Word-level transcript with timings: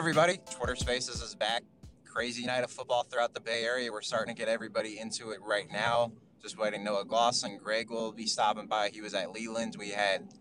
everybody, 0.00 0.38
Twitter 0.50 0.74
Spaces 0.74 1.20
is 1.20 1.34
back. 1.34 1.62
Crazy 2.06 2.46
night 2.46 2.64
of 2.64 2.70
football 2.70 3.02
throughout 3.02 3.34
the 3.34 3.40
Bay 3.40 3.64
Area. 3.64 3.92
We're 3.92 4.00
starting 4.00 4.34
to 4.34 4.38
get 4.38 4.48
everybody 4.48 4.98
into 4.98 5.32
it 5.32 5.40
right 5.42 5.70
now. 5.70 6.12
Just 6.40 6.56
waiting. 6.56 6.82
Noah 6.82 7.04
Glosson, 7.04 7.58
Greg 7.58 7.90
will 7.90 8.10
be 8.10 8.26
stopping 8.26 8.66
by. 8.66 8.88
He 8.88 9.02
was 9.02 9.12
at 9.12 9.30
Leland. 9.30 9.76
We 9.78 9.90
had 9.90 10.32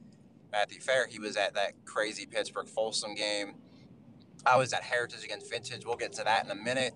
Matthew 0.50 0.80
Fair. 0.80 1.08
He 1.08 1.20
was 1.20 1.36
at 1.36 1.56
that 1.56 1.74
crazy 1.84 2.26
Pittsburgh 2.26 2.70
Folsom 2.70 3.16
game. 3.16 3.56
I 4.46 4.56
was 4.56 4.72
at 4.72 4.82
Heritage 4.82 5.26
against 5.26 5.52
Vintage. 5.52 5.86
We'll 5.86 5.98
get 5.98 6.14
to 6.14 6.24
that 6.24 6.46
in 6.46 6.52
a 6.52 6.56
minute. 6.56 6.94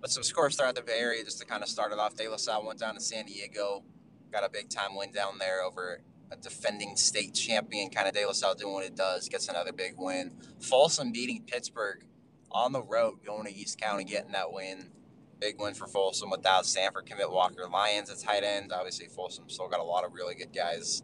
But 0.00 0.10
some 0.10 0.24
scores 0.24 0.56
throughout 0.56 0.74
the 0.74 0.82
Bay 0.82 0.98
Area 0.98 1.22
just 1.22 1.38
to 1.38 1.46
kind 1.46 1.62
of 1.62 1.68
start 1.68 1.92
it 1.92 2.00
off. 2.00 2.16
De 2.16 2.26
La 2.26 2.36
Salle 2.36 2.66
went 2.66 2.80
down 2.80 2.94
to 2.94 3.00
San 3.00 3.26
Diego, 3.26 3.84
got 4.32 4.42
a 4.42 4.50
big 4.50 4.70
time 4.70 4.96
win 4.96 5.12
down 5.12 5.38
there 5.38 5.62
over 5.62 6.00
a 6.30 6.36
defending 6.36 6.96
state 6.96 7.34
champion, 7.34 7.90
kind 7.90 8.08
of 8.08 8.14
De 8.14 8.24
La 8.24 8.32
Salle 8.32 8.54
doing 8.54 8.74
what 8.74 8.84
it 8.84 8.96
does, 8.96 9.28
gets 9.28 9.48
another 9.48 9.72
big 9.72 9.94
win. 9.96 10.32
Folsom 10.60 11.12
beating 11.12 11.44
Pittsburgh 11.46 12.04
on 12.50 12.72
the 12.72 12.82
road, 12.82 13.24
going 13.24 13.44
to 13.46 13.54
East 13.54 13.80
County, 13.80 14.04
getting 14.04 14.32
that 14.32 14.52
win. 14.52 14.90
Big 15.38 15.60
win 15.60 15.74
for 15.74 15.86
Folsom 15.86 16.30
without 16.30 16.64
Stanford 16.64 17.06
commit 17.06 17.30
Walker 17.30 17.68
Lyons 17.70 18.10
at 18.10 18.18
tight 18.18 18.42
end. 18.42 18.72
Obviously, 18.72 19.06
Folsom 19.06 19.48
still 19.48 19.68
got 19.68 19.80
a 19.80 19.84
lot 19.84 20.04
of 20.04 20.14
really 20.14 20.34
good 20.34 20.52
guys 20.52 21.02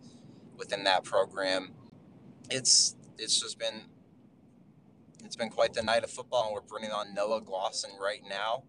within 0.56 0.84
that 0.84 1.04
program. 1.04 1.72
It's 2.50 2.96
it's 3.18 3.38
just 3.38 3.58
been 3.58 3.82
it's 5.24 5.36
been 5.36 5.50
quite 5.50 5.74
the 5.74 5.82
night 5.82 6.02
of 6.02 6.10
football, 6.10 6.46
and 6.46 6.54
we're 6.54 6.62
bringing 6.62 6.90
on 6.90 7.14
Noah 7.14 7.42
Glosson 7.42 7.98
right 8.00 8.22
now. 8.28 8.64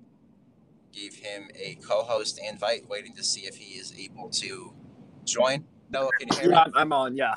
Gave 0.91 1.15
him 1.15 1.49
a 1.55 1.75
co-host 1.75 2.39
invite, 2.45 2.87
waiting 2.87 3.15
to 3.15 3.23
see 3.23 3.41
if 3.41 3.55
he 3.55 3.79
is 3.79 3.93
able 3.97 4.29
to 4.31 4.73
join. 5.23 5.65
Noah, 5.93 6.09
can 6.19 6.27
you 6.29 6.39
hear 6.39 6.51
me? 6.51 6.57
I'm 6.75 6.91
on. 6.91 7.15
Yeah. 7.15 7.35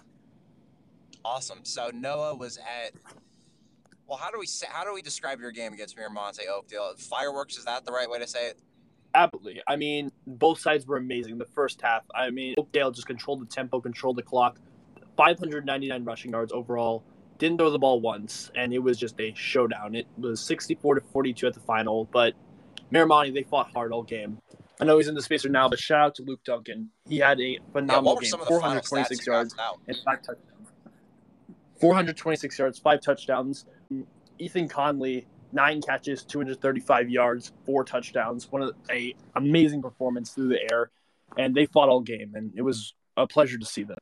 Awesome. 1.25 1.61
So 1.63 1.91
Noah 1.93 2.35
was 2.35 2.59
at. 2.59 2.93
Well, 4.07 4.19
how 4.19 4.31
do 4.31 4.39
we 4.39 4.47
say, 4.47 4.67
how 4.71 4.85
do 4.85 4.95
we 4.95 5.03
describe 5.03 5.41
your 5.41 5.51
game 5.51 5.73
against 5.73 5.97
Miramonte 5.97 6.47
Oakdale? 6.49 6.95
Fireworks 6.97 7.57
is 7.59 7.65
that 7.65 7.85
the 7.85 7.93
right 7.93 8.09
way 8.09 8.21
to 8.21 8.27
say 8.27 8.49
it? 8.49 8.61
Absolutely. 9.15 9.63
I 9.67 9.77
mean, 9.77 10.13
both 10.27 10.61
sides 10.61 10.87
were 10.87 10.97
amazing. 10.97 11.39
The 11.39 11.47
first 11.47 11.81
half, 11.83 12.05
I 12.15 12.31
mean, 12.31 12.55
Oakdale 12.57 12.93
just 12.93 13.07
controlled 13.07 13.41
the 13.41 13.47
tempo, 13.47 13.81
controlled 13.81 14.17
the 14.17 14.23
clock. 14.23 14.59
599 15.17 16.05
rushing 16.05 16.31
yards 16.31 16.53
overall. 16.53 17.03
Didn't 17.39 17.59
throw 17.59 17.71
the 17.71 17.79
ball 17.79 18.01
once, 18.01 18.51
and 18.55 18.73
it 18.73 18.79
was 18.79 18.97
just 18.97 19.21
a 19.21 19.35
showdown. 19.35 19.95
It 19.95 20.07
was 20.17 20.41
64 20.41 20.97
to 20.97 21.01
42 21.01 21.47
at 21.49 21.55
the 21.55 21.61
final, 21.61 22.05
but 22.13 22.35
Miramonte, 22.93 23.35
they 23.35 23.43
fought 23.43 23.71
hard 23.73 23.93
all 23.93 24.03
game. 24.03 24.39
I 24.81 24.85
know 24.85 24.99
he's 24.99 25.09
in 25.09 25.15
the 25.15 25.23
spacer 25.23 25.49
now, 25.49 25.69
but 25.69 25.79
shout 25.79 26.01
out 26.01 26.15
to 26.17 26.23
Luke 26.23 26.45
Duncan. 26.45 26.91
He 27.09 27.19
had 27.19 27.41
a 27.41 27.45
Yeah, 27.45 27.59
phenomenal 27.73 28.17
were 28.17 28.21
game. 28.21 28.31
some 28.31 28.41
of 28.41 28.49
the 28.49 28.61
final 28.61 28.81
stats 28.83 28.89
426 28.89 29.27
yards 29.27 29.55
and 29.87 29.97
five 30.05 30.23
touchdowns. 30.23 30.69
426 31.81 32.59
yards, 32.59 32.79
five 32.79 33.01
touchdowns. 33.01 33.65
Ethan 34.39 34.69
Conley, 34.69 35.27
nine 35.53 35.81
catches, 35.81 36.25
235 36.25 37.09
yards, 37.09 37.53
four 37.65 37.85
touchdowns. 37.85 38.51
One 38.53 38.63
of 38.63 38.73
the, 38.89 38.93
a 38.95 39.15
amazing 39.35 39.81
performance 39.81 40.33
through 40.33 40.49
the 40.49 40.61
air, 40.71 40.91
and 41.39 41.55
they 41.55 41.67
fought 41.67 41.89
all 41.89 42.01
game, 42.03 42.33
and 42.35 42.53
it 42.55 42.63
was 42.63 42.95
a 43.17 43.27
pleasure 43.27 43.57
to 43.57 43.65
see 43.65 43.85
them. 43.85 43.97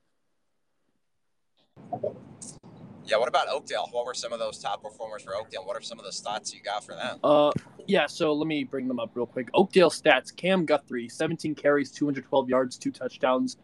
Yeah, 3.06 3.18
what 3.18 3.28
about 3.28 3.48
Oakdale? 3.48 3.88
What 3.92 4.06
were 4.06 4.14
some 4.14 4.32
of 4.32 4.38
those 4.38 4.58
top 4.58 4.82
performers 4.82 5.22
for 5.22 5.36
Oakdale? 5.36 5.64
What 5.64 5.76
are 5.76 5.82
some 5.82 5.98
of 6.00 6.04
the 6.04 6.10
stats 6.10 6.52
you 6.54 6.62
got 6.62 6.82
for 6.84 6.94
them? 6.94 7.18
Uh, 7.22 7.52
yeah. 7.86 8.06
So 8.06 8.32
let 8.32 8.46
me 8.46 8.64
bring 8.64 8.88
them 8.88 9.00
up 9.00 9.10
real 9.14 9.26
quick. 9.26 9.48
Oakdale 9.54 9.90
stats: 9.90 10.34
Cam 10.34 10.64
Guthrie, 10.64 11.08
17 11.08 11.54
carries, 11.54 11.90
212 11.90 12.48
yards, 12.48 12.78
two 12.78 12.90
touchdowns. 12.90 13.56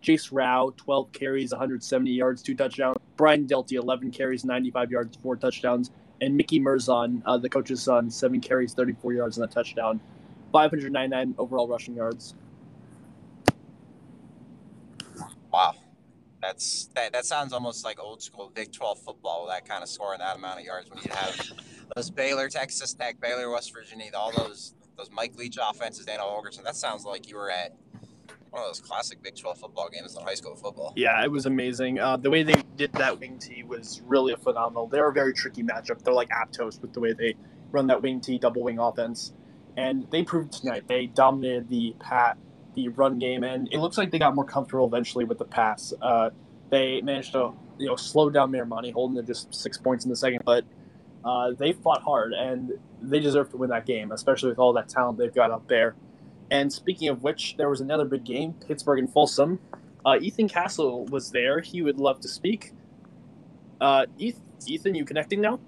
Chase 0.00 0.30
Rao, 0.30 0.72
12 0.76 1.12
carries, 1.12 1.50
170 1.50 2.10
yards, 2.10 2.42
two 2.42 2.54
touchdowns. 2.54 2.96
Brian 3.16 3.46
Delty, 3.46 3.72
11 3.72 4.12
carries, 4.12 4.44
95 4.44 4.90
yards, 4.90 5.16
four 5.16 5.36
touchdowns. 5.36 5.90
And 6.20 6.36
Mickey 6.36 6.60
Merzon, 6.60 7.22
uh, 7.26 7.36
the 7.38 7.48
coach's 7.48 7.82
son, 7.82 8.10
seven 8.10 8.40
carries, 8.40 8.74
34 8.74 9.12
yards, 9.12 9.38
and 9.38 9.48
a 9.48 9.52
touchdown. 9.52 10.00
599 10.52 11.34
overall 11.38 11.68
rushing 11.68 11.94
yards. 11.94 12.34
Wow, 15.52 15.74
that's 16.40 16.88
that. 16.94 17.12
That 17.12 17.24
sounds 17.24 17.52
almost 17.52 17.84
like 17.84 17.98
old 17.98 18.22
school 18.22 18.50
Big 18.54 18.72
Twelve 18.72 18.98
football. 18.98 19.46
That 19.48 19.68
kind 19.68 19.82
of 19.82 19.88
scoring 19.88 20.20
that 20.20 20.36
amount 20.36 20.60
of 20.60 20.64
yards 20.64 20.90
when 20.90 21.00
you 21.02 21.10
have 21.12 21.52
those 21.96 22.10
Baylor, 22.10 22.48
Texas 22.48 22.94
Tech, 22.94 23.20
Baylor, 23.20 23.50
West 23.50 23.72
Virginia, 23.72 24.10
all 24.14 24.32
those 24.36 24.74
those 24.96 25.10
Mike 25.10 25.36
Leach 25.36 25.58
offenses, 25.60 26.06
Dana 26.06 26.22
Holgorsen. 26.22 26.64
That 26.64 26.76
sounds 26.76 27.04
like 27.04 27.28
you 27.28 27.36
were 27.36 27.50
at 27.50 27.74
one 28.50 28.62
of 28.62 28.68
those 28.68 28.80
classic 28.80 29.22
Big 29.22 29.36
Twelve 29.36 29.58
football 29.58 29.88
games 29.88 30.16
in 30.16 30.22
high 30.22 30.34
school 30.34 30.54
football. 30.54 30.92
Yeah, 30.96 31.22
it 31.24 31.30
was 31.30 31.46
amazing. 31.46 31.98
Uh, 31.98 32.16
the 32.16 32.30
way 32.30 32.42
they 32.42 32.62
did 32.76 32.92
that 32.94 33.18
wing 33.18 33.38
tee 33.38 33.64
was 33.64 34.00
really 34.06 34.34
phenomenal. 34.36 34.86
They're 34.86 35.08
a 35.08 35.12
very 35.12 35.32
tricky 35.32 35.62
matchup. 35.62 36.02
They're 36.02 36.14
like 36.14 36.30
Aptos 36.30 36.80
with 36.80 36.92
the 36.92 37.00
way 37.00 37.12
they 37.12 37.34
run 37.72 37.88
that 37.88 38.02
wing 38.02 38.20
tee 38.20 38.38
double 38.38 38.62
wing 38.62 38.78
offense, 38.78 39.32
and 39.76 40.06
they 40.10 40.22
proved 40.22 40.52
tonight 40.52 40.84
they 40.86 41.06
dominated 41.06 41.68
the 41.68 41.94
pat 42.00 42.38
the 42.78 42.88
run 42.88 43.18
game, 43.18 43.42
and 43.42 43.68
it 43.72 43.78
looks 43.78 43.98
like 43.98 44.10
they 44.10 44.18
got 44.18 44.34
more 44.34 44.44
comfortable 44.44 44.86
eventually 44.86 45.24
with 45.24 45.38
the 45.38 45.44
pass. 45.44 45.92
Uh, 46.00 46.30
they 46.70 47.00
managed 47.00 47.32
to 47.32 47.52
you 47.78 47.86
know 47.86 47.96
slow 47.96 48.30
down 48.30 48.52
Miramonte, 48.52 48.92
holding 48.92 49.18
it 49.18 49.26
just 49.26 49.52
six 49.54 49.76
points 49.76 50.04
in 50.04 50.10
the 50.10 50.16
second, 50.16 50.42
but 50.44 50.64
uh, 51.24 51.52
they 51.58 51.72
fought 51.72 52.02
hard 52.02 52.32
and 52.32 52.72
they 53.02 53.20
deserve 53.20 53.50
to 53.50 53.56
win 53.56 53.70
that 53.70 53.84
game, 53.84 54.12
especially 54.12 54.48
with 54.50 54.58
all 54.58 54.72
that 54.72 54.88
talent 54.88 55.18
they've 55.18 55.34
got 55.34 55.50
up 55.50 55.66
there. 55.68 55.94
And 56.50 56.72
speaking 56.72 57.08
of 57.08 57.22
which, 57.22 57.56
there 57.56 57.68
was 57.68 57.80
another 57.80 58.04
big 58.04 58.24
game, 58.24 58.54
Pittsburgh 58.66 59.00
and 59.00 59.12
Folsom. 59.12 59.58
Uh, 60.06 60.18
Ethan 60.20 60.48
Castle 60.48 61.04
was 61.06 61.32
there. 61.32 61.60
He 61.60 61.82
would 61.82 61.98
love 61.98 62.20
to 62.20 62.28
speak. 62.28 62.72
Uh, 63.80 64.06
Ethan, 64.18 64.94
you 64.94 65.04
connecting 65.04 65.40
now? 65.40 65.60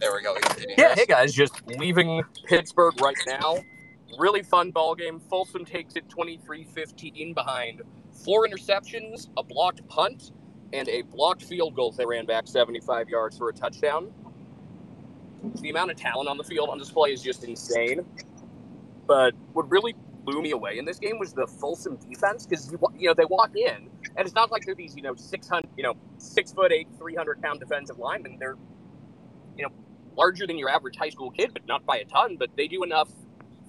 There 0.00 0.14
we 0.14 0.22
go. 0.22 0.34
Yeah, 0.78 0.94
hey 0.94 1.04
guys, 1.04 1.34
just 1.34 1.60
leaving 1.66 2.22
Pittsburgh 2.46 2.98
right 3.02 3.16
now. 3.26 3.58
Really 4.18 4.42
fun 4.42 4.70
ball 4.70 4.94
game. 4.94 5.20
Folsom 5.20 5.66
takes 5.66 5.94
it 5.94 6.08
23-15 6.08 7.34
behind 7.34 7.82
four 8.24 8.46
interceptions, 8.46 9.28
a 9.36 9.42
blocked 9.42 9.86
punt, 9.88 10.32
and 10.72 10.88
a 10.88 11.02
blocked 11.02 11.42
field 11.42 11.74
goal. 11.74 11.92
They 11.92 12.06
ran 12.06 12.24
back 12.24 12.48
75 12.48 13.10
yards 13.10 13.36
for 13.36 13.50
a 13.50 13.52
touchdown. 13.52 14.10
The 15.60 15.68
amount 15.68 15.90
of 15.90 15.98
talent 15.98 16.30
on 16.30 16.38
the 16.38 16.44
field 16.44 16.70
on 16.70 16.78
display 16.78 17.12
is 17.12 17.22
just 17.22 17.44
insane. 17.44 18.06
But 19.06 19.34
what 19.52 19.70
really 19.70 19.94
blew 20.24 20.40
me 20.40 20.52
away 20.52 20.78
in 20.78 20.86
this 20.86 20.98
game 20.98 21.18
was 21.18 21.34
the 21.34 21.46
Folsom 21.46 21.96
defense 21.96 22.46
because 22.46 22.72
you, 22.72 22.78
you 22.96 23.08
know 23.08 23.14
they 23.14 23.24
walk 23.26 23.54
in 23.54 23.90
and 24.16 24.26
it's 24.26 24.34
not 24.34 24.50
like 24.50 24.64
they're 24.66 24.74
these 24.74 24.94
you 24.94 25.02
know 25.02 25.14
600 25.14 25.66
you 25.78 25.82
know 25.82 25.94
six 26.18 26.52
foot 26.52 26.72
eight 26.72 26.88
300 26.98 27.42
pound 27.42 27.60
defensive 27.60 27.98
linemen. 27.98 28.36
They're 28.38 28.56
you 29.56 29.64
know 29.64 29.72
larger 30.16 30.46
than 30.46 30.58
your 30.58 30.68
average 30.68 30.96
high 30.96 31.10
school 31.10 31.30
kid, 31.30 31.50
but 31.52 31.66
not 31.66 31.84
by 31.86 31.98
a 31.98 32.04
ton. 32.04 32.36
But 32.38 32.50
they 32.56 32.68
do 32.68 32.82
enough 32.82 33.10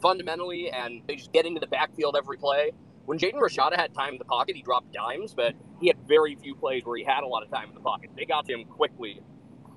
fundamentally, 0.01 0.69
and 0.71 1.01
they 1.07 1.15
just 1.15 1.31
get 1.31 1.45
into 1.45 1.59
the 1.59 1.67
backfield 1.67 2.15
every 2.17 2.37
play. 2.37 2.71
When 3.05 3.17
Jaden 3.17 3.35
Rashada 3.35 3.75
had 3.75 3.93
time 3.93 4.13
in 4.13 4.19
the 4.19 4.25
pocket, 4.25 4.55
he 4.55 4.61
dropped 4.61 4.93
dimes, 4.93 5.33
but 5.33 5.53
he 5.79 5.87
had 5.87 5.97
very 6.07 6.35
few 6.35 6.55
plays 6.55 6.85
where 6.85 6.97
he 6.97 7.03
had 7.03 7.23
a 7.23 7.27
lot 7.27 7.43
of 7.43 7.49
time 7.49 7.69
in 7.69 7.75
the 7.75 7.81
pocket. 7.81 8.11
They 8.15 8.25
got 8.25 8.45
to 8.45 8.53
him 8.53 8.65
quickly, 8.65 9.21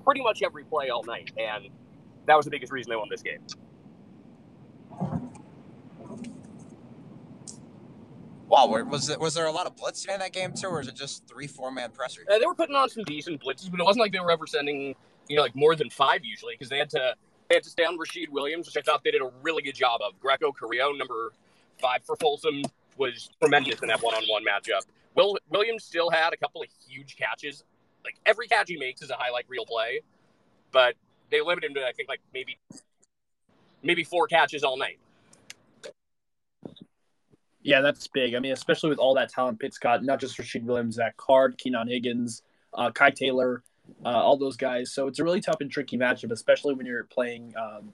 pretty 0.03 0.21
much 0.21 0.41
every 0.43 0.63
play 0.63 0.89
all 0.89 1.03
night, 1.03 1.31
and 1.37 1.69
that 2.27 2.35
was 2.35 2.45
the 2.45 2.51
biggest 2.51 2.71
reason 2.71 2.91
they 2.91 2.95
won 2.95 3.09
this 3.09 3.21
game. 3.21 3.39
Wow, 8.47 8.67
was 8.67 9.09
it, 9.09 9.19
was 9.19 9.33
there 9.33 9.47
a 9.47 9.51
lot 9.51 9.65
of 9.65 9.75
blitzing 9.75 10.13
in 10.13 10.19
that 10.19 10.31
game 10.31 10.53
too, 10.53 10.67
or 10.67 10.79
is 10.79 10.87
it 10.87 10.95
just 10.95 11.27
three 11.27 11.47
four 11.47 11.71
man 11.71 11.89
pressure? 11.91 12.21
Uh, 12.31 12.37
they 12.37 12.45
were 12.45 12.53
putting 12.53 12.75
on 12.75 12.89
some 12.89 13.03
decent 13.03 13.41
blitzes, 13.43 13.71
but 13.71 13.79
it 13.79 13.83
wasn't 13.83 14.01
like 14.01 14.11
they 14.11 14.19
were 14.19 14.31
ever 14.31 14.45
sending 14.45 14.95
you 15.27 15.35
know 15.35 15.41
like 15.41 15.55
more 15.55 15.75
than 15.75 15.89
five 15.89 16.23
usually 16.23 16.53
because 16.53 16.69
they 16.69 16.77
had 16.77 16.89
to 16.91 17.15
they 17.49 17.55
had 17.55 17.63
to 17.63 17.69
stay 17.69 17.83
on 17.83 17.97
Rashid 17.97 18.31
Williams, 18.31 18.65
which 18.67 18.77
I 18.77 18.81
thought 18.81 19.03
they 19.03 19.11
did 19.11 19.21
a 19.21 19.29
really 19.41 19.61
good 19.61 19.75
job 19.75 20.01
of. 20.01 20.19
Greco 20.19 20.51
Carrillo, 20.51 20.93
number 20.93 21.31
five 21.79 22.03
for 22.03 22.15
Folsom, 22.15 22.63
was 22.97 23.29
tremendous 23.39 23.81
in 23.81 23.87
that 23.89 24.01
one-on-one 24.01 24.43
matchup. 24.43 24.81
Will 25.15 25.37
Williams 25.49 25.83
still 25.83 26.09
had 26.09 26.33
a 26.33 26.37
couple 26.37 26.61
of 26.61 26.67
huge 26.87 27.15
catches. 27.15 27.63
Like 28.03 28.15
every 28.25 28.47
catch 28.47 28.69
he 28.69 28.77
makes 28.77 29.01
is 29.01 29.09
a 29.09 29.15
highlight 29.15 29.45
reel 29.47 29.65
play, 29.65 30.01
but 30.71 30.95
they 31.31 31.41
limited 31.41 31.71
him 31.71 31.75
to 31.75 31.85
I 31.85 31.91
think 31.91 32.09
like 32.09 32.21
maybe 32.33 32.57
maybe 33.83 34.03
four 34.03 34.27
catches 34.27 34.63
all 34.63 34.77
night. 34.77 34.99
Yeah, 37.61 37.81
that's 37.81 38.07
big. 38.07 38.35
I 38.35 38.39
mean, 38.39 38.51
especially 38.51 38.91
with 38.91 38.99
all 38.99 39.15
that 39.15 39.29
talent 39.29 39.59
Pitt's 39.59 39.79
got, 39.79 40.03
not 40.03 40.19
just 40.19 40.37
Rasheed 40.37 40.63
Williams, 40.65 40.95
Zach 40.95 41.17
Card, 41.17 41.57
Keenan 41.57 41.87
Higgins, 41.87 42.43
uh, 42.75 42.91
Kai 42.91 43.09
Taylor, 43.09 43.63
uh, 44.03 44.09
all 44.09 44.37
those 44.37 44.57
guys. 44.57 44.91
So 44.91 45.07
it's 45.07 45.19
a 45.19 45.23
really 45.23 45.41
tough 45.41 45.57
and 45.59 45.71
tricky 45.71 45.97
matchup, 45.97 46.31
especially 46.31 46.73
when 46.73 46.85
you're 46.85 47.05
playing 47.05 47.53
um, 47.57 47.93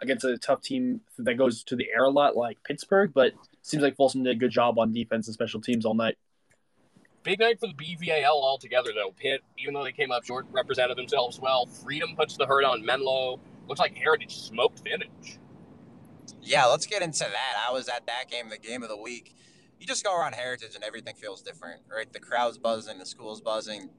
against 0.00 0.24
a 0.24 0.38
tough 0.38 0.62
team 0.62 1.00
that 1.18 1.34
goes 1.34 1.62
to 1.64 1.76
the 1.76 1.86
air 1.94 2.04
a 2.04 2.10
lot, 2.10 2.36
like 2.36 2.62
Pittsburgh. 2.64 3.12
But 3.14 3.28
it 3.28 3.36
seems 3.62 3.82
like 3.82 3.96
Folsom 3.96 4.22
did 4.22 4.36
a 4.36 4.38
good 4.38 4.50
job 4.50 4.78
on 4.78 4.92
defense 4.92 5.26
and 5.26 5.34
special 5.34 5.60
teams 5.60 5.84
all 5.84 5.94
night. 5.94 6.16
Big 7.24 7.40
night 7.40 7.58
for 7.60 7.66
the 7.66 7.74
BVAL 7.74 8.24
altogether, 8.24 8.90
though. 8.94 9.12
Pitt, 9.16 9.42
even 9.58 9.74
though 9.74 9.84
they 9.84 9.92
came 9.92 10.10
up 10.10 10.24
short, 10.24 10.46
represented 10.50 10.96
themselves 10.96 11.38
well. 11.38 11.66
Freedom 11.66 12.14
puts 12.16 12.36
the 12.36 12.46
hurt 12.46 12.64
on 12.64 12.84
Menlo. 12.84 13.40
Looks 13.66 13.80
like 13.80 13.94
Heritage 13.96 14.38
smoked 14.38 14.82
Vintage. 14.82 15.38
Yeah, 16.40 16.64
let's 16.66 16.86
get 16.86 17.02
into 17.02 17.24
that. 17.24 17.66
I 17.68 17.72
was 17.72 17.88
at 17.88 18.06
that 18.06 18.30
game, 18.30 18.48
the 18.48 18.56
game 18.56 18.82
of 18.82 18.88
the 18.88 18.96
week. 18.96 19.34
you 19.78 19.86
just 19.86 20.04
go 20.04 20.18
around 20.18 20.34
Heritage 20.34 20.74
and 20.74 20.82
everything 20.82 21.14
feels 21.16 21.42
different, 21.42 21.82
right? 21.94 22.10
The 22.10 22.18
crowd's 22.20 22.56
buzzing, 22.56 22.98
the 22.98 23.06
school's 23.06 23.40
buzzing. 23.40 23.90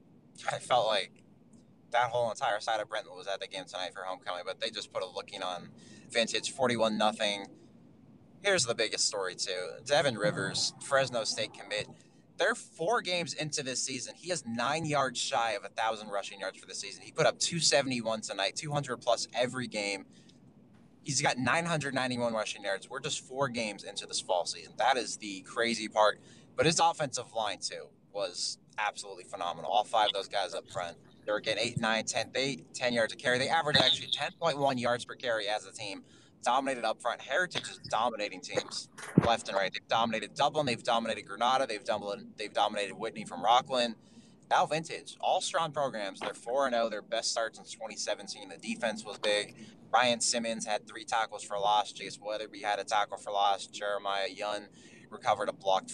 I 0.50 0.58
felt 0.58 0.86
like 0.86 1.12
that 1.92 2.10
whole 2.10 2.30
entire 2.30 2.60
side 2.60 2.80
of 2.80 2.88
Brentwood 2.88 3.16
was 3.16 3.26
at 3.26 3.40
the 3.40 3.46
game 3.46 3.64
tonight 3.64 3.92
for 3.94 4.02
homecoming, 4.02 4.42
but 4.46 4.60
they 4.60 4.70
just 4.70 4.92
put 4.92 5.02
a 5.02 5.06
looking 5.06 5.42
on 5.42 5.70
Vintage, 6.10 6.52
forty-one 6.52 6.96
nothing. 6.98 7.46
Here's 8.42 8.64
the 8.64 8.74
biggest 8.74 9.06
story 9.06 9.34
too: 9.34 9.70
Devin 9.84 10.16
Rivers, 10.16 10.72
Fresno 10.80 11.24
State 11.24 11.52
commit. 11.52 11.88
They're 12.38 12.54
four 12.54 13.02
games 13.02 13.34
into 13.34 13.62
this 13.62 13.82
season. 13.82 14.14
He 14.16 14.32
is 14.32 14.44
nine 14.46 14.86
yards 14.86 15.20
shy 15.20 15.52
of 15.52 15.64
a 15.64 15.68
thousand 15.68 16.08
rushing 16.08 16.40
yards 16.40 16.58
for 16.58 16.66
the 16.66 16.74
season. 16.74 17.02
He 17.04 17.12
put 17.12 17.26
up 17.26 17.38
271 17.38 18.22
tonight, 18.22 18.56
200 18.56 18.96
plus 18.96 19.28
every 19.34 19.66
game. 19.66 20.06
He's 21.02 21.20
got 21.20 21.36
991 21.36 22.32
rushing 22.32 22.64
yards. 22.64 22.88
We're 22.88 23.00
just 23.00 23.26
four 23.26 23.48
games 23.50 23.84
into 23.84 24.06
this 24.06 24.22
fall 24.22 24.46
season. 24.46 24.72
That 24.78 24.96
is 24.96 25.18
the 25.18 25.42
crazy 25.42 25.86
part. 25.86 26.18
But 26.56 26.64
his 26.64 26.78
offensive 26.78 27.34
line, 27.34 27.58
too, 27.58 27.88
was 28.10 28.56
absolutely 28.86 29.24
phenomenal. 29.24 29.70
All 29.70 29.84
five 29.84 30.08
of 30.08 30.12
those 30.12 30.28
guys 30.28 30.54
up 30.54 30.68
front. 30.70 30.96
They 31.26 31.32
were 31.32 31.40
getting 31.40 31.64
8, 31.64 31.80
9, 31.80 32.04
10, 32.04 32.30
they, 32.32 32.64
10 32.74 32.92
yards 32.92 33.12
a 33.12 33.16
carry. 33.16 33.38
They 33.38 33.48
averaged 33.48 33.80
actually 33.80 34.08
10.1 34.08 34.80
yards 34.80 35.04
per 35.04 35.14
carry 35.14 35.48
as 35.48 35.66
a 35.66 35.72
team. 35.72 36.02
Dominated 36.42 36.84
up 36.84 37.02
front. 37.02 37.20
Heritage 37.20 37.68
is 37.68 37.78
dominating 37.90 38.40
teams 38.40 38.88
left 39.26 39.48
and 39.48 39.56
right. 39.56 39.70
They've 39.70 39.86
dominated 39.88 40.34
Dublin. 40.34 40.64
They've 40.64 40.82
dominated 40.82 41.26
Granada. 41.26 41.66
They've 41.66 41.84
dominated, 41.84 42.28
they've 42.38 42.52
dominated 42.52 42.94
Whitney 42.94 43.24
from 43.26 43.44
Rockland. 43.44 43.94
Now 44.50 44.66
Vintage, 44.66 45.16
all 45.20 45.40
strong 45.40 45.70
programs. 45.70 46.18
They're 46.18 46.34
4 46.34 46.70
0. 46.70 46.88
Their 46.88 47.02
best 47.02 47.30
start 47.30 47.56
since 47.56 47.72
2017. 47.72 48.48
The 48.48 48.56
defense 48.56 49.04
was 49.04 49.18
big. 49.18 49.54
Ryan 49.92 50.20
Simmons 50.20 50.66
had 50.66 50.86
three 50.88 51.04
tackles 51.04 51.44
for 51.44 51.58
loss. 51.58 51.92
Jace 51.92 52.18
Weatherby 52.20 52.62
had 52.62 52.78
a 52.78 52.84
tackle 52.84 53.18
for 53.18 53.32
loss. 53.32 53.66
Jeremiah 53.66 54.28
Young 54.28 54.62
recovered 55.10 55.48
a 55.48 55.52
blocked 55.52 55.92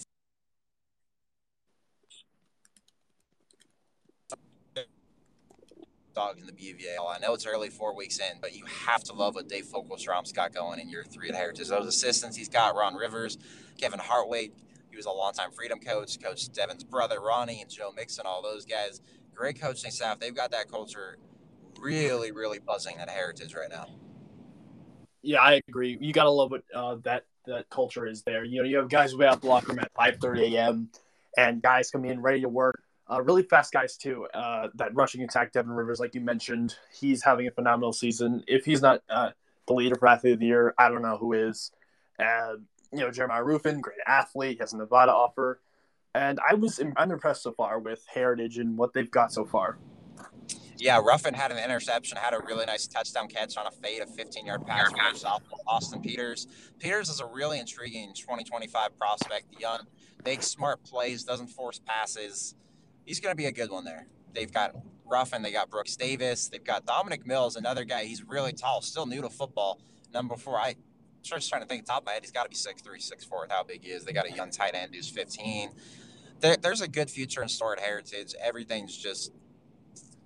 dog 6.16 6.40
in 6.40 6.46
the 6.46 6.52
BVAL. 6.52 7.14
I 7.14 7.18
know 7.18 7.34
it's 7.34 7.46
early, 7.46 7.68
four 7.68 7.94
weeks 7.94 8.18
in, 8.18 8.38
but 8.40 8.56
you 8.56 8.64
have 8.64 9.04
to 9.04 9.12
love 9.12 9.34
what 9.34 9.48
Dave 9.48 9.66
Fogelstrom's 9.66 10.32
got 10.32 10.52
going 10.52 10.80
in 10.80 10.88
year 10.88 11.04
three 11.08 11.28
at 11.28 11.34
Heritage. 11.34 11.68
Those 11.68 11.86
assistants 11.86 12.36
he's 12.36 12.48
got, 12.48 12.74
Ron 12.74 12.94
Rivers, 12.94 13.36
Kevin 13.78 14.00
Hartwait. 14.00 14.52
He 14.90 14.96
was 14.96 15.04
a 15.04 15.10
longtime 15.10 15.52
Freedom 15.52 15.78
coach, 15.78 16.20
Coach 16.20 16.50
Devin's 16.52 16.82
brother, 16.82 17.20
Ronnie, 17.20 17.60
and 17.60 17.70
Joe 17.70 17.92
Mixon, 17.94 18.24
all 18.26 18.42
those 18.42 18.64
guys. 18.64 19.02
Great 19.34 19.60
coaching 19.60 19.90
staff. 19.90 20.18
They've 20.18 20.34
got 20.34 20.50
that 20.52 20.70
culture 20.70 21.18
really, 21.78 22.32
really 22.32 22.58
buzzing 22.58 22.96
at 22.96 23.10
Heritage 23.10 23.54
right 23.54 23.68
now. 23.70 23.86
Yeah, 25.20 25.40
I 25.40 25.60
agree. 25.68 25.98
You 26.00 26.14
gotta 26.14 26.30
love 26.30 26.50
what 26.50 26.62
uh, 26.74 26.96
that 27.04 27.24
that 27.46 27.68
culture 27.68 28.06
is 28.06 28.22
there. 28.22 28.42
You 28.42 28.62
know, 28.62 28.68
you 28.68 28.78
have 28.78 28.88
guys 28.88 29.12
who 29.12 29.22
out 29.22 29.44
locker 29.44 29.72
room 29.72 29.80
at 29.80 29.92
5:30 29.92 30.54
a.m. 30.54 30.88
and 31.36 31.60
guys 31.60 31.90
come 31.90 32.06
in 32.06 32.22
ready 32.22 32.40
to 32.40 32.48
work. 32.48 32.80
Uh, 33.08 33.22
really 33.22 33.42
fast 33.42 33.72
guys 33.72 33.96
too. 33.96 34.26
Uh, 34.34 34.68
that 34.74 34.94
rushing 34.94 35.22
attack, 35.22 35.52
Devin 35.52 35.70
Rivers, 35.70 36.00
like 36.00 36.14
you 36.14 36.20
mentioned, 36.20 36.74
he's 36.92 37.22
having 37.22 37.46
a 37.46 37.50
phenomenal 37.50 37.92
season. 37.92 38.42
If 38.48 38.64
he's 38.64 38.82
not 38.82 39.02
uh, 39.08 39.30
the 39.68 39.74
leader 39.74 39.94
for 39.94 40.08
athlete 40.08 40.34
of 40.34 40.40
the 40.40 40.46
year, 40.46 40.74
I 40.76 40.88
don't 40.88 41.02
know 41.02 41.16
who 41.16 41.32
is. 41.32 41.70
And 42.18 42.64
you 42.92 43.00
know, 43.00 43.10
Jeremiah 43.10 43.44
Ruffin, 43.44 43.80
great 43.80 43.98
athlete, 44.06 44.52
he 44.52 44.58
has 44.58 44.72
a 44.72 44.78
Nevada 44.78 45.12
offer, 45.12 45.60
and 46.14 46.40
I 46.48 46.54
was 46.54 46.80
I'm 46.96 47.10
impressed 47.12 47.42
so 47.42 47.52
far 47.52 47.78
with 47.78 48.04
Heritage 48.12 48.58
and 48.58 48.76
what 48.76 48.92
they've 48.92 49.10
got 49.10 49.32
so 49.32 49.44
far. 49.44 49.78
Yeah, 50.78 51.00
Ruffin 51.02 51.32
had 51.32 51.52
an 51.52 51.58
interception, 51.58 52.18
had 52.18 52.34
a 52.34 52.40
really 52.40 52.66
nice 52.66 52.86
touchdown 52.86 53.28
catch 53.28 53.56
on 53.56 53.66
a 53.66 53.70
fade, 53.70 54.02
a 54.02 54.06
15 54.06 54.44
yard 54.44 54.66
pass 54.66 54.90
from 54.90 55.16
sophomore 55.16 55.60
Austin 55.66 56.02
Peters. 56.02 56.48
Peters 56.78 57.08
is 57.08 57.20
a 57.20 57.26
really 57.26 57.58
intriguing 57.58 58.12
2025 58.14 58.98
prospect. 58.98 59.46
Young, 59.58 59.80
makes 60.24 60.46
smart 60.46 60.82
plays, 60.84 61.24
doesn't 61.24 61.48
force 61.48 61.80
passes. 61.86 62.54
He's 63.06 63.20
going 63.20 63.32
to 63.32 63.36
be 63.36 63.46
a 63.46 63.52
good 63.52 63.70
one 63.70 63.84
there. 63.84 64.06
They've 64.34 64.52
got 64.52 64.74
Ruffin, 65.06 65.40
they 65.42 65.52
got 65.52 65.70
Brooks 65.70 65.96
Davis, 65.96 66.48
they've 66.48 66.62
got 66.64 66.84
Dominic 66.84 67.26
Mills, 67.26 67.56
another 67.56 67.84
guy. 67.84 68.04
He's 68.04 68.22
really 68.24 68.52
tall, 68.52 68.82
still 68.82 69.06
new 69.06 69.22
to 69.22 69.30
football. 69.30 69.80
Number 70.12 70.36
four, 70.36 70.58
I 70.58 70.74
just 71.22 71.48
trying 71.48 71.62
to 71.62 71.68
think 71.68 71.86
top 71.86 72.02
of 72.02 72.06
my 72.06 72.12
head. 72.12 72.22
He's 72.22 72.32
got 72.32 72.42
to 72.42 72.48
be 72.48 72.54
six 72.56 72.82
three, 72.82 73.00
six 73.00 73.24
four. 73.24 73.42
with 73.42 73.50
how 73.50 73.62
big 73.62 73.82
he 73.84 73.90
is. 73.90 74.04
They 74.04 74.12
got 74.12 74.26
a 74.28 74.32
young 74.32 74.50
tight 74.50 74.74
end 74.74 74.94
who's 74.94 75.08
15. 75.08 75.70
There, 76.40 76.56
there's 76.56 76.80
a 76.82 76.88
good 76.88 77.08
future 77.10 77.42
in 77.42 77.48
store 77.48 77.72
at 77.72 77.80
Heritage. 77.80 78.34
Everything's 78.40 78.96
just 78.96 79.32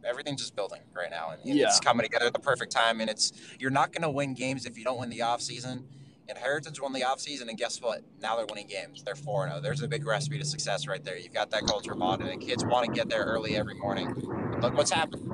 everything's 0.05 0.41
just 0.41 0.57
building 0.57 0.81
right 0.95 1.11
now, 1.11 1.31
and, 1.31 1.43
and 1.45 1.55
Yeah. 1.59 1.67
it's 1.67 1.79
coming 1.81 2.05
together 2.05 2.27
at 2.27 2.33
the 2.33 2.39
perfect 2.39 2.73
time. 2.73 3.01
And 3.01 3.11
it's 3.11 3.33
you're 3.59 3.71
not 3.71 3.93
going 3.93 4.03
to 4.03 4.11
win 4.11 4.35
games 4.35 4.65
if 4.67 4.79
you 4.79 4.85
don't 4.85 4.99
win 4.99 5.11
the 5.11 5.23
off 5.23 5.41
season. 5.43 5.87
And 6.31 6.39
Heritage 6.39 6.81
won 6.81 6.93
the 6.93 7.05
off 7.05 7.21
season, 7.21 7.49
and 7.49 7.59
guess 7.59 7.83
what? 7.83 8.03
Now 8.23 8.37
they're 8.37 8.47
winning 8.47 8.69
games. 8.69 9.03
They're 9.03 9.17
four 9.17 9.49
zero. 9.49 9.59
Oh. 9.59 9.61
There's 9.61 9.83
a 9.83 9.89
big 9.89 10.07
recipe 10.07 10.39
to 10.39 10.45
success 10.45 10.87
right 10.87 11.05
there. 11.05 11.19
You've 11.19 11.35
got 11.35 11.51
that 11.51 11.67
culture 11.67 11.95
bond, 11.97 12.23
and 12.23 12.31
the 12.31 12.47
kids 12.47 12.65
want 12.65 12.87
to 12.87 12.93
get 12.93 13.09
there 13.09 13.25
early 13.25 13.57
every 13.57 13.75
morning. 13.75 14.15
Look 14.63 14.77
what's 14.77 14.93
happened. 14.93 15.31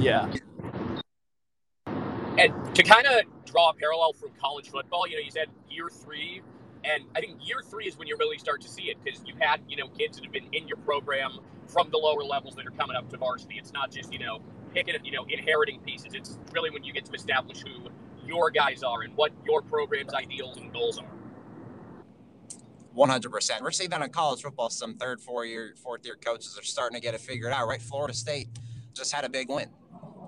Yeah, 0.00 0.30
And 2.38 2.74
to 2.74 2.82
kind 2.82 3.06
of 3.06 3.22
draw 3.46 3.70
a 3.70 3.74
parallel 3.74 4.12
from 4.14 4.30
college 4.40 4.70
football, 4.70 5.06
you 5.06 5.16
know, 5.16 5.22
you 5.22 5.30
said 5.30 5.48
year 5.70 5.88
three, 5.90 6.42
and 6.84 7.04
I 7.14 7.20
think 7.20 7.38
year 7.46 7.58
three 7.64 7.86
is 7.86 7.98
when 7.98 8.08
you 8.08 8.16
really 8.18 8.38
start 8.38 8.60
to 8.62 8.68
see 8.68 8.84
it 8.84 8.98
because 9.02 9.22
you've 9.26 9.38
had, 9.40 9.60
you 9.68 9.76
know, 9.76 9.88
kids 9.88 10.16
that 10.18 10.24
have 10.24 10.32
been 10.32 10.48
in 10.52 10.68
your 10.68 10.78
program 10.78 11.38
from 11.68 11.90
the 11.90 11.98
lower 11.98 12.22
levels 12.22 12.54
that 12.56 12.66
are 12.66 12.72
coming 12.72 12.96
up 12.96 13.08
to 13.10 13.16
varsity. 13.16 13.56
It's 13.58 13.72
not 13.72 13.90
just, 13.90 14.12
you 14.12 14.18
know, 14.18 14.40
picking, 14.74 14.94
you 15.04 15.12
know, 15.12 15.26
inheriting 15.28 15.80
pieces. 15.80 16.14
It's 16.14 16.38
really 16.52 16.70
when 16.70 16.84
you 16.84 16.92
get 16.92 17.06
to 17.06 17.12
establish 17.12 17.60
who 17.60 17.88
your 18.26 18.50
guys 18.50 18.82
are 18.82 19.02
and 19.02 19.14
what 19.16 19.32
your 19.44 19.62
program's 19.62 20.14
ideals 20.14 20.56
and 20.58 20.72
goals 20.72 20.98
are. 20.98 21.06
100%. 22.96 23.60
We're 23.60 23.70
seeing 23.70 23.90
that 23.90 24.02
in 24.02 24.10
college 24.10 24.42
football. 24.42 24.70
Some 24.70 24.96
third, 24.96 25.20
four 25.20 25.44
year, 25.44 25.74
fourth 25.82 26.04
year 26.06 26.16
coaches 26.16 26.58
are 26.58 26.64
starting 26.64 26.98
to 26.98 27.02
get 27.02 27.14
it 27.14 27.20
figured 27.20 27.52
out, 27.52 27.68
right? 27.68 27.80
Florida 27.80 28.14
State 28.14 28.48
just 28.94 29.12
had 29.12 29.24
a 29.24 29.28
big 29.28 29.50
win. 29.50 29.68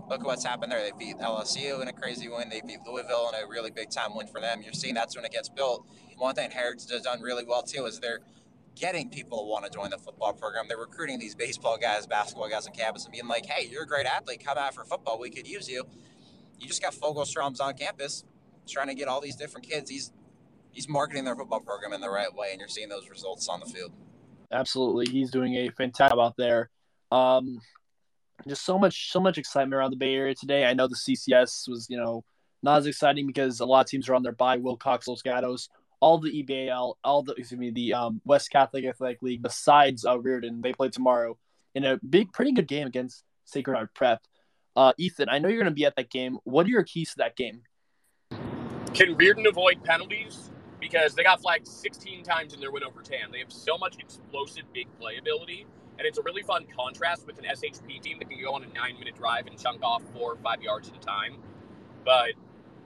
Look 0.08 0.20
at 0.20 0.26
what's 0.26 0.44
happened 0.44 0.72
there. 0.72 0.82
They 0.82 0.92
beat 0.98 1.18
LSU 1.18 1.80
in 1.82 1.88
a 1.88 1.92
crazy 1.92 2.28
win. 2.28 2.48
They 2.48 2.62
beat 2.66 2.80
Louisville 2.86 3.30
in 3.32 3.42
a 3.42 3.46
really 3.46 3.70
big 3.70 3.90
time 3.90 4.14
win 4.14 4.26
for 4.26 4.40
them. 4.40 4.62
You're 4.62 4.72
seeing 4.72 4.94
that's 4.94 5.16
when 5.16 5.24
it 5.24 5.32
gets 5.32 5.48
built. 5.48 5.86
One 6.16 6.34
thing 6.34 6.50
Heritage 6.50 6.90
has 6.90 7.02
done 7.02 7.20
really 7.20 7.44
well 7.44 7.62
too 7.62 7.84
is 7.86 8.00
they're 8.00 8.20
getting 8.74 9.10
people 9.10 9.38
to 9.38 9.44
want 9.44 9.64
to 9.64 9.70
join 9.70 9.90
the 9.90 9.98
football 9.98 10.32
program. 10.32 10.66
They're 10.68 10.78
recruiting 10.78 11.18
these 11.18 11.34
baseball 11.34 11.76
guys, 11.76 12.06
basketball 12.06 12.48
guys 12.48 12.66
on 12.66 12.72
campus 12.72 13.04
and 13.04 13.12
being 13.12 13.26
like, 13.26 13.44
hey, 13.46 13.68
you're 13.70 13.82
a 13.82 13.86
great 13.86 14.06
athlete. 14.06 14.42
Come 14.44 14.56
out 14.56 14.74
for 14.74 14.84
football. 14.84 15.18
We 15.18 15.30
could 15.30 15.46
use 15.46 15.68
you. 15.68 15.84
You 16.60 16.66
just 16.66 16.82
got 16.82 16.94
Fogelstrom's 16.94 17.60
on 17.60 17.74
campus 17.74 18.24
trying 18.68 18.88
to 18.88 18.94
get 18.94 19.08
all 19.08 19.20
these 19.20 19.36
different 19.36 19.68
kids. 19.68 19.90
He's 19.90 20.12
he's 20.72 20.88
marketing 20.88 21.24
their 21.24 21.36
football 21.36 21.60
program 21.60 21.92
in 21.92 22.00
the 22.00 22.10
right 22.10 22.32
way, 22.34 22.48
and 22.50 22.60
you're 22.60 22.68
seeing 22.68 22.88
those 22.88 23.08
results 23.08 23.48
on 23.48 23.60
the 23.60 23.66
field. 23.66 23.92
absolutely. 24.52 25.06
He's 25.06 25.30
doing 25.30 25.54
a 25.54 25.70
fantastic 25.70 26.16
job 26.16 26.18
out 26.18 26.36
there. 26.36 26.70
Um, 27.10 27.60
just 28.46 28.64
so 28.64 28.78
much, 28.78 29.10
so 29.10 29.20
much 29.20 29.38
excitement 29.38 29.74
around 29.74 29.90
the 29.90 29.96
Bay 29.96 30.14
Area 30.14 30.34
today. 30.34 30.64
I 30.64 30.74
know 30.74 30.86
the 30.86 30.94
CCS 30.94 31.68
was, 31.68 31.86
you 31.90 31.96
know, 31.96 32.24
not 32.62 32.78
as 32.78 32.86
exciting 32.86 33.26
because 33.26 33.60
a 33.60 33.66
lot 33.66 33.80
of 33.80 33.90
teams 33.90 34.08
are 34.08 34.14
on 34.14 34.22
their 34.22 34.32
bye. 34.32 34.56
Wilcox, 34.56 35.08
Los 35.08 35.22
Gatos, 35.22 35.68
all 36.00 36.18
the 36.18 36.30
EBAL, 36.42 36.94
all 37.02 37.22
the 37.22 37.34
excuse 37.34 37.58
me, 37.58 37.70
the 37.70 37.94
um, 37.94 38.20
West 38.24 38.50
Catholic 38.50 38.84
Athletic 38.84 39.22
League. 39.22 39.42
Besides 39.42 40.04
uh, 40.04 40.18
Riordan, 40.18 40.60
they 40.60 40.72
play 40.72 40.88
tomorrow 40.88 41.36
in 41.74 41.84
a 41.84 41.98
big, 42.08 42.32
pretty 42.32 42.52
good 42.52 42.68
game 42.68 42.86
against 42.86 43.24
Sacred 43.44 43.74
Heart 43.74 43.94
Prep. 43.94 44.22
Uh, 44.78 44.92
Ethan, 44.96 45.28
I 45.28 45.40
know 45.40 45.48
you're 45.48 45.58
going 45.58 45.72
to 45.72 45.74
be 45.74 45.86
at 45.86 45.96
that 45.96 46.08
game. 46.08 46.38
What 46.44 46.64
are 46.64 46.68
your 46.68 46.84
keys 46.84 47.10
to 47.10 47.16
that 47.16 47.34
game? 47.34 47.62
Can 48.94 49.16
Riordan 49.16 49.48
avoid 49.48 49.82
penalties? 49.82 50.52
Because 50.80 51.16
they 51.16 51.24
got 51.24 51.42
flagged 51.42 51.66
16 51.66 52.22
times 52.22 52.54
in 52.54 52.60
their 52.60 52.70
win 52.70 52.84
over 52.84 53.02
Tam. 53.02 53.32
They 53.32 53.40
have 53.40 53.50
so 53.50 53.76
much 53.76 53.96
explosive 53.98 54.72
big 54.72 54.86
play 55.00 55.16
ability, 55.16 55.66
and 55.98 56.06
it's 56.06 56.18
a 56.18 56.22
really 56.22 56.44
fun 56.44 56.64
contrast 56.76 57.26
with 57.26 57.38
an 57.38 57.46
SHP 57.46 58.00
team 58.00 58.20
that 58.20 58.30
can 58.30 58.40
go 58.40 58.54
on 58.54 58.62
a 58.62 58.68
nine 58.68 58.96
minute 59.00 59.16
drive 59.16 59.48
and 59.48 59.58
chunk 59.58 59.82
off 59.82 60.00
four 60.14 60.34
or 60.34 60.36
five 60.36 60.62
yards 60.62 60.88
at 60.88 60.94
a 60.94 61.00
time. 61.00 61.38
But 62.04 62.34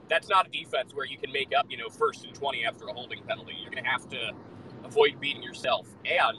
that's 0.08 0.30
not 0.30 0.46
a 0.46 0.50
defense 0.50 0.94
where 0.94 1.04
you 1.04 1.18
can 1.18 1.30
make 1.30 1.52
up, 1.54 1.66
you 1.68 1.76
know, 1.76 1.90
first 1.90 2.24
and 2.24 2.34
20 2.34 2.64
after 2.64 2.86
a 2.86 2.94
holding 2.94 3.22
penalty. 3.24 3.52
You're 3.60 3.70
going 3.70 3.84
to 3.84 3.90
have 3.90 4.08
to 4.08 4.32
avoid 4.82 5.20
beating 5.20 5.42
yourself. 5.42 5.88
And 6.06 6.38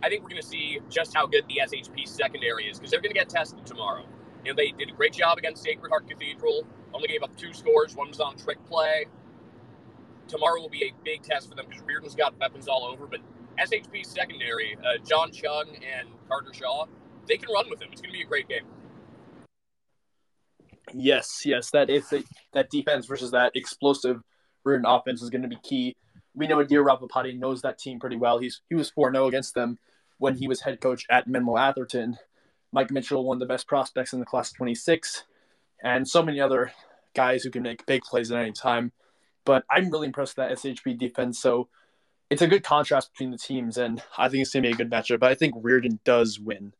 I 0.00 0.08
think 0.08 0.22
we're 0.22 0.30
going 0.30 0.42
to 0.42 0.46
see 0.46 0.78
just 0.88 1.12
how 1.12 1.26
good 1.26 1.42
the 1.48 1.60
SHP 1.60 2.06
secondary 2.06 2.66
is 2.66 2.78
because 2.78 2.92
they're 2.92 3.00
going 3.00 3.12
to 3.12 3.18
get 3.18 3.28
tested 3.28 3.66
tomorrow. 3.66 4.04
You 4.44 4.52
know, 4.52 4.56
they 4.56 4.72
did 4.72 4.90
a 4.90 4.92
great 4.92 5.12
job 5.12 5.38
against 5.38 5.62
Sacred 5.62 5.90
Heart 5.90 6.08
Cathedral. 6.08 6.66
Only 6.92 7.08
gave 7.08 7.22
up 7.22 7.36
two 7.36 7.52
scores. 7.52 7.94
One 7.94 8.08
was 8.08 8.20
on 8.20 8.36
trick 8.36 8.64
play. 8.66 9.06
Tomorrow 10.28 10.60
will 10.60 10.68
be 10.68 10.84
a 10.84 10.92
big 11.04 11.22
test 11.22 11.48
for 11.48 11.54
them 11.54 11.66
because 11.68 11.82
Riordan's 11.84 12.14
got 12.14 12.38
weapons 12.38 12.68
all 12.68 12.84
over. 12.84 13.06
But 13.06 13.20
SHP 13.58 14.04
secondary, 14.04 14.76
uh, 14.78 15.04
John 15.06 15.30
Chung 15.30 15.76
and 15.76 16.08
Carter 16.28 16.52
Shaw, 16.52 16.86
they 17.28 17.36
can 17.36 17.52
run 17.52 17.70
with 17.70 17.78
them. 17.78 17.88
It's 17.92 18.00
going 18.00 18.12
to 18.12 18.18
be 18.18 18.24
a 18.24 18.26
great 18.26 18.48
game. 18.48 18.64
Yes, 20.92 21.42
yes, 21.44 21.70
that 21.70 21.88
is 21.88 22.08
the, 22.08 22.24
that 22.52 22.68
defense 22.70 23.06
versus 23.06 23.30
that 23.30 23.52
explosive 23.54 24.20
Reardon 24.64 24.86
offense 24.86 25.22
is 25.22 25.30
going 25.30 25.42
to 25.42 25.48
be 25.48 25.58
key. 25.62 25.96
We 26.34 26.46
know 26.46 26.58
Adhir 26.58 26.84
Ravipati 26.84 27.38
knows 27.38 27.62
that 27.62 27.78
team 27.78 27.98
pretty 27.98 28.16
well. 28.16 28.38
He's 28.38 28.62
he 28.68 28.74
was 28.74 28.90
4-0 28.90 29.28
against 29.28 29.54
them 29.54 29.78
when 30.18 30.36
he 30.36 30.48
was 30.48 30.60
head 30.60 30.80
coach 30.80 31.04
at 31.10 31.26
Menlo 31.26 31.56
Atherton. 31.56 32.16
Mike 32.72 32.90
Mitchell, 32.90 33.24
one 33.24 33.36
of 33.36 33.40
the 33.40 33.46
best 33.46 33.66
prospects 33.66 34.12
in 34.12 34.20
the 34.20 34.26
class 34.26 34.50
of 34.50 34.56
26, 34.56 35.24
and 35.82 36.08
so 36.08 36.22
many 36.22 36.40
other 36.40 36.72
guys 37.14 37.42
who 37.42 37.50
can 37.50 37.62
make 37.62 37.84
big 37.86 38.02
plays 38.02 38.32
at 38.32 38.40
any 38.40 38.52
time. 38.52 38.92
But 39.44 39.64
I'm 39.70 39.90
really 39.90 40.06
impressed 40.06 40.36
with 40.36 40.48
that 40.48 40.58
SHP 40.58 40.98
defense. 40.98 41.40
So 41.40 41.68
it's 42.30 42.42
a 42.42 42.46
good 42.46 42.64
contrast 42.64 43.12
between 43.12 43.30
the 43.30 43.38
teams, 43.38 43.76
and 43.76 44.02
I 44.16 44.28
think 44.28 44.42
it's 44.42 44.52
gonna 44.52 44.62
be 44.62 44.70
a 44.70 44.74
good 44.74 44.90
matchup. 44.90 45.20
But 45.20 45.30
I 45.30 45.34
think 45.34 45.54
Riordan 45.56 46.00
does 46.04 46.40
win. 46.40 46.72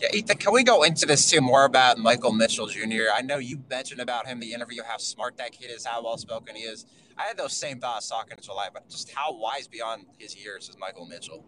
Yeah, 0.00 0.08
Ethan, 0.14 0.38
can 0.38 0.52
we 0.52 0.62
go 0.62 0.82
into 0.82 1.04
this 1.04 1.28
too 1.28 1.40
more 1.40 1.64
about 1.64 1.98
Michael 1.98 2.32
Mitchell 2.32 2.66
Jr.? 2.66 3.10
I 3.14 3.22
know 3.22 3.38
you 3.38 3.62
mentioned 3.68 4.00
about 4.00 4.26
him 4.26 4.40
the 4.40 4.52
interview 4.52 4.82
how 4.82 4.96
smart 4.96 5.36
that 5.36 5.52
kid 5.52 5.70
is, 5.70 5.84
how 5.84 6.02
well 6.02 6.16
spoken 6.16 6.56
he 6.56 6.62
is. 6.62 6.86
I 7.18 7.24
had 7.24 7.36
those 7.36 7.52
same 7.52 7.78
thoughts 7.80 8.08
talking 8.08 8.36
to 8.36 8.42
July, 8.42 8.68
but 8.72 8.88
just 8.88 9.10
how 9.12 9.36
wise 9.36 9.68
beyond 9.68 10.06
his 10.18 10.36
years 10.36 10.68
is 10.68 10.78
Michael 10.78 11.06
Mitchell? 11.06 11.44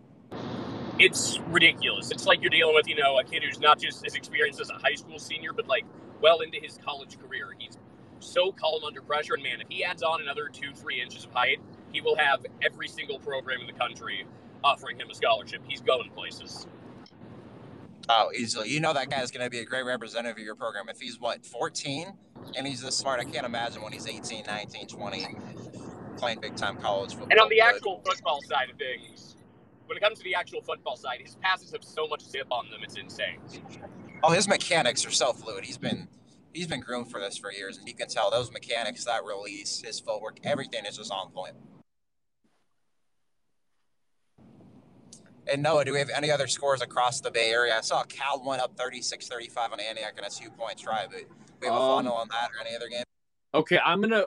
It's 0.98 1.40
ridiculous. 1.48 2.10
It's 2.10 2.26
like 2.26 2.40
you're 2.40 2.50
dealing 2.50 2.74
with, 2.74 2.88
you 2.88 2.94
know, 2.94 3.18
a 3.18 3.24
kid 3.24 3.42
who's 3.42 3.58
not 3.58 3.80
just 3.80 4.06
as 4.06 4.14
experienced 4.14 4.60
as 4.60 4.70
a 4.70 4.74
high 4.74 4.94
school 4.94 5.18
senior, 5.18 5.52
but 5.52 5.66
like 5.66 5.84
well 6.20 6.40
into 6.40 6.58
his 6.60 6.78
college 6.84 7.18
career. 7.18 7.48
He's 7.58 7.76
so 8.20 8.52
calm 8.52 8.84
under 8.84 9.02
pressure. 9.02 9.34
And 9.34 9.42
man, 9.42 9.60
if 9.60 9.66
he 9.68 9.84
adds 9.84 10.02
on 10.02 10.22
another 10.22 10.48
two, 10.48 10.72
three 10.72 11.00
inches 11.00 11.24
of 11.24 11.32
height, 11.32 11.58
he 11.92 12.00
will 12.00 12.16
have 12.16 12.46
every 12.62 12.88
single 12.88 13.18
program 13.18 13.60
in 13.60 13.66
the 13.66 13.72
country 13.72 14.24
offering 14.62 14.98
him 14.98 15.10
a 15.10 15.14
scholarship. 15.14 15.62
He's 15.66 15.80
going 15.80 16.10
places. 16.10 16.66
Oh, 18.08 18.30
easily. 18.36 18.68
You 18.68 18.80
know 18.80 18.92
that 18.92 19.10
guy's 19.10 19.30
going 19.30 19.44
to 19.44 19.50
be 19.50 19.60
a 19.60 19.64
great 19.64 19.84
representative 19.84 20.38
of 20.38 20.44
your 20.44 20.54
program. 20.54 20.88
If 20.88 21.00
he's, 21.00 21.18
what, 21.18 21.44
14 21.44 22.12
and 22.56 22.66
he's 22.66 22.82
this 22.82 22.96
smart, 22.96 23.20
I 23.20 23.24
can't 23.24 23.46
imagine 23.46 23.82
when 23.82 23.92
he's 23.92 24.06
18, 24.06 24.44
19, 24.46 24.86
20, 24.86 25.26
playing 26.16 26.40
big 26.40 26.54
time 26.54 26.76
college 26.76 27.10
football. 27.12 27.28
And 27.30 27.40
on 27.40 27.48
the 27.48 27.60
actual 27.60 28.02
football 28.04 28.40
side 28.42 28.70
of 28.70 28.76
things, 28.76 29.33
when 29.86 29.96
it 29.96 30.00
comes 30.00 30.18
to 30.18 30.24
the 30.24 30.34
actual 30.34 30.62
football 30.62 30.96
side, 30.96 31.20
his 31.20 31.36
passes 31.36 31.72
have 31.72 31.84
so 31.84 32.06
much 32.06 32.22
zip 32.22 32.46
on 32.50 32.70
them, 32.70 32.80
it's 32.82 32.96
insane. 32.96 33.38
Oh, 34.22 34.30
his 34.30 34.48
mechanics 34.48 35.04
are 35.06 35.10
so 35.10 35.32
fluid. 35.32 35.64
He's 35.64 35.78
been 35.78 36.08
he's 36.52 36.66
been 36.66 36.80
groomed 36.80 37.10
for 37.10 37.20
this 37.20 37.36
for 37.36 37.52
years, 37.52 37.78
and 37.78 37.86
you 37.86 37.94
can 37.94 38.08
tell 38.08 38.30
those 38.30 38.50
mechanics, 38.52 39.04
that 39.04 39.24
release, 39.24 39.82
his 39.84 40.00
footwork, 40.00 40.38
everything 40.44 40.86
is 40.86 40.96
just 40.96 41.12
on 41.12 41.30
point. 41.30 41.54
And 45.52 45.62
Noah, 45.62 45.84
do 45.84 45.92
we 45.92 45.98
have 45.98 46.08
any 46.08 46.30
other 46.30 46.46
scores 46.46 46.80
across 46.80 47.20
the 47.20 47.30
Bay 47.30 47.50
Area? 47.50 47.76
I 47.76 47.82
saw 47.82 48.02
Cal 48.04 48.42
went 48.42 48.62
up 48.62 48.74
36-35 48.76 49.72
on 49.72 49.80
Antioch 49.80 50.14
in 50.16 50.24
a 50.24 50.30
two-point 50.30 50.78
try, 50.78 51.06
but 51.06 51.20
we 51.60 51.66
have 51.66 51.76
a 51.76 51.78
um, 51.78 51.98
final 51.98 52.14
on 52.14 52.28
that 52.28 52.48
or 52.50 52.66
any 52.66 52.74
other 52.74 52.88
game? 52.88 53.04
Okay, 53.52 53.78
I'm 53.84 54.00
gonna 54.00 54.24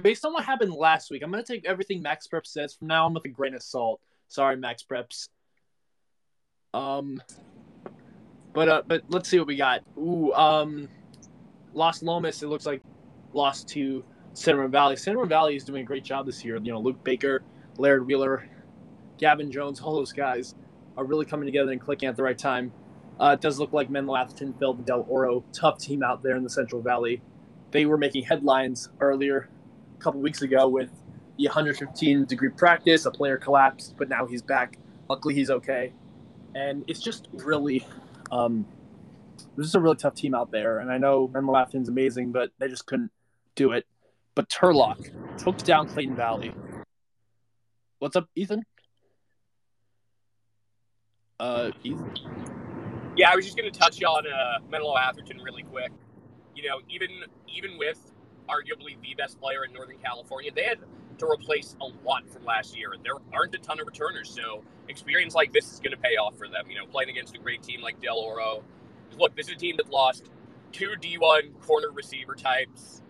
based 0.00 0.24
on 0.24 0.32
what 0.32 0.44
happened 0.44 0.72
last 0.72 1.10
week, 1.10 1.22
I'm 1.22 1.30
gonna 1.30 1.44
take 1.44 1.66
everything 1.66 2.02
Max 2.02 2.26
Prep 2.26 2.46
says 2.46 2.74
from 2.74 2.88
now 2.88 3.04
on 3.04 3.14
with 3.14 3.24
a 3.24 3.28
grain 3.28 3.54
of 3.54 3.62
salt. 3.62 4.00
Sorry, 4.28 4.56
Max 4.56 4.82
Preps. 4.82 5.28
Um, 6.72 7.22
but 8.52 8.68
uh, 8.68 8.82
but 8.86 9.02
let's 9.08 9.28
see 9.28 9.38
what 9.38 9.46
we 9.46 9.56
got. 9.56 9.82
Ooh, 9.96 10.32
um, 10.32 10.88
Las 11.72 12.02
Lomas. 12.02 12.42
It 12.42 12.48
looks 12.48 12.66
like 12.66 12.82
lost 13.32 13.68
to 13.68 14.04
Cinnamon 14.32 14.70
Valley. 14.70 14.96
Cinnamon 14.96 15.28
Valley 15.28 15.56
is 15.56 15.64
doing 15.64 15.82
a 15.82 15.84
great 15.84 16.04
job 16.04 16.26
this 16.26 16.44
year. 16.44 16.56
You 16.56 16.72
know, 16.72 16.80
Luke 16.80 17.02
Baker, 17.04 17.42
Laird 17.78 18.06
Wheeler, 18.06 18.48
Gavin 19.18 19.50
Jones, 19.50 19.80
all 19.80 19.94
those 19.94 20.12
guys 20.12 20.54
are 20.96 21.04
really 21.04 21.24
coming 21.24 21.46
together 21.46 21.72
and 21.72 21.80
clicking 21.80 22.08
at 22.08 22.16
the 22.16 22.22
right 22.22 22.38
time. 22.38 22.72
Uh, 23.18 23.36
it 23.38 23.40
does 23.40 23.58
look 23.58 23.72
like 23.72 23.90
Menlo 23.90 24.16
Atherton 24.16 24.52
fell 24.54 24.74
Del 24.74 25.06
Oro. 25.08 25.44
Tough 25.52 25.78
team 25.78 26.02
out 26.02 26.22
there 26.22 26.36
in 26.36 26.42
the 26.42 26.50
Central 26.50 26.82
Valley. 26.82 27.22
They 27.70 27.86
were 27.86 27.98
making 27.98 28.24
headlines 28.24 28.88
earlier, 29.00 29.48
a 29.96 30.02
couple 30.02 30.20
weeks 30.20 30.42
ago, 30.42 30.68
with 30.68 30.90
the 31.38 31.46
115 31.46 32.24
degree 32.26 32.50
practice. 32.50 33.06
A 33.06 33.10
player 33.10 33.36
collapsed, 33.36 33.94
but 33.96 34.08
now 34.08 34.26
he's 34.26 34.42
back. 34.42 34.78
Luckily, 35.08 35.34
he's 35.34 35.50
okay. 35.50 35.92
And 36.54 36.84
it's 36.86 37.00
just 37.00 37.28
really, 37.32 37.86
um, 38.30 38.66
this 39.56 39.66
is 39.66 39.74
a 39.74 39.80
really 39.80 39.96
tough 39.96 40.14
team 40.14 40.34
out 40.34 40.50
there. 40.50 40.78
And 40.78 40.90
I 40.90 40.98
know 40.98 41.28
Menlo 41.28 41.56
Atherton's 41.56 41.88
amazing, 41.88 42.32
but 42.32 42.50
they 42.58 42.68
just 42.68 42.86
couldn't 42.86 43.10
do 43.54 43.72
it. 43.72 43.86
But 44.34 44.48
Turlock 44.48 45.10
took 45.38 45.58
down 45.58 45.88
Clayton 45.88 46.16
Valley. 46.16 46.52
What's 47.98 48.16
up, 48.16 48.28
Ethan? 48.34 48.62
Uh, 51.40 51.70
Ethan. 51.82 52.10
yeah, 53.16 53.30
I 53.30 53.36
was 53.36 53.44
just 53.44 53.56
going 53.56 53.70
to 53.70 53.78
touch 53.78 54.02
on 54.02 54.24
uh, 54.26 54.58
Menlo 54.68 54.96
Atherton 54.96 55.38
really 55.42 55.62
quick. 55.62 55.90
You 56.54 56.68
know, 56.68 56.78
even 56.88 57.08
even 57.48 57.78
with 57.78 57.98
arguably 58.48 59.00
the 59.02 59.14
best 59.16 59.40
player 59.40 59.64
in 59.64 59.72
Northern 59.72 59.98
California, 59.98 60.50
they 60.54 60.62
had 60.64 60.78
to 61.18 61.26
replace 61.26 61.76
a 61.80 61.86
lot 62.06 62.28
from 62.28 62.44
last 62.44 62.76
year. 62.76 62.94
There 63.02 63.14
aren't 63.32 63.54
a 63.54 63.58
ton 63.58 63.80
of 63.80 63.86
returners, 63.86 64.30
so 64.30 64.62
experience 64.88 65.34
like 65.34 65.52
this 65.52 65.72
is 65.72 65.80
going 65.80 65.92
to 65.92 66.02
pay 66.02 66.16
off 66.16 66.36
for 66.36 66.48
them. 66.48 66.70
You 66.70 66.78
know, 66.78 66.86
playing 66.86 67.10
against 67.10 67.34
a 67.34 67.38
great 67.38 67.62
team 67.62 67.80
like 67.80 68.00
Del 68.00 68.18
Oro. 68.18 68.62
Look, 69.18 69.36
this 69.36 69.46
is 69.48 69.54
a 69.54 69.56
team 69.56 69.76
that 69.76 69.90
lost 69.90 70.30
two 70.72 70.94
D1 71.00 71.60
corner 71.60 71.90
receiver 71.92 72.34
types. 72.34 73.02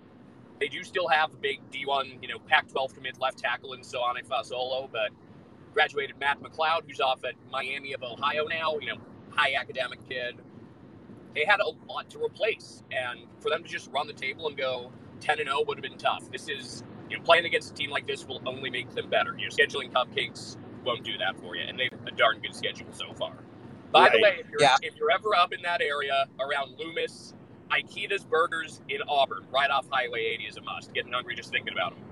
They 0.61 0.68
do 0.68 0.84
still 0.84 1.08
have 1.08 1.32
a 1.32 1.37
big 1.37 1.61
D1, 1.73 2.23
you 2.23 2.28
know, 2.28 2.38
Pac-12 2.46 2.94
commit 2.94 3.20
left 3.20 3.38
tackle 3.38 3.73
in 3.73 3.82
Soane 3.82 4.23
Fasolo, 4.28 4.88
but 4.90 5.11
graduated 5.73 6.18
Matt 6.20 6.40
McLeod, 6.40 6.82
who's 6.87 7.00
off 7.00 7.25
at 7.25 7.34
Miami 7.50 7.92
of 7.92 8.02
Ohio 8.02 8.46
now, 8.46 8.78
you 8.78 8.88
know, 8.88 9.00
high 9.30 9.54
academic 9.58 10.08
kid. 10.08 10.37
They 11.34 11.44
had 11.44 11.61
a 11.61 11.68
lot 11.92 12.08
to 12.11 12.23
replace, 12.23 12.84
and 12.92 13.26
for 13.40 13.50
them 13.50 13.64
to 13.64 13.68
just 13.68 13.90
run 13.90 14.06
the 14.06 14.12
table 14.12 14.46
and 14.46 14.56
go 14.56 14.92
10 15.20 15.40
and 15.40 15.49
0 15.49 15.64
would 15.66 15.78
have 15.78 15.82
been 15.82 15.99
tough. 15.99 16.30
This 16.30 16.49
is, 16.49 16.84
you 17.11 17.16
know, 17.16 17.23
playing 17.23 17.44
against 17.44 17.70
a 17.70 17.75
team 17.75 17.90
like 17.90 18.06
this 18.06 18.26
will 18.26 18.42
only 18.46 18.70
make 18.70 18.90
them 18.94 19.08
better. 19.11 19.37
You 19.38 19.49
know, 19.49 19.54
scheduling 19.54 19.92
cupcakes 19.92 20.56
won't 20.84 21.04
do 21.04 21.16
that 21.18 21.38
for 21.40 21.56
you, 21.56 21.62
and 21.62 21.78
they've 21.78 21.92
a 22.06 22.11
darn 22.11 22.40
good 22.40 22.54
schedule 22.54 22.87
so 22.92 23.12
far. 23.14 23.32
By 23.92 24.00
right. 24.00 24.12
the 24.12 24.23
way, 24.23 24.37
if 24.40 24.50
you're, 24.50 24.61
yeah. 24.61 24.76
if 24.82 24.96
you're 24.96 25.11
ever 25.11 25.34
up 25.37 25.52
in 25.52 25.62
that 25.62 25.80
area 25.80 26.26
around 26.40 26.76
Loomis, 26.78 27.34
Ikeda's 27.70 28.25
Burgers 28.25 28.80
in 28.88 29.00
Auburn, 29.08 29.44
right 29.52 29.70
off 29.70 29.87
Highway 29.90 30.20
80 30.34 30.44
is 30.44 30.56
a 30.56 30.62
must. 30.62 30.92
Getting 30.92 31.12
hungry 31.12 31.34
just 31.34 31.50
thinking 31.50 31.73
about 31.73 31.94
them. 31.94 32.04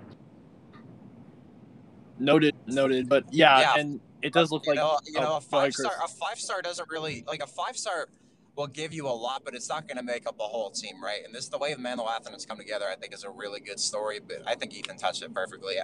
Noted, 2.19 2.55
noted. 2.67 3.09
But 3.09 3.25
yeah, 3.33 3.61
yeah. 3.61 3.81
and 3.81 4.01
it 4.23 4.33
does 4.33 4.53
look 4.53 4.65
you 4.65 4.73
like 4.73 4.77
know, 4.77 4.99
you 5.07 5.21
know, 5.21 5.37
a 5.37 5.41
five 5.41 5.75
star. 5.75 5.93
A 6.05 6.09
five 6.09 6.39
star 6.39 6.63
doesn't 6.63 6.89
really 6.89 7.25
like 7.27 7.43
a 7.43 7.47
five 7.47 7.77
star 7.77 8.09
will 8.57 8.67
give 8.67 8.93
you 8.93 9.07
a 9.07 9.11
lot, 9.11 9.43
but 9.45 9.55
it's 9.55 9.69
not 9.69 9.89
going 9.89 9.97
to 9.97 10.03
make 10.03 10.27
up 10.27 10.37
a 10.39 10.45
whole 10.45 10.71
team, 10.71 11.03
right? 11.03 11.21
And 11.25 11.35
this 11.35 11.49
the 11.49 11.59
way 11.59 11.73
the 11.73 11.81
Menlo 11.81 12.09
Atherton 12.09 12.35
has 12.35 12.47
come 12.47 12.59
together. 12.59 12.87
I 12.91 12.97
think 12.97 13.15
is 13.15 13.25
a 13.25 13.31
really 13.31 13.61
good 13.61 13.81
story. 13.81 14.21
But 14.21 14.39
I 14.47 14.55
think 14.55 14.75
Ethan 14.75 14.99
touched 14.99 15.23
it 15.23 15.33
perfectly. 15.35 15.77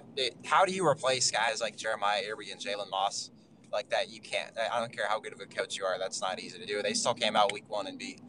How 0.44 0.64
do 0.64 0.72
you 0.72 0.86
replace 0.86 1.30
guys 1.30 1.60
like 1.60 1.76
Jeremiah 1.76 2.22
Irby 2.30 2.50
and 2.50 2.60
Jalen 2.60 2.90
Moss 2.90 3.30
like 3.72 3.90
that? 3.90 4.10
You 4.10 4.20
can't. 4.20 4.52
I 4.72 4.78
don't 4.80 4.92
care 4.92 5.06
how 5.08 5.18
good 5.20 5.32
of 5.32 5.40
a 5.40 5.46
coach 5.46 5.78
you 5.78 5.84
are. 5.84 5.98
That's 5.98 6.20
not 6.20 6.40
easy 6.40 6.58
to 6.58 6.66
do. 6.66 6.82
They 6.82 6.94
still 6.94 7.14
came 7.14 7.36
out 7.36 7.52
week 7.52 7.68
one 7.68 7.86
and 7.86 7.98
beat 7.98 8.20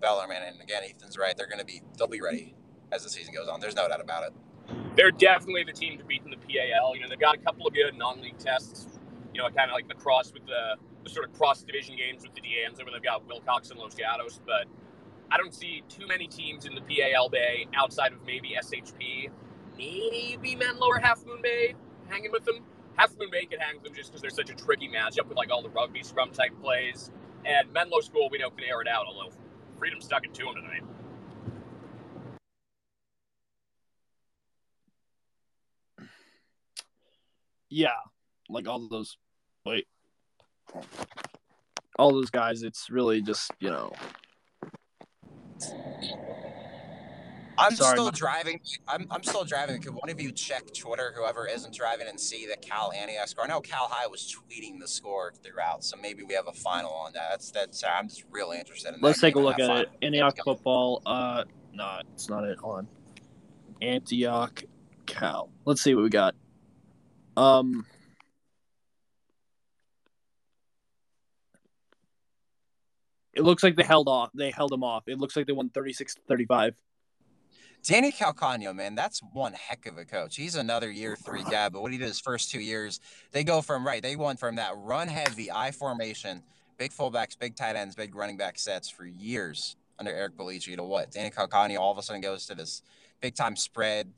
Bellarmine. 0.00 0.42
And 0.42 0.60
again, 0.60 0.82
Ethan's 0.84 1.16
right. 1.16 1.36
They're 1.36 1.48
going 1.48 1.60
to 1.60 1.64
be. 1.64 1.82
They'll 1.96 2.08
be 2.08 2.20
ready 2.20 2.54
as 2.92 3.04
the 3.04 3.10
season 3.10 3.34
goes 3.34 3.48
on. 3.48 3.60
There's 3.60 3.76
no 3.76 3.88
doubt 3.88 4.00
about 4.00 4.24
it 4.24 4.32
they're 4.96 5.10
definitely 5.10 5.64
the 5.64 5.72
team 5.72 5.98
to 5.98 6.04
beat 6.04 6.22
in 6.24 6.30
the 6.30 6.36
PAL. 6.36 6.94
You 6.94 7.02
know, 7.02 7.08
they've 7.08 7.18
got 7.18 7.34
a 7.34 7.38
couple 7.38 7.66
of 7.66 7.74
good 7.74 7.96
non-league 7.96 8.38
tests. 8.38 8.86
You 9.32 9.42
know, 9.42 9.48
kind 9.50 9.70
of 9.70 9.74
like 9.74 9.88
the 9.88 9.94
cross 9.94 10.32
with 10.32 10.46
the, 10.46 10.76
the 11.04 11.10
sort 11.10 11.28
of 11.28 11.32
cross 11.34 11.62
division 11.62 11.96
games 11.96 12.22
with 12.22 12.34
the 12.34 12.40
DNs, 12.40 12.78
where 12.78 12.92
they've 12.92 13.02
got 13.02 13.26
Wilcox 13.26 13.70
and 13.70 13.78
Los 13.78 13.94
Gatos. 13.94 14.40
But 14.44 14.66
I 15.30 15.36
don't 15.36 15.54
see 15.54 15.82
too 15.88 16.06
many 16.06 16.26
teams 16.26 16.66
in 16.66 16.74
the 16.74 16.80
PAL 16.80 17.28
Bay 17.28 17.66
outside 17.74 18.12
of 18.12 18.24
maybe 18.26 18.56
SHP, 18.60 19.30
maybe 19.76 20.56
Menlo 20.56 20.86
or 20.88 20.98
Half 20.98 21.24
Moon 21.26 21.42
Bay 21.42 21.74
hanging 22.08 22.32
with 22.32 22.44
them. 22.44 22.60
Half 22.96 23.18
Moon 23.18 23.28
Bay 23.30 23.44
can 23.46 23.60
hang 23.60 23.76
with 23.76 23.84
them 23.84 23.94
just 23.94 24.10
because 24.10 24.22
they're 24.22 24.30
such 24.30 24.50
a 24.50 24.54
tricky 24.54 24.88
matchup 24.88 25.28
with 25.28 25.36
like 25.36 25.50
all 25.50 25.62
the 25.62 25.70
rugby 25.70 26.02
scrum 26.02 26.30
type 26.30 26.52
plays. 26.60 27.10
And 27.44 27.72
Menlo 27.72 28.00
School, 28.00 28.28
we 28.30 28.38
know, 28.38 28.50
can 28.50 28.64
air 28.64 28.80
it 28.80 28.88
out, 28.88 29.06
although 29.06 29.34
Freedom 29.78 30.00
stuck 30.00 30.24
it 30.24 30.32
to 30.34 30.44
them 30.44 30.54
tonight. 30.54 30.82
yeah, 37.74 37.88
like 38.48 38.68
all 38.68 38.86
those, 38.88 39.18
wait, 39.66 39.88
all 41.98 42.12
those 42.12 42.30
guys. 42.30 42.62
It's 42.62 42.90
really 42.90 43.22
just 43.22 43.50
you 43.60 43.70
know. 43.70 43.92
I'm 47.56 47.76
Sorry, 47.76 47.92
still 47.92 48.06
my... 48.06 48.10
driving. 48.10 48.60
I'm, 48.88 49.06
I'm 49.10 49.22
still 49.22 49.44
driving. 49.44 49.80
Could 49.80 49.94
one 49.94 50.10
of 50.10 50.20
you 50.20 50.32
check 50.32 50.72
Twitter, 50.74 51.12
whoever 51.16 51.46
isn't 51.46 51.72
driving, 51.72 52.08
and 52.08 52.18
see 52.18 52.46
the 52.46 52.56
Cal 52.56 52.92
Antioch 52.92 53.28
score? 53.28 53.44
I 53.44 53.48
know 53.48 53.60
Cal 53.60 53.86
High 53.88 54.06
was 54.06 54.34
tweeting 54.34 54.80
the 54.80 54.88
score 54.88 55.32
throughout, 55.42 55.84
so 55.84 55.96
maybe 55.96 56.24
we 56.24 56.34
have 56.34 56.48
a 56.48 56.52
final 56.52 56.92
on 56.92 57.12
that. 57.12 57.28
That's 57.30 57.50
that's. 57.50 57.84
I'm 57.84 58.08
just 58.08 58.24
really 58.30 58.58
interested 58.58 58.88
in. 58.88 59.00
That. 59.00 59.06
Let's 59.06 59.20
take 59.20 59.36
a 59.36 59.40
look 59.40 59.58
at 59.60 59.70
it. 59.70 59.88
Antioch 60.02 60.36
football. 60.44 61.02
Uh, 61.06 61.44
no, 61.72 62.00
it's 62.12 62.28
not 62.28 62.44
it. 62.44 62.58
Hold 62.58 62.78
on. 62.78 62.88
Antioch 63.82 64.64
Cal. 65.06 65.50
Let's 65.64 65.82
see 65.82 65.94
what 65.94 66.02
we 66.02 66.10
got. 66.10 66.34
Um, 67.36 67.86
it 73.36 73.42
looks 73.42 73.62
like 73.62 73.76
they 73.76 73.82
held 73.82 74.08
off. 74.08 74.30
They 74.34 74.50
held 74.50 74.72
him 74.72 74.84
off. 74.84 75.04
It 75.06 75.18
looks 75.18 75.36
like 75.36 75.46
they 75.46 75.52
won 75.52 75.70
36 75.70 76.16
35. 76.28 76.74
Danny 77.82 78.10
Calcagno, 78.10 78.74
man, 78.74 78.94
that's 78.94 79.20
one 79.34 79.52
heck 79.52 79.84
of 79.84 79.98
a 79.98 80.06
coach. 80.06 80.36
He's 80.36 80.54
another 80.54 80.90
year 80.90 81.16
three 81.16 81.44
guy, 81.44 81.68
but 81.68 81.82
what 81.82 81.92
he 81.92 81.98
did 81.98 82.08
his 82.08 82.18
first 82.18 82.50
two 82.50 82.60
years, 82.60 82.98
they 83.30 83.44
go 83.44 83.60
from 83.60 83.86
right. 83.86 84.02
They 84.02 84.16
went 84.16 84.40
from 84.40 84.56
that 84.56 84.72
run 84.76 85.06
heavy 85.06 85.50
I 85.52 85.70
formation, 85.70 86.42
big 86.78 86.92
fullbacks, 86.92 87.38
big 87.38 87.56
tight 87.56 87.76
ends, 87.76 87.94
big 87.94 88.14
running 88.14 88.38
back 88.38 88.58
sets 88.58 88.88
for 88.88 89.04
years 89.04 89.76
under 89.98 90.10
Eric 90.10 90.34
Belici 90.34 90.74
to 90.74 90.82
what? 90.82 91.10
Danny 91.10 91.28
Calcagno 91.30 91.78
all 91.78 91.92
of 91.92 91.98
a 91.98 92.02
sudden 92.02 92.22
goes 92.22 92.46
to 92.46 92.54
this 92.54 92.80
big 93.20 93.34
time 93.34 93.54
spread, 93.54 94.10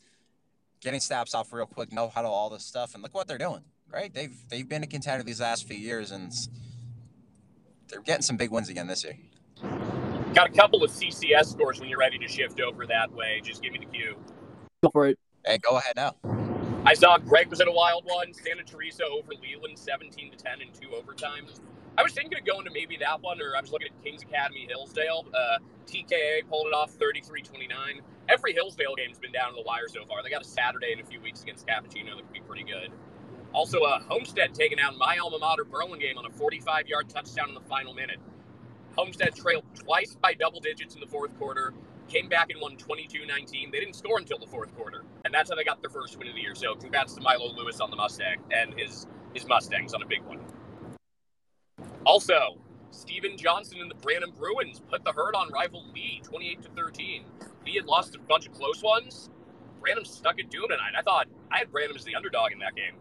getting 0.80 1.00
snaps 1.00 1.34
off 1.34 1.52
real 1.52 1.66
quick, 1.66 1.92
no 1.92 2.08
huddle, 2.08 2.32
all 2.32 2.50
this 2.50 2.64
stuff, 2.64 2.94
and 2.94 3.02
look 3.02 3.14
what 3.14 3.26
they're 3.26 3.36
doing. 3.36 3.62
Right? 3.92 4.12
They've 4.14 4.36
they've 4.48 4.68
been 4.68 4.82
a 4.84 4.86
contender 4.86 5.24
these 5.24 5.40
last 5.40 5.66
few 5.66 5.76
years, 5.76 6.12
and 6.12 6.32
they're 7.88 8.00
getting 8.02 8.22
some 8.22 8.36
big 8.36 8.50
wins 8.50 8.68
again 8.68 8.86
this 8.86 9.04
year. 9.04 9.16
Got 10.34 10.50
a 10.50 10.52
couple 10.52 10.84
of 10.84 10.90
CCS 10.90 11.52
scores 11.52 11.80
when 11.80 11.88
you're 11.88 11.98
ready 11.98 12.18
to 12.18 12.28
shift 12.28 12.60
over 12.60 12.86
that 12.86 13.12
way. 13.12 13.40
Just 13.42 13.62
give 13.62 13.72
me 13.72 13.78
the 13.78 13.86
cue. 13.86 14.16
Go 14.82 14.90
for 14.90 15.06
it. 15.06 15.18
Hey, 15.44 15.58
go 15.58 15.78
ahead 15.78 15.94
now. 15.96 16.14
I 16.84 16.94
saw 16.94 17.18
Greg 17.18 17.48
was 17.48 17.60
in 17.60 17.68
a 17.68 17.72
wild 17.72 18.04
one. 18.04 18.32
Santa 18.34 18.62
Teresa 18.62 19.04
over 19.04 19.32
Leland, 19.42 19.78
17 19.78 20.30
to 20.30 20.36
10 20.36 20.60
in 20.60 20.68
two 20.72 20.88
overtimes. 20.88 21.60
I 21.98 22.02
was 22.02 22.12
thinking 22.12 22.38
of 22.38 22.44
going 22.44 22.66
to 22.66 22.70
maybe 22.70 22.98
that 22.98 23.22
one, 23.22 23.40
or 23.40 23.56
I 23.56 23.60
was 23.60 23.72
looking 23.72 23.88
at 23.88 24.04
Kings 24.04 24.22
Academy 24.22 24.66
Hillsdale. 24.68 25.24
Uh, 25.32 25.58
TKA 25.86 26.46
pulled 26.48 26.66
it 26.66 26.74
off 26.74 26.90
33 26.90 27.42
29. 27.42 28.00
Every 28.28 28.52
Hillsdale 28.52 28.94
game's 28.96 29.18
been 29.18 29.32
down 29.32 29.50
to 29.50 29.56
the 29.56 29.62
wire 29.62 29.88
so 29.88 30.04
far. 30.04 30.22
They 30.22 30.30
got 30.30 30.42
a 30.42 30.48
Saturday 30.48 30.92
in 30.92 31.00
a 31.00 31.04
few 31.04 31.20
weeks 31.20 31.42
against 31.42 31.66
Capuchino 31.66 32.16
that 32.16 32.24
could 32.24 32.32
be 32.32 32.40
pretty 32.40 32.64
good. 32.64 32.90
Also, 33.56 33.80
uh, 33.84 33.98
Homestead 34.06 34.52
taking 34.52 34.78
out 34.78 34.98
my 34.98 35.16
alma 35.16 35.38
mater 35.38 35.64
Burlingame 35.64 36.18
on 36.18 36.26
a 36.26 36.30
45 36.30 36.88
yard 36.88 37.08
touchdown 37.08 37.48
in 37.48 37.54
the 37.54 37.62
final 37.62 37.94
minute. 37.94 38.18
Homestead 38.98 39.34
trailed 39.34 39.64
twice 39.74 40.14
by 40.14 40.34
double 40.34 40.60
digits 40.60 40.94
in 40.94 41.00
the 41.00 41.06
fourth 41.06 41.34
quarter, 41.38 41.72
came 42.06 42.28
back 42.28 42.50
and 42.50 42.60
won 42.60 42.76
22 42.76 43.24
19. 43.24 43.70
They 43.70 43.80
didn't 43.80 43.96
score 43.96 44.18
until 44.18 44.38
the 44.38 44.46
fourth 44.46 44.76
quarter, 44.76 45.04
and 45.24 45.32
that's 45.32 45.48
how 45.48 45.56
they 45.56 45.64
got 45.64 45.80
their 45.80 45.88
first 45.88 46.18
win 46.18 46.28
of 46.28 46.34
the 46.34 46.42
year. 46.42 46.54
So, 46.54 46.74
congrats 46.74 47.14
to 47.14 47.22
Milo 47.22 47.50
Lewis 47.54 47.80
on 47.80 47.88
the 47.88 47.96
Mustang 47.96 48.42
and 48.50 48.78
his, 48.78 49.06
his 49.32 49.46
Mustangs 49.46 49.94
on 49.94 50.02
a 50.02 50.06
big 50.06 50.20
one. 50.24 50.40
Also, 52.04 52.58
Steven 52.90 53.38
Johnson 53.38 53.80
and 53.80 53.90
the 53.90 53.94
Branham 53.94 54.32
Bruins 54.36 54.80
put 54.80 55.02
the 55.02 55.12
hurt 55.12 55.34
on 55.34 55.50
rival 55.50 55.82
Leigh 55.94 56.20
28 56.22 56.60
to 56.60 56.68
13. 56.68 57.24
Leigh 57.64 57.72
had 57.76 57.86
lost 57.86 58.14
a 58.16 58.18
bunch 58.18 58.46
of 58.46 58.52
close 58.52 58.82
ones. 58.82 59.30
Branham 59.80 60.04
stuck 60.04 60.38
it 60.38 60.50
to 60.50 60.58
him 60.58 60.68
tonight. 60.68 60.92
I 60.94 61.00
thought 61.00 61.26
I 61.50 61.56
had 61.56 61.72
Branham 61.72 61.96
as 61.96 62.04
the 62.04 62.14
underdog 62.14 62.52
in 62.52 62.58
that 62.58 62.76
game. 62.76 62.96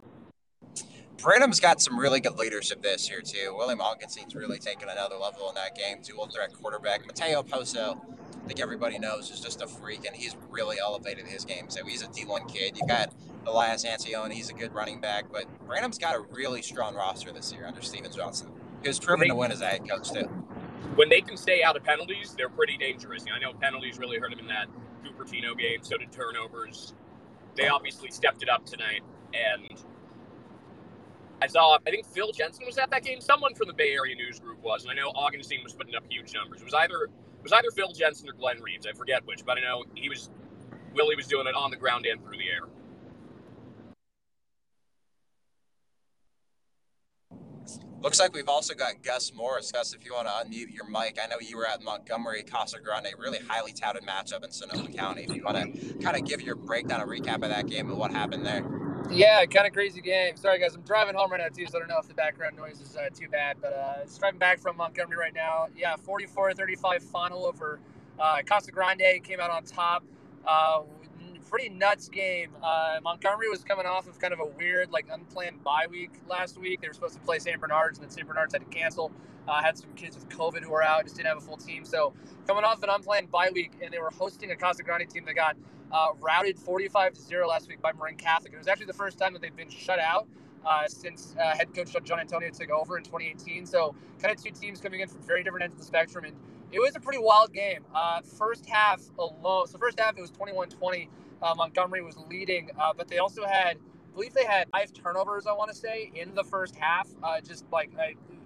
Branham's 1.17 1.59
got 1.59 1.81
some 1.81 1.99
really 1.99 2.19
good 2.19 2.37
leadership 2.37 2.81
this 2.81 3.09
year 3.09 3.21
too. 3.21 3.55
William 3.57 3.79
Augenstein's 3.79 4.35
really 4.35 4.59
taken 4.59 4.89
another 4.89 5.15
level 5.15 5.49
in 5.49 5.55
that 5.55 5.75
game. 5.75 5.97
Dual 6.03 6.27
threat 6.27 6.53
quarterback. 6.53 7.05
Mateo 7.05 7.41
Poso, 7.41 7.99
I 8.43 8.47
think 8.47 8.59
everybody 8.59 8.99
knows, 8.99 9.31
is 9.31 9.39
just 9.39 9.61
a 9.61 9.67
freak, 9.67 10.05
and 10.05 10.15
he's 10.15 10.35
really 10.49 10.77
elevated 10.79 11.25
his 11.25 11.45
game. 11.45 11.69
So 11.69 11.85
he's 11.85 12.03
a 12.03 12.07
D1 12.07 12.47
kid. 12.47 12.77
You've 12.77 12.89
got 12.89 13.13
Elias 13.47 13.85
Ancione, 13.85 14.31
he's 14.31 14.49
a 14.49 14.53
good 14.53 14.73
running 14.73 14.99
back, 14.99 15.25
but 15.31 15.45
Branham's 15.65 15.97
got 15.97 16.15
a 16.15 16.19
really 16.19 16.61
strong 16.61 16.95
roster 16.95 17.31
this 17.31 17.51
year 17.53 17.65
under 17.65 17.81
Steven 17.81 18.11
Johnson. 18.11 18.51
Was 18.83 18.99
proven 18.99 19.27
to 19.29 19.35
win 19.35 19.51
as 19.51 19.61
a 19.61 19.67
head 19.67 19.89
coach 19.89 20.11
too. 20.11 20.25
When 20.95 21.09
they 21.09 21.21
can 21.21 21.37
stay 21.37 21.63
out 21.63 21.75
of 21.75 21.83
penalties, 21.83 22.35
they're 22.37 22.49
pretty 22.49 22.77
dangerous. 22.77 23.25
I 23.33 23.39
know 23.39 23.53
penalties 23.53 23.97
really 23.97 24.19
hurt 24.19 24.31
him 24.31 24.39
in 24.39 24.47
that 24.47 24.67
Cupertino 25.03 25.57
game. 25.57 25.79
So 25.81 25.97
did 25.97 26.11
turnovers. 26.11 26.93
They 27.55 27.67
obviously 27.67 28.11
stepped 28.11 28.43
it 28.43 28.49
up 28.49 28.65
tonight, 28.65 29.01
and 29.33 29.83
I 31.45 31.47
saw, 31.47 31.75
uh, 31.75 31.77
I 31.85 31.91
think 31.91 32.07
Phil 32.07 32.31
Jensen 32.31 32.65
was 32.65 32.79
at 32.79 32.89
that 32.89 33.03
game. 33.03 33.21
Someone 33.21 33.53
from 33.53 33.67
the 33.67 33.73
Bay 33.73 33.91
Area 33.91 34.15
News 34.15 34.39
Group 34.39 34.63
was, 34.63 34.81
and 34.81 34.89
I 34.89 34.95
know 34.95 35.11
Augenstein 35.11 35.63
was 35.63 35.73
putting 35.73 35.93
up 35.93 36.03
huge 36.09 36.33
numbers. 36.33 36.61
It 36.61 36.65
was 36.65 36.73
either 36.73 37.03
it 37.03 37.43
was 37.43 37.51
either 37.51 37.69
Phil 37.69 37.91
Jensen 37.91 38.27
or 38.27 38.33
Glenn 38.33 38.59
Reeves. 38.63 38.87
I 38.87 38.93
forget 38.93 39.23
which, 39.27 39.45
but 39.45 39.59
I 39.59 39.61
know 39.61 39.83
he 39.93 40.09
was 40.09 40.31
Willie 40.95 41.15
was 41.15 41.27
doing 41.27 41.45
it 41.45 41.53
on 41.53 41.69
the 41.69 41.77
ground 41.77 42.07
and 42.07 42.19
through 42.23 42.37
the 42.37 42.49
air. 42.49 42.61
Looks 48.01 48.19
like 48.19 48.33
we've 48.33 48.49
also 48.49 48.73
got 48.73 49.03
Gus 49.03 49.31
Morris. 49.35 49.71
Gus, 49.71 49.93
if 49.93 50.03
you 50.03 50.15
want 50.15 50.27
to 50.27 50.33
unmute 50.33 50.73
your 50.73 50.89
mic, 50.89 51.19
I 51.23 51.27
know 51.27 51.37
you 51.39 51.57
were 51.57 51.67
at 51.67 51.83
Montgomery 51.83 52.41
Casa 52.41 52.79
Grande, 52.79 53.09
really 53.19 53.39
highly 53.47 53.71
touted 53.71 54.03
matchup 54.03 54.43
in 54.43 54.49
Sonoma 54.49 54.89
County. 54.89 55.25
If 55.25 55.35
you 55.35 55.43
want 55.43 55.57
to 55.57 55.93
kind 55.99 56.17
of 56.17 56.25
give 56.25 56.41
your 56.41 56.55
breakdown, 56.55 57.01
a 57.01 57.05
recap 57.05 57.35
of 57.35 57.49
that 57.49 57.67
game 57.67 57.89
and 57.89 57.99
what 57.99 58.11
happened 58.11 58.47
there. 58.47 58.84
Yeah, 59.11 59.45
kind 59.45 59.67
of 59.67 59.73
crazy 59.73 60.01
game. 60.01 60.35
Sorry, 60.35 60.59
guys. 60.59 60.75
I'm 60.75 60.81
driving 60.81 61.15
home 61.15 61.31
right 61.31 61.39
now, 61.41 61.49
too, 61.49 61.65
so 61.67 61.77
I 61.77 61.79
don't 61.79 61.89
know 61.89 61.99
if 61.99 62.07
the 62.07 62.13
background 62.15 62.57
noise 62.57 62.81
is 62.81 62.97
uh, 62.97 63.09
too 63.15 63.29
bad. 63.29 63.57
But 63.61 63.73
uh, 63.73 64.03
just 64.03 64.19
driving 64.19 64.39
back 64.39 64.59
from 64.59 64.77
Montgomery 64.77 65.17
right 65.17 65.33
now. 65.33 65.67
Yeah, 65.77 65.95
44 65.97 66.53
35 66.53 67.03
final 67.03 67.45
over 67.45 67.79
uh, 68.19 68.39
Casa 68.45 68.71
Grande 68.71 69.23
came 69.23 69.39
out 69.39 69.51
on 69.51 69.63
top. 69.63 70.03
Uh, 70.45 70.81
pretty 71.45 71.69
nuts 71.69 72.09
game. 72.09 72.49
Uh, 72.61 72.97
Montgomery 73.03 73.49
was 73.49 73.63
coming 73.63 73.85
off 73.85 74.07
of 74.07 74.19
kind 74.19 74.33
of 74.33 74.39
a 74.39 74.45
weird, 74.45 74.91
like, 74.91 75.07
unplanned 75.11 75.63
bye 75.63 75.85
week 75.89 76.11
last 76.27 76.57
week. 76.57 76.81
They 76.81 76.87
were 76.87 76.93
supposed 76.93 77.15
to 77.15 77.19
play 77.21 77.39
St. 77.39 77.59
Bernard's, 77.59 77.97
and 77.99 78.07
then 78.07 78.11
St. 78.11 78.27
Bernard's 78.27 78.53
had 78.53 78.61
to 78.61 78.77
cancel. 78.77 79.11
Uh, 79.47 79.61
had 79.61 79.77
some 79.77 79.91
kids 79.95 80.15
with 80.15 80.27
COVID 80.29 80.63
who 80.63 80.71
were 80.71 80.83
out, 80.83 81.03
just 81.03 81.15
didn't 81.15 81.27
have 81.27 81.37
a 81.37 81.41
full 81.41 81.57
team. 81.57 81.85
So, 81.85 82.13
coming 82.47 82.63
off 82.63 82.81
an 82.81 82.89
unplanned 82.89 83.29
bye 83.29 83.51
week, 83.53 83.73
and 83.81 83.93
they 83.93 83.99
were 83.99 84.09
hosting 84.09 84.51
a 84.51 84.55
Casa 84.55 84.81
Grande 84.81 85.07
team 85.07 85.23
that 85.25 85.35
got 85.35 85.55
uh, 85.91 86.07
routed 86.19 86.57
45 86.57 87.13
to 87.13 87.21
0 87.21 87.47
last 87.47 87.67
week 87.67 87.79
by 87.81 87.91
Marin 87.93 88.15
Catholic. 88.15 88.53
It 88.53 88.57
was 88.57 88.67
actually 88.67 88.87
the 88.87 88.93
first 88.93 89.19
time 89.19 89.33
that 89.33 89.41
they've 89.41 89.55
been 89.55 89.69
shut 89.69 89.99
out. 89.99 90.27
Uh, 90.65 90.87
since 90.87 91.35
uh, 91.39 91.55
head 91.55 91.71
coach 91.75 91.95
John 92.05 92.19
Antonio 92.19 92.49
took 92.49 92.71
over 92.71 92.97
in 92.97 93.03
2018. 93.03 93.67
So, 93.67 93.93
kind 94.19 94.35
of 94.35 94.43
two 94.43 94.49
teams 94.49 94.81
coming 94.81 94.99
in 94.99 95.07
from 95.07 95.21
very 95.21 95.43
different 95.43 95.63
ends 95.63 95.75
of 95.75 95.79
the 95.79 95.85
spectrum. 95.85 96.25
And 96.25 96.35
it 96.71 96.79
was 96.79 96.95
a 96.95 96.99
pretty 96.99 97.19
wild 97.19 97.53
game. 97.53 97.85
Uh, 97.93 98.21
first 98.21 98.67
half 98.67 99.01
alone, 99.19 99.67
so 99.67 99.77
first 99.77 99.99
half 99.99 100.17
it 100.17 100.21
was 100.21 100.31
21 100.31 100.69
20. 100.69 101.09
Uh, 101.41 101.53
Montgomery 101.55 102.01
was 102.01 102.17
leading, 102.29 102.69
uh, 102.79 102.93
but 102.95 103.07
they 103.07 103.17
also 103.19 103.45
had, 103.45 103.77
I 103.77 104.13
believe 104.13 104.33
they 104.33 104.45
had 104.45 104.67
five 104.71 104.93
turnovers, 104.93 105.45
I 105.47 105.53
want 105.53 105.69
to 105.71 105.75
say, 105.75 106.11
in 106.15 106.33
the 106.35 106.43
first 106.43 106.75
half. 106.75 107.09
Uh, 107.23 107.41
just 107.41 107.65
like, 107.71 107.91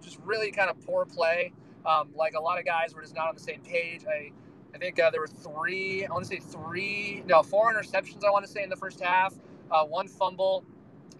just 0.02 0.19
really 0.25 0.52
kind 0.52 0.69
of 0.69 0.80
poor 0.86 1.06
play. 1.06 1.54
Um, 1.86 2.10
like 2.15 2.34
a 2.34 2.39
lot 2.39 2.60
of 2.60 2.65
guys 2.65 2.93
were 2.93 3.02
just 3.02 3.15
not 3.15 3.28
on 3.28 3.36
the 3.36 3.41
same 3.41 3.62
page. 3.62 4.04
I, 4.08 4.32
I 4.75 4.78
think 4.78 4.99
uh, 4.99 5.10
there 5.12 5.21
were 5.21 5.28
three, 5.28 6.06
I 6.06 6.12
want 6.12 6.25
to 6.25 6.30
say 6.30 6.39
three, 6.39 7.23
no, 7.25 7.41
four 7.41 7.73
interceptions, 7.73 8.23
I 8.25 8.32
want 8.32 8.45
to 8.45 8.52
say, 8.52 8.63
in 8.63 8.69
the 8.69 8.75
first 8.75 8.99
half, 8.99 9.34
uh, 9.71 9.84
one 9.86 10.08
fumble. 10.08 10.65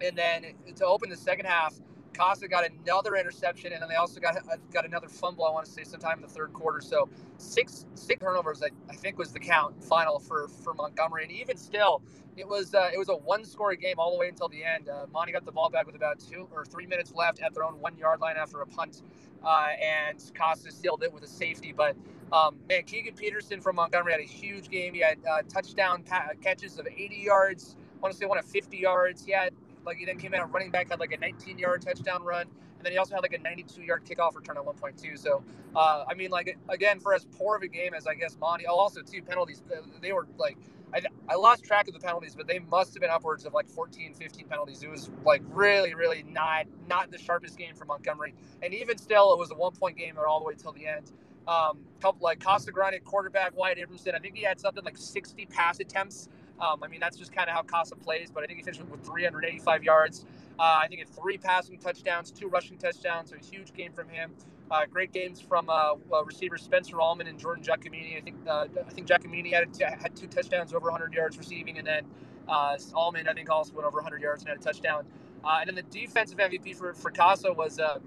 And 0.00 0.16
then 0.16 0.44
to 0.76 0.86
open 0.86 1.10
the 1.10 1.16
second 1.16 1.46
half, 1.46 1.74
Casa 2.20 2.48
got 2.48 2.64
another 2.66 3.16
interception, 3.16 3.72
and 3.72 3.82
then 3.82 3.88
they 3.88 3.96
also 3.96 4.20
got 4.20 4.36
uh, 4.36 4.56
got 4.72 4.84
another 4.86 5.08
fumble. 5.08 5.46
I 5.46 5.52
want 5.52 5.66
to 5.66 5.72
say 5.72 5.84
sometime 5.84 6.16
in 6.18 6.22
the 6.22 6.28
third 6.28 6.52
quarter. 6.52 6.80
So 6.82 7.08
six 7.38 7.86
six 7.94 8.20
turnovers, 8.20 8.62
I, 8.62 8.68
I 8.90 8.96
think, 8.96 9.18
was 9.18 9.32
the 9.32 9.40
count 9.40 9.82
final 9.82 10.18
for 10.20 10.48
for 10.48 10.74
Montgomery. 10.74 11.24
And 11.24 11.32
even 11.32 11.56
still, 11.56 12.02
it 12.36 12.46
was 12.46 12.74
uh, 12.74 12.90
it 12.94 12.98
was 12.98 13.08
a 13.08 13.16
one 13.16 13.44
score 13.46 13.74
game 13.74 13.96
all 13.98 14.12
the 14.12 14.18
way 14.18 14.28
until 14.28 14.48
the 14.48 14.62
end. 14.62 14.90
Uh, 14.90 15.06
Monty 15.12 15.32
got 15.32 15.46
the 15.46 15.52
ball 15.52 15.70
back 15.70 15.86
with 15.86 15.96
about 15.96 16.20
two 16.20 16.46
or 16.54 16.66
three 16.66 16.86
minutes 16.86 17.14
left 17.14 17.40
at 17.40 17.54
their 17.54 17.64
own 17.64 17.80
one 17.80 17.96
yard 17.96 18.20
line 18.20 18.36
after 18.36 18.60
a 18.60 18.66
punt, 18.66 19.02
uh, 19.44 19.68
and 19.82 20.22
Casa 20.34 20.70
sealed 20.72 21.02
it 21.02 21.12
with 21.12 21.24
a 21.24 21.28
safety. 21.28 21.72
But 21.74 21.96
um, 22.32 22.56
man, 22.68 22.82
Keegan 22.84 23.14
Peterson 23.14 23.62
from 23.62 23.76
Montgomery 23.76 24.12
had 24.12 24.20
a 24.20 24.24
huge 24.24 24.68
game. 24.68 24.94
He 24.94 25.00
had 25.00 25.18
uh, 25.30 25.42
touchdown 25.48 26.02
pa- 26.02 26.30
catches 26.42 26.78
of 26.78 26.86
80 26.86 27.16
yards. 27.16 27.76
I 27.96 28.00
want 28.02 28.12
to 28.12 28.18
say 28.18 28.26
one 28.26 28.38
of 28.38 28.44
50 28.46 28.76
yards. 28.76 29.24
He 29.24 29.32
had 29.32 29.54
like 29.84 29.98
he 29.98 30.04
then 30.04 30.18
came 30.18 30.34
out 30.34 30.52
running 30.52 30.70
back 30.70 30.90
had 30.90 31.00
like 31.00 31.12
a 31.12 31.18
19 31.18 31.58
yard 31.58 31.82
touchdown 31.82 32.22
run, 32.22 32.42
and 32.42 32.84
then 32.84 32.92
he 32.92 32.98
also 32.98 33.14
had 33.14 33.22
like 33.22 33.32
a 33.32 33.38
92 33.38 33.82
yard 33.82 34.04
kickoff 34.04 34.34
return 34.34 34.56
at 34.56 34.64
1.2. 34.64 35.18
So 35.18 35.42
uh, 35.74 36.04
I 36.08 36.14
mean, 36.14 36.30
like 36.30 36.58
again, 36.68 37.00
for 37.00 37.14
as 37.14 37.24
poor 37.36 37.56
of 37.56 37.62
a 37.62 37.68
game 37.68 37.94
as 37.94 38.06
I 38.06 38.14
guess 38.14 38.36
Monty. 38.40 38.66
Oh, 38.68 38.76
also 38.76 39.02
two 39.02 39.22
penalties. 39.22 39.62
They 40.00 40.12
were 40.12 40.26
like. 40.38 40.56
I, 40.92 41.00
I 41.28 41.36
lost 41.36 41.62
track 41.62 41.86
of 41.86 41.94
the 41.94 42.00
penalties, 42.00 42.34
but 42.34 42.48
they 42.48 42.58
must 42.58 42.94
have 42.94 43.00
been 43.00 43.10
upwards 43.10 43.44
of 43.46 43.54
like 43.54 43.68
14, 43.68 44.12
15 44.12 44.46
penalties. 44.48 44.82
It 44.82 44.90
was 44.90 45.08
like 45.24 45.40
really, 45.48 45.94
really 45.94 46.24
not 46.24 46.66
not 46.88 47.12
the 47.12 47.18
sharpest 47.18 47.56
game 47.56 47.76
for 47.76 47.84
Montgomery. 47.84 48.34
And 48.60 48.74
even 48.74 48.98
still, 48.98 49.32
it 49.32 49.38
was 49.38 49.52
a 49.52 49.54
one 49.54 49.70
point 49.70 49.96
game 49.96 50.16
all 50.18 50.40
the 50.40 50.46
way 50.46 50.54
till 50.54 50.72
the 50.72 50.88
end. 50.88 51.12
Um, 51.46 51.78
couple 52.00 52.24
like 52.24 52.40
Casa 52.40 52.72
Grande 52.72 53.02
quarterback 53.04 53.56
Wyatt 53.56 53.78
Abramson. 53.78 54.14
I 54.16 54.18
think 54.18 54.36
he 54.36 54.42
had 54.42 54.60
something 54.60 54.84
like 54.84 54.96
60 54.96 55.46
pass 55.46 55.80
attempts 55.80 56.28
um, 56.60 56.82
I 56.82 56.88
mean, 56.88 57.00
that's 57.00 57.16
just 57.16 57.32
kind 57.32 57.48
of 57.48 57.54
how 57.54 57.62
Casa 57.62 57.96
plays, 57.96 58.30
but 58.32 58.44
I 58.44 58.46
think 58.46 58.58
he 58.58 58.64
finished 58.64 58.82
with 58.84 59.04
385 59.04 59.84
yards. 59.84 60.24
Uh, 60.58 60.80
I 60.82 60.88
think 60.88 61.00
it's 61.00 61.10
three 61.10 61.38
passing 61.38 61.78
touchdowns, 61.78 62.30
two 62.30 62.48
rushing 62.48 62.76
touchdowns, 62.78 63.30
so 63.30 63.36
a 63.36 63.44
huge 63.44 63.72
game 63.72 63.92
from 63.92 64.08
him. 64.08 64.32
Uh, 64.70 64.86
great 64.86 65.12
games 65.12 65.40
from 65.40 65.68
uh, 65.68 65.94
receivers 66.24 66.62
Spencer 66.62 67.00
Allman 67.00 67.26
and 67.26 67.38
Jordan 67.38 67.64
Giacomini. 67.64 68.16
I 68.16 68.20
think 68.20 68.36
uh, 68.46 68.66
I 68.86 68.90
think 68.90 69.08
Giacomini 69.08 69.52
had 69.52 69.72
t- 69.72 69.84
had 69.84 70.14
two 70.14 70.28
touchdowns 70.28 70.72
over 70.74 70.90
100 70.90 71.12
yards 71.14 71.38
receiving, 71.38 71.78
and 71.78 71.86
then 71.86 72.04
uh, 72.48 72.76
Allman 72.94 73.26
I 73.28 73.32
think 73.32 73.50
also 73.50 73.72
went 73.74 73.86
over 73.86 73.96
100 73.96 74.22
yards 74.22 74.42
and 74.42 74.50
had 74.50 74.58
a 74.58 74.62
touchdown. 74.62 75.06
Uh, 75.42 75.58
and 75.60 75.68
then 75.68 75.74
the 75.74 75.82
defensive 76.00 76.38
MVP 76.38 76.76
for 76.76 76.94
for 76.94 77.10
Casa 77.10 77.52
was 77.52 77.80
uh, 77.80 77.98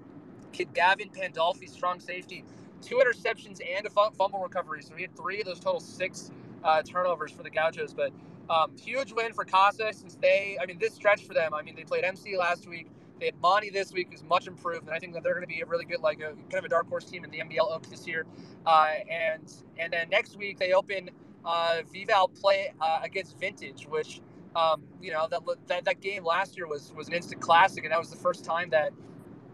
kid 0.52 0.72
Gavin 0.74 1.10
Pandolfi, 1.10 1.68
strong 1.68 2.00
safety, 2.00 2.44
two 2.80 2.96
interceptions 2.96 3.60
and 3.76 3.86
a 3.86 3.90
fumble 3.90 4.40
recovery. 4.40 4.82
So 4.82 4.94
he 4.94 5.02
had 5.02 5.16
three 5.16 5.40
of 5.40 5.46
those 5.46 5.60
total 5.60 5.80
six 5.80 6.30
turnovers 6.86 7.32
for 7.32 7.42
the 7.42 7.50
Gauchos, 7.50 7.92
but. 7.94 8.12
Um, 8.50 8.76
huge 8.76 9.12
win 9.12 9.32
for 9.32 9.44
Casa 9.44 9.92
since 9.92 10.16
they, 10.20 10.58
I 10.60 10.66
mean, 10.66 10.78
this 10.78 10.94
stretch 10.94 11.24
for 11.24 11.34
them. 11.34 11.54
I 11.54 11.62
mean, 11.62 11.74
they 11.74 11.84
played 11.84 12.04
MC 12.04 12.36
last 12.36 12.68
week. 12.68 12.88
They 13.20 13.26
had 13.26 13.40
Monty 13.40 13.70
this 13.70 13.92
week, 13.92 14.08
who's 14.10 14.22
much 14.24 14.46
improved, 14.46 14.86
and 14.86 14.94
I 14.94 14.98
think 14.98 15.14
that 15.14 15.22
they're 15.22 15.34
going 15.34 15.46
to 15.46 15.52
be 15.52 15.60
a 15.60 15.66
really 15.66 15.84
good, 15.84 16.00
like 16.00 16.18
a 16.20 16.32
kind 16.50 16.54
of 16.54 16.64
a 16.64 16.68
dark 16.68 16.88
horse 16.88 17.04
team 17.04 17.24
in 17.24 17.30
the 17.30 17.38
NBL 17.38 17.70
Oaks 17.70 17.88
this 17.88 18.06
year. 18.06 18.26
Uh, 18.66 18.88
and 19.10 19.52
and 19.78 19.92
then 19.92 20.08
next 20.10 20.36
week 20.36 20.58
they 20.58 20.72
open 20.72 21.10
uh, 21.44 21.82
VVAL 21.94 22.38
play 22.40 22.72
uh, 22.80 23.00
against 23.02 23.38
Vintage, 23.38 23.86
which 23.88 24.20
um, 24.56 24.82
you 25.00 25.12
know 25.12 25.26
that, 25.30 25.42
that 25.68 25.84
that 25.84 26.00
game 26.00 26.24
last 26.24 26.56
year 26.56 26.66
was 26.66 26.92
was 26.96 27.08
an 27.08 27.14
instant 27.14 27.40
classic, 27.40 27.84
and 27.84 27.92
that 27.92 27.98
was 27.98 28.10
the 28.10 28.16
first 28.16 28.44
time 28.44 28.68
that 28.70 28.92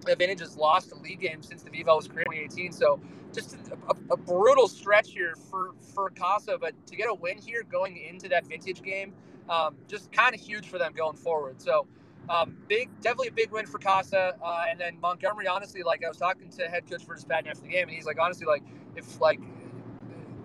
Vintage 0.07 0.41
has 0.41 0.57
lost 0.57 0.93
a 0.93 0.97
league 0.97 1.21
game 1.21 1.43
since 1.43 1.63
the 1.63 1.71
VVAL 1.71 1.97
was 1.97 2.09
created 2.09 2.33
in 2.33 2.49
2018. 2.49 2.73
So 2.73 3.01
just 3.33 3.57
a, 3.89 3.95
a, 4.13 4.17
brutal 4.17 4.67
stretch 4.69 5.11
here 5.11 5.35
for 5.51 5.71
for 5.95 6.11
Casa, 6.11 6.59
but 6.61 6.75
to 6.87 6.97
get 6.97 7.09
a 7.09 7.15
win 7.15 7.39
here 7.39 7.63
going 7.63 7.97
into 7.97 8.29
that 8.29 8.47
vintage 8.47 8.83
game, 8.83 9.13
um, 9.49 9.77
just 9.89 10.11
kind 10.13 10.35
of 10.35 10.41
huge 10.41 10.67
for 10.67 10.79
them 10.79 10.93
going 10.93 11.17
forward. 11.17 11.61
So 11.61 11.87
um, 12.29 12.57
big, 12.69 12.89
definitely 13.01 13.29
a 13.29 13.33
big 13.33 13.51
win 13.51 13.67
for 13.67 13.79
Casa. 13.79 14.37
Uh, 14.43 14.65
and 14.69 14.79
then 14.79 14.99
Montgomery, 15.01 15.47
honestly, 15.47 15.83
like 15.83 16.05
I 16.05 16.09
was 16.09 16.19
talking 16.19 16.49
to 16.51 16.69
head 16.69 16.89
coach 16.89 17.05
for 17.05 17.15
his 17.15 17.25
Patton 17.25 17.51
after 17.51 17.63
the 17.63 17.69
game, 17.69 17.89
and 17.89 17.91
he's 17.91 18.07
like, 18.07 18.19
honestly, 18.21 18.47
like 18.47 18.63
if 18.97 19.21
like, 19.21 19.41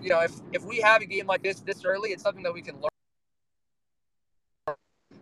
you 0.01 0.09
know, 0.09 0.21
if 0.21 0.33
if 0.53 0.63
we 0.63 0.79
have 0.79 1.01
a 1.01 1.05
game 1.05 1.27
like 1.27 1.43
this 1.43 1.59
this 1.59 1.85
early, 1.85 2.09
it's 2.11 2.23
something 2.23 2.43
that 2.43 2.53
we 2.53 2.61
can 2.61 2.75
learn. 2.75 2.89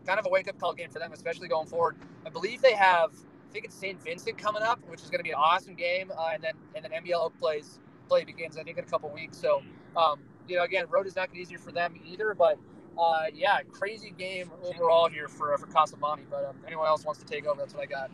Kind 0.05 0.19
of 0.19 0.25
a 0.25 0.29
wake 0.29 0.47
up 0.49 0.59
call 0.59 0.73
game 0.73 0.89
for 0.89 0.99
them, 0.99 1.13
especially 1.13 1.47
going 1.47 1.67
forward. 1.67 1.97
I 2.25 2.29
believe 2.29 2.61
they 2.61 2.73
have, 2.73 3.11
think 3.53 3.65
it's 3.65 3.75
St. 3.75 4.01
Vincent 4.03 4.37
coming 4.37 4.63
up, 4.63 4.79
which 4.89 5.01
is 5.01 5.09
going 5.09 5.19
to 5.19 5.23
be 5.23 5.29
an 5.29 5.37
awesome 5.37 5.75
game, 5.75 6.11
uh, 6.17 6.31
and 6.33 6.43
then 6.43 6.53
and 6.75 6.83
then 6.83 6.91
NBL 6.91 7.25
Oak 7.25 7.39
plays 7.39 7.79
play 8.09 8.25
begins 8.25 8.57
I 8.57 8.63
think 8.63 8.77
in 8.77 8.83
a 8.83 8.87
couple 8.87 9.09
weeks. 9.11 9.37
So, 9.37 9.61
um, 9.95 10.19
you 10.47 10.57
know, 10.57 10.63
again, 10.63 10.85
road 10.89 11.07
is 11.07 11.15
not 11.15 11.27
going 11.27 11.29
to 11.29 11.35
be 11.35 11.41
easier 11.41 11.59
for 11.59 11.71
them 11.71 11.95
either, 12.05 12.33
but 12.33 12.57
uh, 12.97 13.25
yeah, 13.33 13.59
crazy 13.71 14.13
game 14.17 14.51
overall 14.63 15.07
here 15.07 15.27
for 15.27 15.57
for 15.57 15.67
Casamani. 15.67 16.23
But 16.29 16.45
um, 16.45 16.55
anyone 16.65 16.87
else 16.87 17.05
wants 17.05 17.21
to 17.21 17.25
take 17.25 17.45
over, 17.45 17.61
that's 17.61 17.73
what 17.73 17.83
I 17.83 17.85
got. 17.85 18.11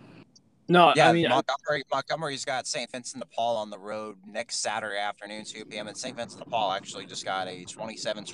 No, 0.67 0.93
Yeah, 0.95 1.09
I 1.09 1.13
mean, 1.13 1.27
Montgomery, 1.27 1.83
Montgomery's 1.91 2.45
got 2.45 2.67
St. 2.67 2.91
Vincent 2.91 3.23
de 3.23 3.29
Paul 3.35 3.57
on 3.57 3.71
the 3.71 3.79
road 3.79 4.17
next 4.27 4.57
Saturday 4.57 4.99
afternoon, 4.99 5.43
2 5.43 5.65
p.m. 5.65 5.87
And 5.87 5.97
St. 5.97 6.15
Vincent 6.15 6.43
de 6.43 6.47
Paul 6.47 6.71
actually 6.71 7.07
just 7.07 7.25
got 7.25 7.47
a 7.47 7.65
27 7.65 8.25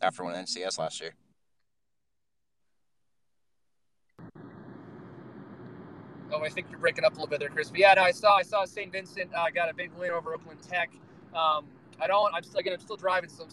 after 0.00 0.24
winning 0.24 0.44
NCS 0.44 0.78
last 0.78 1.02
year. 1.02 1.14
Oh, 6.32 6.42
I 6.42 6.48
think 6.48 6.68
you're 6.70 6.78
breaking 6.78 7.04
up 7.04 7.12
a 7.12 7.14
little 7.16 7.28
bit 7.28 7.40
there, 7.40 7.50
Chris. 7.50 7.68
But 7.68 7.80
yeah, 7.80 7.94
no, 7.94 8.02
I 8.02 8.10
saw 8.10 8.36
I 8.36 8.42
saw 8.42 8.64
St. 8.64 8.90
Vincent 8.90 9.30
uh, 9.34 9.50
got 9.54 9.70
a 9.70 9.74
big 9.74 9.90
win 9.98 10.10
over 10.10 10.34
Oakland 10.34 10.62
Tech. 10.62 10.90
Um, 11.34 11.66
I 12.00 12.06
don't. 12.06 12.34
I'm 12.34 12.42
still 12.42 12.60
again. 12.60 12.72
I'm 12.72 12.80
still 12.80 12.96
driving, 12.96 13.28
so 13.28 13.46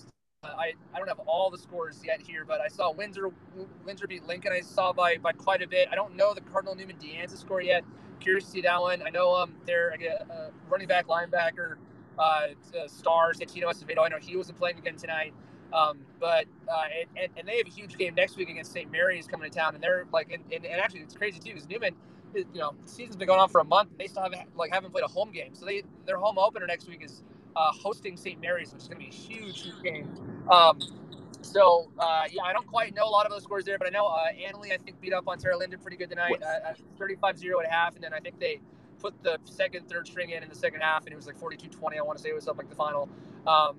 uh, 0.44 0.48
I 0.48 0.74
I 0.94 0.98
don't 0.98 1.08
have 1.08 1.20
all 1.20 1.50
the 1.50 1.58
scores 1.58 2.00
yet 2.06 2.22
here, 2.22 2.46
but 2.46 2.62
I 2.62 2.70
saw 2.70 2.92
Windsor 2.92 3.32
Windsor 3.86 4.08
beat 4.08 4.26
Lincoln. 4.26 4.54
I 4.54 4.62
saw 4.62 4.94
by 4.94 5.18
by 5.18 5.34
quite 5.34 5.62
a 5.62 5.68
bit. 5.68 5.90
I 5.92 5.96
don't 5.96 6.16
know 6.16 6.34
the 6.34 6.42
Cardinal 6.42 6.76
Newman 6.76 6.96
Deanza 6.98 7.38
score 7.38 7.62
yet. 7.62 7.84
Curious 8.22 8.46
to 8.46 8.52
see 8.52 8.62
that 8.62 8.80
one. 8.80 9.02
I 9.06 9.10
know 9.10 9.36
um 9.36 9.56
they're 9.66 9.96
uh, 10.32 10.50
running 10.70 10.88
back 10.88 11.08
linebacker 11.08 11.76
uh, 12.18 12.22
uh 12.22 12.88
star 12.88 13.34
Santino 13.34 13.66
Acevedo. 13.66 14.06
I 14.06 14.08
know 14.08 14.18
he 14.22 14.38
wasn't 14.38 14.58
playing 14.58 14.78
again 14.78 14.96
tonight. 14.96 15.34
Um, 15.72 16.00
but 16.20 16.46
uh, 16.68 16.84
and, 17.00 17.24
and, 17.24 17.32
and 17.38 17.48
they 17.48 17.58
have 17.58 17.68
a 17.68 17.72
huge 17.72 17.98
game 17.98 18.16
next 18.16 18.38
week 18.38 18.50
against 18.50 18.72
St. 18.72 18.92
Mary's 18.92 19.28
coming 19.28 19.50
to 19.50 19.56
town, 19.56 19.76
and 19.76 19.84
they're 19.84 20.06
like, 20.12 20.32
and, 20.32 20.44
and, 20.52 20.66
and 20.66 20.82
actually 20.82 21.02
it's 21.02 21.14
crazy 21.14 21.40
too 21.40 21.54
because 21.54 21.70
Newman, 21.70 21.94
you 22.34 22.46
know, 22.56 22.74
the 22.84 22.90
season's 22.90 23.16
been 23.16 23.28
going 23.28 23.40
on 23.40 23.50
for 23.50 23.62
a 23.62 23.66
month. 23.66 23.92
And 23.92 24.00
they 24.00 24.08
still 24.08 24.24
haven't 24.24 24.56
like 24.56 24.72
haven't 24.72 24.92
played 24.92 25.04
a 25.04 25.08
home 25.08 25.32
game, 25.32 25.54
so 25.54 25.66
they 25.66 25.84
their 26.06 26.18
home 26.18 26.38
opener 26.38 26.68
next 26.68 26.88
week 26.88 27.04
is 27.04 27.24
uh, 27.56 27.72
hosting 27.72 28.18
St. 28.18 28.40
Mary's, 28.40 28.74
which 28.74 28.84
is 28.84 28.88
going 28.88 29.02
to 29.02 29.10
be 29.10 29.12
a 29.12 29.20
huge, 29.20 29.62
huge 29.62 29.82
game. 29.84 30.10
Um, 30.52 30.80
so 31.42 31.92
uh, 32.00 32.24
yeah, 32.32 32.44
I 32.44 32.54
don't 32.54 32.68
quite 32.68 32.96
know 32.96 33.06
a 33.06 33.10
lot 33.10 33.26
of 33.26 33.32
those 33.32 33.44
scores 33.44 33.66
there, 33.66 33.78
but 33.78 33.88
I 33.88 33.92
know 33.92 34.08
uh, 34.08 34.26
Analy 34.32 34.72
I 34.72 34.78
think 34.78 35.00
beat 35.02 35.14
up 35.14 35.28
on 35.28 35.40
Sarah 35.40 35.58
Linden 35.58 35.80
pretty 35.80 35.98
good 35.98 36.10
tonight, 36.10 36.42
uh, 36.42 36.70
at 36.70 36.80
35-0 37.00 37.64
at 37.64 37.72
half, 37.72 37.96
and 37.96 38.04
then 38.04 38.14
I 38.14 38.20
think 38.20 38.40
they 38.40 38.62
put 39.00 39.22
the 39.24 39.40
second, 39.46 39.90
third 39.90 40.08
string 40.08 40.32
in 40.32 40.44
in 40.44 40.50
the 40.50 40.56
second 40.56 40.82
half, 40.82 41.06
and 41.06 41.14
it 41.14 41.16
was 41.16 41.26
like 41.26 41.40
42-20. 41.40 41.98
I 41.98 42.02
want 42.02 42.18
to 42.18 42.24
say 42.24 42.30
it 42.30 42.36
was 42.36 42.48
up 42.48 42.58
like 42.58 42.70
the 42.70 42.76
final. 42.76 43.10
Um, 43.48 43.78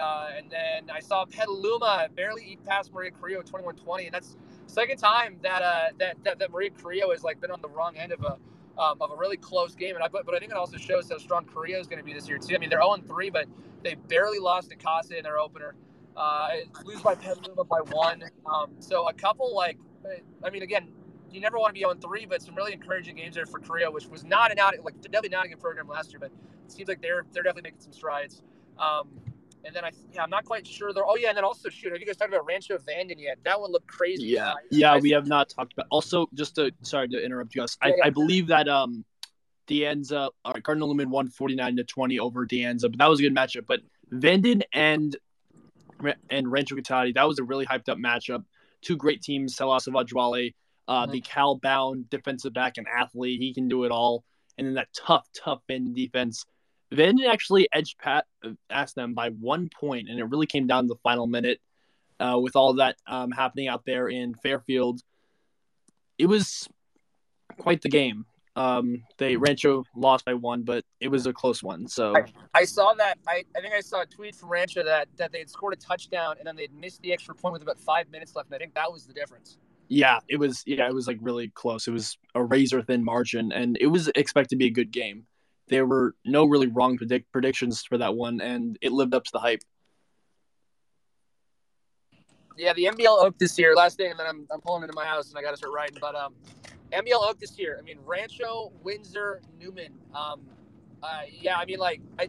uh, 0.00 0.30
and 0.36 0.50
then 0.50 0.90
I 0.92 1.00
saw 1.00 1.24
Petaluma 1.24 2.08
barely 2.16 2.44
eat 2.44 2.64
past 2.64 2.92
Maria 2.92 3.10
Carrillo 3.10 3.42
21-20, 3.42 4.06
and 4.06 4.14
that's 4.14 4.36
second 4.66 4.98
time 4.98 5.36
that 5.42 5.62
uh, 5.62 5.84
that, 5.98 6.16
that 6.24 6.38
that 6.38 6.50
Maria 6.50 6.70
Carrillo 6.70 7.10
has 7.10 7.22
like 7.22 7.40
been 7.40 7.50
on 7.50 7.60
the 7.60 7.68
wrong 7.68 7.96
end 7.96 8.12
of 8.12 8.22
a 8.24 8.36
um, 8.78 9.00
of 9.00 9.10
a 9.10 9.16
really 9.16 9.36
close 9.36 9.74
game. 9.74 9.94
And 9.94 10.04
I 10.04 10.08
but, 10.08 10.26
but 10.26 10.34
I 10.34 10.38
think 10.38 10.50
it 10.50 10.56
also 10.56 10.76
shows 10.76 11.10
how 11.10 11.18
strong 11.18 11.44
Carrillo 11.44 11.80
is 11.80 11.86
going 11.86 11.98
to 11.98 12.04
be 12.04 12.12
this 12.12 12.28
year 12.28 12.38
too. 12.38 12.54
I 12.54 12.58
mean, 12.58 12.70
they're 12.70 12.82
0 12.82 12.96
3, 13.06 13.30
but 13.30 13.46
they 13.82 13.94
barely 13.94 14.38
lost 14.38 14.70
to 14.70 14.76
Casa 14.76 15.16
in 15.16 15.24
their 15.24 15.38
opener. 15.38 15.74
Uh, 16.16 16.48
lose 16.84 17.00
by 17.00 17.14
Petaluma 17.14 17.64
by 17.64 17.80
one. 17.90 18.24
Um, 18.46 18.70
so 18.78 19.08
a 19.08 19.12
couple 19.12 19.54
like, 19.54 19.78
I 20.44 20.50
mean, 20.50 20.62
again, 20.62 20.88
you 21.30 21.40
never 21.40 21.58
want 21.58 21.70
to 21.70 21.74
be 21.74 21.80
0 21.80 21.94
3, 21.94 22.26
but 22.26 22.42
some 22.42 22.54
really 22.54 22.72
encouraging 22.72 23.16
games 23.16 23.34
there 23.34 23.46
for 23.46 23.58
Carrillo, 23.58 23.90
which 23.90 24.06
was 24.06 24.24
not 24.24 24.52
an 24.52 24.58
out 24.58 24.74
like 24.84 25.00
definitely 25.02 25.30
not 25.30 25.46
a 25.46 25.48
good 25.48 25.60
program 25.60 25.88
last 25.88 26.12
year, 26.12 26.20
but 26.20 26.30
it 26.64 26.72
seems 26.72 26.88
like 26.88 27.02
they're 27.02 27.24
they're 27.32 27.42
definitely 27.42 27.70
making 27.70 27.80
some 27.80 27.92
strides. 27.92 28.42
Um, 28.78 29.08
and 29.64 29.74
then 29.74 29.84
I, 29.84 29.90
yeah, 30.12 30.22
I'm 30.22 30.30
not 30.30 30.44
quite 30.44 30.66
sure. 30.66 30.92
They're, 30.92 31.06
oh 31.06 31.16
yeah, 31.16 31.28
and 31.28 31.36
then 31.36 31.44
also 31.44 31.68
shoot, 31.68 31.92
have 31.92 32.00
you 32.00 32.06
guys 32.06 32.16
talked 32.16 32.32
about 32.32 32.46
Rancho 32.46 32.78
Vanden 32.78 33.18
yet? 33.18 33.38
That 33.44 33.60
one 33.60 33.72
looked 33.72 33.86
crazy. 33.86 34.24
yeah, 34.24 34.50
Uh, 34.52 34.54
yeah, 34.70 34.92
I- 34.92 34.98
we 34.98 35.10
have 35.10 35.26
not 35.26 35.48
talked 35.48 35.72
about. 35.72 35.86
Also, 35.90 36.28
just 36.34 36.54
to 36.56 36.70
sorry 36.82 37.08
to 37.08 37.24
interrupt 37.24 37.54
you 37.54 37.62
guys. 37.62 37.76
I, 37.80 37.88
Yeah, 37.88 37.94
yeah. 37.98 38.06
I 38.06 38.10
believe 38.10 38.46
that 38.48 38.68
um, 38.68 39.04
Deanza, 39.66 40.28
all 40.44 40.52
right, 40.52 40.62
Cardinal 40.62 40.88
Newman 40.88 41.10
won 41.10 41.28
49 41.28 41.76
to 41.76 41.84
20 41.84 42.18
over 42.18 42.46
Deanza, 42.46 42.82
but 42.82 42.98
that 42.98 43.08
was 43.08 43.20
a 43.20 43.22
good 43.22 43.34
matchup. 43.34 43.66
But 43.66 43.80
Vanden 44.10 44.62
and 44.72 45.16
and 46.28 46.50
Rancho 46.50 46.74
Cotati, 46.74 47.14
that 47.14 47.26
was 47.26 47.38
a 47.38 47.44
really 47.44 47.64
hyped 47.64 47.88
up 47.88 47.96
matchup. 47.98 48.44
Two 48.82 48.96
great 48.96 49.22
teams, 49.22 49.56
Salas 49.56 49.86
Vajwale, 49.86 50.52
uh, 50.88 51.06
Mhm. 51.06 51.12
the 51.12 51.20
Cal 51.22 51.54
bound 51.56 52.10
defensive 52.10 52.52
back 52.52 52.76
and 52.76 52.86
athlete. 52.88 53.40
He 53.40 53.54
can 53.54 53.68
do 53.68 53.84
it 53.84 53.90
all. 53.90 54.24
And 54.58 54.66
then 54.66 54.74
that 54.74 54.88
tough, 54.92 55.26
tough 55.34 55.62
Vanden 55.66 55.94
defense. 55.94 56.44
Vanden 56.94 57.26
actually 57.26 57.68
edged 57.72 57.98
Pat 57.98 58.26
asked 58.70 58.94
them 58.94 59.14
by 59.14 59.30
one 59.30 59.68
point, 59.68 60.08
and 60.08 60.18
it 60.18 60.24
really 60.24 60.46
came 60.46 60.66
down 60.66 60.84
to 60.84 60.88
the 60.88 61.00
final 61.02 61.26
minute 61.26 61.60
uh, 62.20 62.38
with 62.40 62.56
all 62.56 62.74
that 62.74 62.96
um, 63.06 63.30
happening 63.30 63.68
out 63.68 63.84
there 63.84 64.08
in 64.08 64.34
Fairfield. 64.34 65.00
It 66.18 66.26
was 66.26 66.68
quite 67.58 67.82
the 67.82 67.88
game. 67.88 68.26
Um, 68.56 69.02
they 69.18 69.36
Rancho 69.36 69.84
lost 69.96 70.24
by 70.24 70.34
one, 70.34 70.62
but 70.62 70.84
it 71.00 71.08
was 71.08 71.26
a 71.26 71.32
close 71.32 71.60
one. 71.60 71.88
So 71.88 72.14
I 72.54 72.64
saw 72.64 72.94
that. 72.94 73.18
I, 73.26 73.42
I 73.56 73.60
think 73.60 73.74
I 73.74 73.80
saw 73.80 74.02
a 74.02 74.06
tweet 74.06 74.36
from 74.36 74.48
Rancho 74.48 74.84
that, 74.84 75.08
that 75.16 75.32
they 75.32 75.40
had 75.40 75.50
scored 75.50 75.72
a 75.72 75.76
touchdown 75.76 76.36
and 76.38 76.46
then 76.46 76.54
they'd 76.54 76.72
missed 76.72 77.02
the 77.02 77.12
extra 77.12 77.34
point 77.34 77.54
with 77.54 77.62
about 77.62 77.80
five 77.80 78.08
minutes 78.10 78.36
left. 78.36 78.48
And 78.48 78.54
I 78.54 78.58
think 78.58 78.74
that 78.74 78.92
was 78.92 79.06
the 79.06 79.12
difference. 79.12 79.58
yeah, 79.88 80.20
it 80.28 80.36
was 80.36 80.62
yeah, 80.66 80.86
it 80.86 80.94
was 80.94 81.06
like 81.06 81.18
really 81.20 81.48
close. 81.48 81.88
It 81.88 81.90
was 81.90 82.16
a 82.34 82.42
razor 82.42 82.82
thin 82.82 83.04
margin, 83.04 83.52
and 83.52 83.76
it 83.80 83.88
was 83.88 84.08
expected 84.14 84.50
to 84.50 84.56
be 84.56 84.66
a 84.66 84.70
good 84.70 84.90
game. 84.90 85.26
There 85.68 85.86
were 85.86 86.14
no 86.24 86.44
really 86.44 86.66
wrong 86.66 86.96
predict 86.96 87.32
predictions 87.32 87.82
for 87.82 87.98
that 87.98 88.14
one, 88.14 88.40
and 88.40 88.78
it 88.82 88.92
lived 88.92 89.14
up 89.14 89.24
to 89.24 89.30
the 89.32 89.38
hype. 89.38 89.60
Yeah, 92.56 92.72
the 92.72 92.84
NBL 92.84 93.24
Oak 93.24 93.38
this 93.38 93.58
year. 93.58 93.74
Last 93.74 93.96
thing, 93.96 94.10
and 94.10 94.18
then 94.18 94.26
I'm, 94.26 94.46
I'm 94.52 94.60
pulling 94.60 94.82
into 94.82 94.94
my 94.94 95.04
house 95.04 95.30
and 95.30 95.38
I 95.38 95.42
got 95.42 95.50
to 95.50 95.56
start 95.56 95.72
writing. 95.74 95.96
But 96.00 96.14
um, 96.14 96.34
NBL 96.92 97.28
Oak 97.28 97.38
this 97.40 97.58
year. 97.58 97.76
I 97.78 97.82
mean, 97.82 97.98
Rancho, 98.04 98.72
Windsor, 98.82 99.40
Newman. 99.58 99.92
Um, 100.14 100.42
uh, 101.02 101.22
yeah, 101.30 101.56
I 101.56 101.64
mean, 101.64 101.78
like 101.78 102.00
I, 102.18 102.28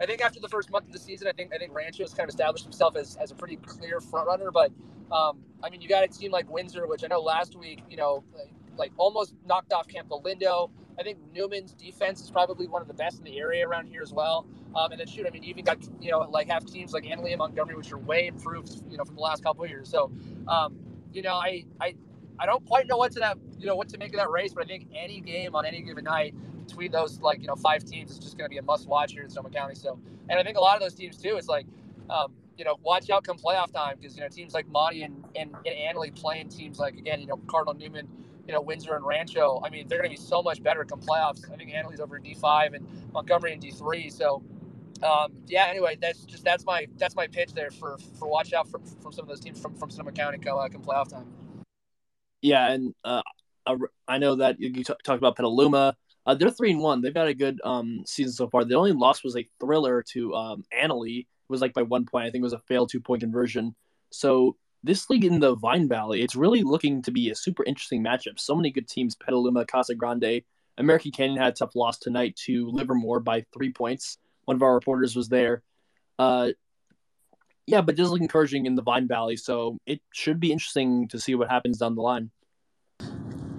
I 0.00 0.06
think 0.06 0.22
after 0.22 0.40
the 0.40 0.48
first 0.48 0.70
month 0.70 0.86
of 0.86 0.92
the 0.92 0.98
season, 0.98 1.28
I 1.28 1.32
think 1.32 1.54
I 1.54 1.58
think 1.58 1.72
Rancho 1.72 2.02
has 2.02 2.12
kind 2.12 2.28
of 2.28 2.30
established 2.30 2.64
himself 2.64 2.96
as, 2.96 3.16
as 3.16 3.30
a 3.30 3.34
pretty 3.34 3.56
clear 3.56 4.00
front 4.00 4.26
runner. 4.26 4.50
But 4.50 4.72
um, 5.12 5.38
I 5.62 5.70
mean, 5.70 5.80
you 5.80 5.88
got 5.88 6.04
a 6.04 6.08
team 6.08 6.32
like 6.32 6.50
Windsor, 6.50 6.86
which 6.86 7.04
I 7.04 7.06
know 7.06 7.20
last 7.20 7.56
week, 7.56 7.82
you 7.88 7.96
know, 7.96 8.24
like, 8.36 8.50
like 8.76 8.92
almost 8.96 9.34
knocked 9.46 9.72
off 9.72 9.86
Campo 9.86 10.20
Lindo. 10.20 10.70
I 11.00 11.02
think 11.02 11.18
Newman's 11.34 11.72
defense 11.72 12.20
is 12.20 12.30
probably 12.30 12.68
one 12.68 12.82
of 12.82 12.88
the 12.88 12.94
best 12.94 13.18
in 13.18 13.24
the 13.24 13.38
area 13.38 13.66
around 13.66 13.86
here 13.86 14.02
as 14.02 14.12
well. 14.12 14.46
Um, 14.76 14.92
and 14.92 15.00
then 15.00 15.06
shoot, 15.06 15.26
I 15.26 15.30
mean, 15.30 15.42
you 15.42 15.50
even 15.50 15.64
got 15.64 15.78
you 16.00 16.10
know 16.10 16.20
like 16.20 16.48
have 16.48 16.66
teams 16.66 16.92
like 16.92 17.04
Analy 17.04 17.30
and 17.30 17.38
Montgomery, 17.38 17.74
which 17.74 17.90
are 17.90 17.98
way 17.98 18.26
improved, 18.26 18.82
you 18.90 18.98
know, 18.98 19.04
from 19.04 19.14
the 19.16 19.22
last 19.22 19.42
couple 19.42 19.64
of 19.64 19.70
years. 19.70 19.88
So, 19.88 20.12
um, 20.46 20.76
you 21.12 21.22
know, 21.22 21.34
I 21.34 21.64
I 21.80 21.94
I 22.38 22.44
don't 22.46 22.64
quite 22.66 22.86
know 22.86 22.98
what 22.98 23.12
to 23.12 23.20
that 23.20 23.38
you 23.58 23.66
know 23.66 23.76
what 23.76 23.88
to 23.88 23.98
make 23.98 24.12
of 24.12 24.18
that 24.18 24.30
race, 24.30 24.52
but 24.52 24.64
I 24.64 24.66
think 24.66 24.88
any 24.94 25.20
game 25.20 25.54
on 25.54 25.64
any 25.64 25.80
given 25.80 26.04
night 26.04 26.34
between 26.66 26.92
those 26.92 27.20
like 27.20 27.40
you 27.40 27.46
know 27.46 27.56
five 27.56 27.82
teams 27.84 28.10
is 28.10 28.18
just 28.18 28.36
going 28.36 28.48
to 28.48 28.50
be 28.50 28.58
a 28.58 28.62
must 28.62 28.86
watch 28.86 29.12
here 29.12 29.24
in 29.24 29.30
Sonoma 29.30 29.50
County. 29.50 29.74
So, 29.74 29.98
and 30.28 30.38
I 30.38 30.42
think 30.42 30.58
a 30.58 30.60
lot 30.60 30.76
of 30.76 30.82
those 30.82 30.94
teams 30.94 31.16
too, 31.16 31.36
it's 31.36 31.48
like. 31.48 31.66
Um, 32.10 32.32
you 32.56 32.66
know, 32.66 32.76
watch 32.82 33.08
out 33.08 33.24
come 33.24 33.38
playoff 33.38 33.72
time 33.72 33.96
because 33.98 34.16
you 34.16 34.22
know 34.22 34.28
teams 34.28 34.52
like 34.52 34.68
Monty 34.68 35.02
and, 35.02 35.24
and, 35.34 35.56
and 35.64 36.14
playing 36.14 36.50
teams 36.50 36.78
like 36.78 36.92
again, 36.94 37.18
you 37.18 37.26
know, 37.26 37.40
Cardinal 37.46 37.72
Newman, 37.72 38.06
you 38.46 38.52
know, 38.52 38.60
Windsor 38.60 38.94
and 38.94 39.04
Rancho. 39.04 39.62
I 39.64 39.70
mean, 39.70 39.88
they're 39.88 39.98
going 39.98 40.10
to 40.10 40.16
be 40.16 40.22
so 40.22 40.42
much 40.42 40.62
better 40.62 40.84
come 40.84 41.00
playoffs. 41.00 41.50
I 41.52 41.56
think 41.56 41.72
Analy's 41.72 42.00
over 42.00 42.16
in 42.16 42.22
D 42.22 42.34
five 42.34 42.74
and 42.74 42.86
Montgomery 43.12 43.52
in 43.52 43.60
D 43.60 43.70
three. 43.70 44.10
So, 44.10 44.42
um, 45.02 45.32
yeah. 45.46 45.66
Anyway, 45.66 45.96
that's 46.00 46.24
just 46.24 46.44
that's 46.44 46.64
my 46.64 46.86
that's 46.98 47.16
my 47.16 47.26
pitch 47.26 47.54
there 47.54 47.70
for 47.70 47.98
for 48.18 48.28
watch 48.28 48.52
out 48.52 48.68
from, 48.68 48.82
from 49.02 49.12
some 49.12 49.22
of 49.22 49.28
those 49.28 49.40
teams 49.40 49.60
from 49.60 49.74
from 49.76 49.90
Sonoma 49.90 50.12
County 50.12 50.38
come, 50.38 50.58
uh, 50.58 50.68
come 50.68 50.82
playoff 50.82 51.08
time. 51.08 51.26
Yeah, 52.42 52.70
and 52.70 52.94
uh, 53.04 53.22
I- 54.08 54.18
know 54.18 54.36
that 54.36 54.60
you 54.60 54.72
t- 54.72 54.84
talked 54.84 55.18
about 55.18 55.36
Petaluma. 55.36 55.96
Uh, 56.26 56.34
they're 56.34 56.50
three 56.50 56.70
and 56.70 56.80
one. 56.80 57.00
They've 57.00 57.14
had 57.14 57.28
a 57.28 57.34
good 57.34 57.60
um, 57.64 58.02
season 58.06 58.32
so 58.32 58.48
far. 58.48 58.64
The 58.64 58.74
only 58.74 58.92
loss 58.92 59.24
was 59.24 59.36
a 59.36 59.48
thriller 59.58 60.02
to 60.12 60.34
um. 60.34 60.64
It 60.72 61.26
was 61.48 61.60
like 61.60 61.74
by 61.74 61.82
one 61.82 62.04
point. 62.06 62.26
I 62.26 62.30
think 62.30 62.42
it 62.42 62.44
was 62.44 62.52
a 62.52 62.58
failed 62.58 62.90
two 62.90 63.00
point 63.00 63.20
conversion. 63.20 63.74
So 64.10 64.56
this 64.82 65.10
league 65.10 65.24
in 65.24 65.40
the 65.40 65.54
Vine 65.54 65.88
Valley, 65.88 66.22
it's 66.22 66.36
really 66.36 66.62
looking 66.62 67.02
to 67.02 67.10
be 67.10 67.30
a 67.30 67.34
super 67.34 67.64
interesting 67.64 68.02
matchup. 68.02 68.38
So 68.38 68.54
many 68.54 68.70
good 68.70 68.88
teams: 68.88 69.14
Petaluma, 69.14 69.64
Casa 69.66 69.94
Grande. 69.94 70.42
American 70.78 71.10
Canyon 71.10 71.38
had 71.38 71.52
a 71.52 71.56
tough 71.56 71.76
loss 71.76 71.98
tonight 71.98 72.36
to 72.46 72.70
Livermore 72.70 73.20
by 73.20 73.44
three 73.52 73.72
points. 73.72 74.18
One 74.46 74.56
of 74.56 74.62
our 74.62 74.74
reporters 74.74 75.14
was 75.14 75.28
there. 75.28 75.62
Uh, 76.18 76.52
yeah, 77.66 77.82
but 77.82 77.96
does 77.96 78.10
look 78.10 78.20
encouraging 78.20 78.66
in 78.66 78.74
the 78.74 78.82
Vine 78.82 79.06
Valley, 79.06 79.36
so 79.36 79.78
it 79.86 80.00
should 80.12 80.40
be 80.40 80.52
interesting 80.52 81.06
to 81.08 81.18
see 81.18 81.34
what 81.34 81.50
happens 81.50 81.78
down 81.78 81.94
the 81.94 82.02
line. 82.02 82.30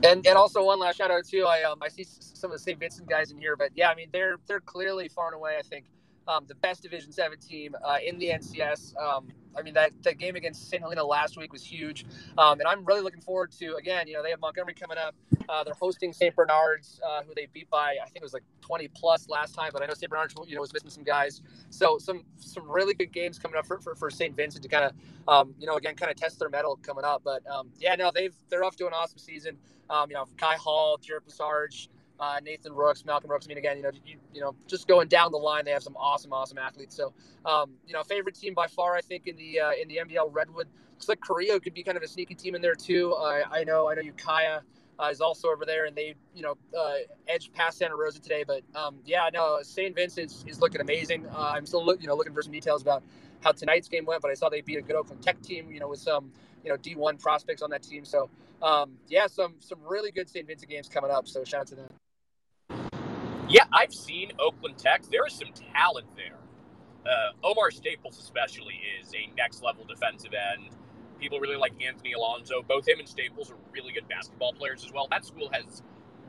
And 0.03 0.25
and 0.25 0.35
also 0.35 0.63
one 0.63 0.79
last 0.79 0.97
shout 0.97 1.11
out 1.11 1.25
too. 1.27 1.45
I 1.45 1.63
um 1.63 1.77
I 1.81 1.87
see 1.87 2.03
some 2.03 2.51
of 2.51 2.57
the 2.57 2.63
St. 2.63 2.79
Vincent 2.79 3.07
guys 3.07 3.31
in 3.31 3.37
here, 3.37 3.55
but 3.55 3.69
yeah, 3.75 3.89
I 3.89 3.95
mean 3.95 4.09
they're 4.11 4.37
they're 4.47 4.59
clearly 4.59 5.07
far 5.07 5.27
and 5.27 5.35
away. 5.35 5.57
I 5.59 5.61
think 5.61 5.85
um, 6.27 6.45
the 6.47 6.55
best 6.55 6.83
Division 6.83 7.11
Seven 7.11 7.39
team 7.39 7.75
uh, 7.83 7.97
in 8.05 8.17
the 8.17 8.27
NCS. 8.27 8.97
Um, 8.97 9.27
I 9.57 9.61
mean 9.61 9.73
that 9.73 9.91
that 10.03 10.17
game 10.17 10.35
against 10.35 10.69
St. 10.69 10.81
Helena 10.81 11.03
last 11.03 11.37
week 11.37 11.51
was 11.51 11.63
huge, 11.63 12.05
um, 12.37 12.59
and 12.59 12.67
I'm 12.67 12.85
really 12.85 13.01
looking 13.01 13.21
forward 13.21 13.51
to 13.59 13.75
again. 13.75 14.07
You 14.07 14.13
know 14.13 14.23
they 14.23 14.29
have 14.29 14.39
Montgomery 14.39 14.73
coming 14.73 14.97
up. 14.97 15.13
Uh, 15.49 15.63
they're 15.63 15.73
hosting 15.73 16.13
St. 16.13 16.33
Bernard's, 16.35 17.01
uh, 17.05 17.23
who 17.23 17.33
they 17.35 17.47
beat 17.51 17.69
by 17.69 17.97
I 18.01 18.05
think 18.05 18.17
it 18.17 18.23
was 18.23 18.33
like 18.33 18.43
20 18.61 18.87
plus 18.89 19.27
last 19.27 19.53
time, 19.53 19.71
but 19.73 19.81
I 19.81 19.85
know 19.87 19.93
St. 19.93 20.09
Bernard's 20.09 20.33
you 20.47 20.55
know 20.55 20.61
was 20.61 20.73
missing 20.73 20.89
some 20.89 21.03
guys. 21.03 21.41
So 21.69 21.97
some 21.97 22.23
some 22.37 22.69
really 22.69 22.93
good 22.93 23.11
games 23.11 23.37
coming 23.39 23.57
up 23.57 23.65
for, 23.65 23.79
for, 23.79 23.95
for 23.95 24.09
St. 24.09 24.35
Vincent 24.35 24.63
to 24.63 24.69
kind 24.69 24.85
of 24.85 24.93
um, 25.27 25.53
you 25.59 25.67
know 25.67 25.75
again 25.75 25.95
kind 25.95 26.11
of 26.11 26.17
test 26.17 26.39
their 26.39 26.49
mettle 26.49 26.79
coming 26.81 27.03
up. 27.03 27.21
But 27.23 27.45
um, 27.47 27.71
yeah, 27.79 27.95
no, 27.95 28.11
they've 28.13 28.35
they're 28.49 28.63
off 28.63 28.75
to 28.77 28.87
an 28.87 28.93
awesome 28.93 29.19
season. 29.19 29.57
Um, 29.89 30.09
you 30.09 30.15
know 30.15 30.27
Kai 30.37 30.55
Hall, 30.55 30.97
Jared 30.97 31.23
Passarge 31.25 31.89
uh, 32.21 32.39
Nathan 32.43 32.71
Rooks, 32.71 33.03
Malcolm 33.03 33.31
Rooks. 33.31 33.47
I 33.47 33.49
mean, 33.49 33.57
again, 33.57 33.77
you 33.77 33.83
know, 33.83 33.91
you, 34.05 34.17
you 34.33 34.41
know, 34.41 34.55
just 34.67 34.87
going 34.87 35.07
down 35.07 35.31
the 35.31 35.37
line, 35.37 35.65
they 35.65 35.71
have 35.71 35.81
some 35.81 35.97
awesome, 35.97 36.31
awesome 36.31 36.59
athletes. 36.59 36.95
So, 36.95 37.13
um, 37.45 37.71
you 37.87 37.93
know, 37.93 38.03
favorite 38.03 38.35
team 38.35 38.53
by 38.53 38.67
far, 38.67 38.95
I 38.95 39.01
think, 39.01 39.25
in 39.25 39.35
the 39.35 39.59
uh, 39.59 39.71
in 39.71 39.87
the 39.87 39.97
NBL 39.97 40.29
Redwood. 40.31 40.67
Looks 40.91 41.09
like 41.09 41.19
Carrillo 41.19 41.59
could 41.59 41.73
be 41.73 41.81
kind 41.81 41.97
of 41.97 42.03
a 42.03 42.07
sneaky 42.07 42.35
team 42.35 42.53
in 42.53 42.61
there 42.61 42.75
too. 42.75 43.13
Uh, 43.13 43.41
I 43.51 43.63
know, 43.63 43.89
I 43.89 43.95
know, 43.95 44.01
Ukiah 44.01 44.59
uh, 44.99 45.09
is 45.09 45.19
also 45.19 45.47
over 45.47 45.65
there, 45.65 45.85
and 45.85 45.95
they, 45.95 46.13
you 46.35 46.43
know, 46.43 46.55
uh, 46.77 46.93
edged 47.27 47.53
past 47.53 47.79
Santa 47.79 47.95
Rosa 47.95 48.21
today. 48.21 48.43
But 48.45 48.61
um, 48.75 48.99
yeah, 49.03 49.27
no, 49.33 49.57
St. 49.63 49.95
Vincent's 49.95 50.45
is 50.45 50.61
looking 50.61 50.79
amazing. 50.79 51.25
Uh, 51.25 51.53
I'm 51.55 51.65
still, 51.65 51.83
look, 51.83 52.01
you 52.01 52.07
know, 52.07 52.15
looking 52.15 52.35
for 52.35 52.43
some 52.43 52.51
details 52.51 52.83
about 52.83 53.01
how 53.43 53.51
tonight's 53.51 53.87
game 53.87 54.05
went, 54.05 54.21
but 54.21 54.29
I 54.29 54.35
saw 54.35 54.47
they 54.47 54.61
beat 54.61 54.77
a 54.77 54.83
good 54.83 54.95
Oakland 54.95 55.23
Tech 55.23 55.41
team, 55.41 55.71
you 55.71 55.79
know, 55.79 55.87
with 55.87 55.99
some, 55.99 56.31
you 56.63 56.69
know, 56.69 56.77
D1 56.77 57.19
prospects 57.19 57.63
on 57.63 57.71
that 57.71 57.81
team. 57.81 58.05
So, 58.05 58.29
um, 58.61 58.91
yeah, 59.07 59.25
some 59.25 59.55
some 59.57 59.79
really 59.87 60.11
good 60.11 60.29
St. 60.29 60.45
Vincent 60.45 60.69
games 60.69 60.87
coming 60.87 61.09
up. 61.09 61.27
So 61.27 61.43
shout 61.43 61.61
out 61.61 61.67
to 61.67 61.75
them. 61.75 62.00
Yeah, 63.51 63.65
I've 63.73 63.93
seen 63.93 64.31
Oakland 64.39 64.77
Tech. 64.77 65.03
There 65.11 65.27
is 65.27 65.33
some 65.33 65.49
talent 65.73 66.07
there. 66.15 66.37
Uh, 67.05 67.33
Omar 67.43 67.71
Staples, 67.71 68.17
especially, 68.19 68.79
is 69.01 69.13
a 69.13 69.33
next 69.35 69.61
level 69.61 69.83
defensive 69.85 70.33
end. 70.33 70.69
People 71.19 71.39
really 71.39 71.57
like 71.57 71.73
Anthony 71.85 72.13
Alonso. 72.13 72.63
Both 72.63 72.87
him 72.87 72.99
and 72.99 73.07
Staples 73.09 73.51
are 73.51 73.57
really 73.73 73.93
good 73.93 74.07
basketball 74.07 74.53
players 74.53 74.85
as 74.85 74.93
well. 74.93 75.07
That 75.11 75.25
school 75.25 75.49
has 75.51 75.83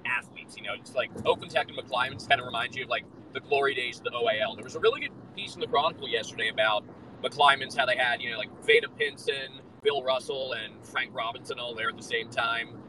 athletes. 0.04 0.56
You 0.56 0.64
know, 0.64 0.74
it's 0.78 0.94
like 0.96 1.10
Oakland 1.24 1.52
Tech 1.52 1.68
and 1.68 1.78
McClymonds 1.78 2.28
kind 2.28 2.40
of 2.40 2.46
remind 2.46 2.74
you 2.74 2.84
of 2.84 2.90
like 2.90 3.04
the 3.34 3.40
glory 3.40 3.74
days 3.74 3.98
of 3.98 4.04
the 4.04 4.10
OAL. 4.10 4.56
There 4.56 4.64
was 4.64 4.74
a 4.74 4.80
really 4.80 5.02
good 5.02 5.12
piece 5.36 5.54
in 5.54 5.60
the 5.60 5.68
Chronicle 5.68 6.08
yesterday 6.08 6.48
about 6.48 6.84
McClymonds, 7.22 7.76
how 7.76 7.86
they 7.86 7.96
had, 7.96 8.20
you 8.20 8.32
know, 8.32 8.38
like 8.38 8.50
Vada 8.66 8.88
Pinson, 8.98 9.60
Bill 9.82 10.02
Russell, 10.02 10.54
and 10.54 10.74
Frank 10.84 11.14
Robinson 11.14 11.60
all 11.60 11.74
there 11.74 11.88
at 11.88 11.96
the 11.96 12.02
same 12.02 12.30
time. 12.30 12.80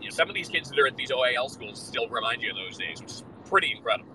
You 0.00 0.08
know, 0.08 0.14
some 0.14 0.28
of 0.28 0.34
these 0.34 0.48
kids 0.48 0.70
that 0.70 0.78
are 0.78 0.86
at 0.86 0.96
these 0.96 1.10
OAL 1.10 1.50
schools 1.50 1.84
still 1.84 2.08
remind 2.08 2.42
you 2.42 2.50
of 2.50 2.56
those 2.56 2.78
days, 2.78 3.00
which 3.00 3.10
is 3.10 3.24
pretty 3.50 3.72
incredible. 3.72 4.14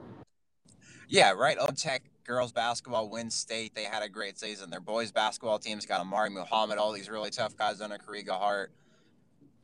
Yeah, 1.07 1.31
right. 1.31 1.57
Old 1.59 1.77
Tech 1.77 2.03
girls 2.23 2.51
basketball 2.51 3.09
wins 3.09 3.35
state. 3.35 3.75
They 3.75 3.83
had 3.83 4.01
a 4.01 4.09
great 4.09 4.39
season. 4.39 4.69
Their 4.71 4.79
boys 4.79 5.11
basketball 5.11 5.59
team's 5.59 5.85
got 5.85 6.01
Amari 6.01 6.31
Muhammad, 6.31 6.77
all 6.79 6.91
these 6.91 7.09
really 7.09 7.29
tough 7.29 7.55
guys 7.55 7.81
under 7.81 7.97
Kariga 7.97 8.31
Hart, 8.31 8.71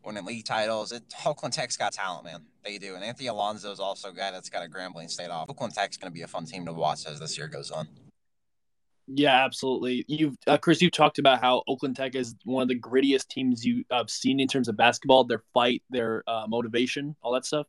winning 0.06 0.26
league 0.26 0.46
titles. 0.46 0.92
It, 0.92 1.04
Oakland 1.26 1.54
Tech's 1.54 1.78
got 1.78 1.94
talent, 1.94 2.26
man. 2.26 2.42
They 2.64 2.78
do. 2.78 2.94
And 2.96 3.04
Anthony 3.04 3.28
Alonso 3.28 3.72
is 3.72 3.80
also 3.80 4.10
a 4.10 4.14
guy 4.14 4.30
that's 4.30 4.50
got 4.50 4.64
a 4.64 4.70
Grambling 4.70 5.10
State 5.10 5.32
off. 5.32 5.50
Oakland 5.50 5.74
Tech's 5.74 5.98
going 5.98 6.12
to 6.12 6.14
be 6.14 6.22
a 6.22 6.28
fun 6.28 6.46
team 6.46 6.66
to 6.66 6.74
watch 6.74 7.08
as 7.08 7.20
this 7.20 7.38
year 7.38 7.48
goes 7.48 7.72
on. 7.72 7.88
Yeah, 9.08 9.44
absolutely. 9.44 10.06
You've 10.08 10.36
uh, 10.48 10.58
Chris, 10.58 10.82
you've 10.82 10.92
talked 10.92 11.18
about 11.18 11.42
how 11.42 11.64
Oakland 11.68 11.96
Tech 11.96 12.16
is 12.16 12.36
one 12.46 12.62
of 12.62 12.70
the 12.70 12.80
grittiest 12.80 13.28
teams 13.28 13.66
you've 13.66 13.86
uh, 13.90 14.04
seen 14.08 14.40
in 14.40 14.48
terms 14.48 14.68
of 14.68 14.78
basketball. 14.78 15.24
Their 15.24 15.44
fight, 15.54 15.82
their 15.90 16.24
uh, 16.28 16.46
motivation, 16.48 17.16
all 17.22 17.34
that 17.34 17.46
stuff. 17.46 17.66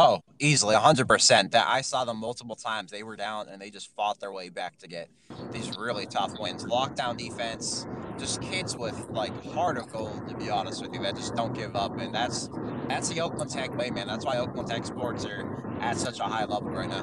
Oh, 0.00 0.20
easily, 0.38 0.76
hundred 0.76 1.08
percent. 1.08 1.50
That 1.50 1.66
I 1.66 1.80
saw 1.80 2.04
them 2.04 2.18
multiple 2.18 2.54
times. 2.54 2.92
They 2.92 3.02
were 3.02 3.16
down 3.16 3.48
and 3.48 3.60
they 3.60 3.68
just 3.68 3.92
fought 3.96 4.20
their 4.20 4.30
way 4.30 4.48
back 4.48 4.78
to 4.78 4.86
get 4.86 5.10
these 5.50 5.76
really 5.76 6.06
tough 6.06 6.38
wins. 6.38 6.64
Lockdown 6.64 7.16
defense, 7.16 7.84
just 8.16 8.40
kids 8.40 8.76
with 8.76 9.10
like 9.10 9.32
heart 9.46 9.76
of 9.76 9.90
gold. 9.90 10.28
To 10.28 10.36
be 10.36 10.50
honest 10.50 10.82
with 10.82 10.94
you, 10.94 11.02
that 11.02 11.16
just 11.16 11.34
don't 11.34 11.52
give 11.52 11.74
up, 11.74 11.98
and 11.98 12.14
that's 12.14 12.48
that's 12.86 13.08
the 13.08 13.20
Oakland 13.20 13.50
Tech 13.50 13.76
way, 13.76 13.90
man. 13.90 14.06
That's 14.06 14.24
why 14.24 14.38
Oakland 14.38 14.68
Tech 14.68 14.86
sports 14.86 15.24
are 15.24 15.80
at 15.80 15.96
such 15.96 16.20
a 16.20 16.24
high 16.24 16.44
level 16.44 16.70
right 16.70 16.88
now. 16.88 17.02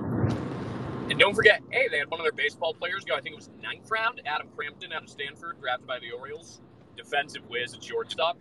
And 1.10 1.20
don't 1.20 1.36
forget, 1.36 1.60
hey, 1.72 1.90
they 1.92 1.98
had 1.98 2.10
one 2.10 2.22
of 2.22 2.24
their 2.24 2.32
baseball 2.32 2.74
players 2.74 3.04
go. 3.04 3.14
I 3.14 3.20
think 3.20 3.34
it 3.34 3.36
was 3.36 3.50
ninth 3.62 3.92
round. 3.92 4.22
Adam 4.26 4.48
Crampton 4.56 4.94
out 4.94 5.04
of 5.04 5.10
Stanford, 5.10 5.60
drafted 5.60 5.86
by 5.86 6.00
the 6.00 6.12
Orioles, 6.12 6.62
defensive 6.96 7.44
whiz 7.50 7.74
at 7.74 7.84
shortstop. 7.84 8.38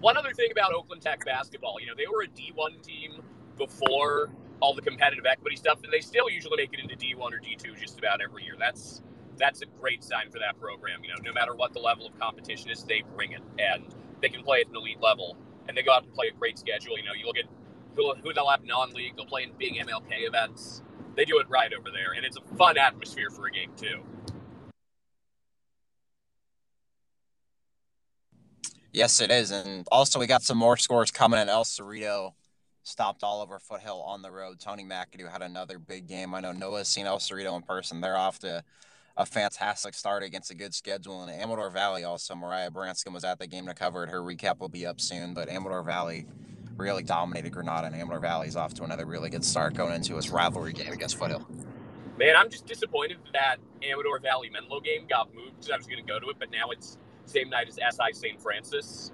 One 0.00 0.16
other 0.16 0.32
thing 0.32 0.50
about 0.50 0.74
Oakland 0.74 1.00
Tech 1.00 1.24
basketball, 1.24 1.76
you 1.80 1.86
know, 1.86 1.94
they 1.96 2.06
were 2.06 2.22
a 2.22 2.26
D1 2.26 2.82
team 2.84 3.22
before 3.56 4.30
all 4.60 4.74
the 4.74 4.82
competitive 4.82 5.26
equity 5.26 5.56
stuff, 5.56 5.82
and 5.82 5.92
they 5.92 6.00
still 6.00 6.30
usually 6.30 6.56
make 6.56 6.72
it 6.72 6.80
into 6.80 6.96
D1 6.96 7.18
or 7.18 7.40
D2 7.40 7.78
just 7.78 7.98
about 7.98 8.20
every 8.20 8.44
year. 8.44 8.54
That's 8.58 9.02
that's 9.38 9.60
a 9.60 9.66
great 9.78 10.02
sign 10.02 10.30
for 10.30 10.38
that 10.38 10.58
program. 10.58 11.04
You 11.04 11.10
know, 11.10 11.16
no 11.22 11.32
matter 11.32 11.54
what 11.54 11.72
the 11.74 11.78
level 11.78 12.06
of 12.06 12.18
competition 12.18 12.70
is, 12.70 12.82
they 12.84 13.02
bring 13.14 13.32
it, 13.32 13.42
and 13.58 13.84
they 14.22 14.28
can 14.28 14.42
play 14.42 14.60
at 14.60 14.68
an 14.68 14.76
elite 14.76 15.00
level, 15.00 15.36
and 15.68 15.76
they 15.76 15.82
go 15.82 15.92
out 15.92 16.04
and 16.04 16.14
play 16.14 16.28
a 16.28 16.38
great 16.38 16.58
schedule. 16.58 16.96
You 16.96 17.04
know, 17.04 17.12
you 17.12 17.26
look 17.26 17.36
at 17.36 17.44
who, 17.96 18.14
who 18.14 18.32
they'll 18.32 18.48
have 18.48 18.64
non-league, 18.64 19.16
they'll 19.16 19.26
play 19.26 19.42
in 19.42 19.52
big 19.58 19.74
MLK 19.74 20.26
events. 20.26 20.82
They 21.16 21.24
do 21.24 21.38
it 21.38 21.48
right 21.48 21.72
over 21.72 21.90
there, 21.90 22.12
and 22.16 22.24
it's 22.24 22.36
a 22.36 22.56
fun 22.56 22.78
atmosphere 22.78 23.30
for 23.30 23.46
a 23.46 23.50
game 23.50 23.72
too. 23.76 24.02
Yes, 28.92 29.20
it 29.20 29.30
is, 29.30 29.50
and 29.50 29.86
also 29.92 30.18
we 30.18 30.26
got 30.26 30.42
some 30.42 30.56
more 30.56 30.78
scores 30.78 31.10
coming 31.10 31.38
in 31.38 31.50
El 31.50 31.64
Cerrito 31.64 32.32
stopped 32.86 33.24
Oliver 33.24 33.58
Foothill 33.58 34.00
on 34.02 34.22
the 34.22 34.30
road. 34.30 34.60
Tony 34.60 34.84
McAdoo 34.84 35.30
had 35.30 35.42
another 35.42 35.78
big 35.78 36.06
game. 36.06 36.34
I 36.34 36.40
know 36.40 36.52
Noah's 36.52 36.88
seen 36.88 37.06
El 37.06 37.18
Cerrito 37.18 37.54
in 37.56 37.62
person. 37.62 38.00
They're 38.00 38.16
off 38.16 38.38
to 38.40 38.62
a 39.16 39.26
fantastic 39.26 39.94
start 39.94 40.22
against 40.22 40.50
a 40.50 40.54
good 40.54 40.72
schedule. 40.72 41.24
in 41.24 41.30
Amador 41.30 41.70
Valley 41.70 42.04
also, 42.04 42.34
Mariah 42.34 42.70
Branscombe 42.70 43.14
was 43.14 43.24
at 43.24 43.38
the 43.38 43.46
game 43.46 43.66
to 43.66 43.74
cover 43.74 44.04
it. 44.04 44.10
Her 44.10 44.20
recap 44.20 44.60
will 44.60 44.68
be 44.68 44.86
up 44.86 45.00
soon. 45.00 45.34
But 45.34 45.48
Amador 45.48 45.82
Valley 45.82 46.26
really 46.76 47.02
dominated 47.02 47.50
Granada, 47.50 47.88
and 47.88 47.96
Amador 47.96 48.20
Valley 48.20 48.46
is 48.46 48.56
off 48.56 48.72
to 48.74 48.84
another 48.84 49.04
really 49.04 49.30
good 49.30 49.44
start 49.44 49.74
going 49.74 49.94
into 49.94 50.14
his 50.14 50.30
rivalry 50.30 50.72
game 50.72 50.92
against 50.92 51.18
Foothill. 51.18 51.46
Man, 52.18 52.36
I'm 52.36 52.50
just 52.50 52.66
disappointed 52.66 53.18
that 53.32 53.56
Amador 53.82 54.20
Valley 54.20 54.48
Menlo 54.48 54.80
game 54.80 55.06
got 55.08 55.34
moved 55.34 55.56
because 55.56 55.70
I 55.70 55.76
was 55.76 55.86
going 55.86 56.04
to 56.04 56.06
go 56.06 56.20
to 56.20 56.28
it, 56.28 56.36
but 56.38 56.50
now 56.50 56.70
it's 56.70 56.98
same 57.24 57.50
night 57.50 57.68
as 57.68 57.74
SI 57.74 58.12
St. 58.12 58.40
Francis 58.40 59.10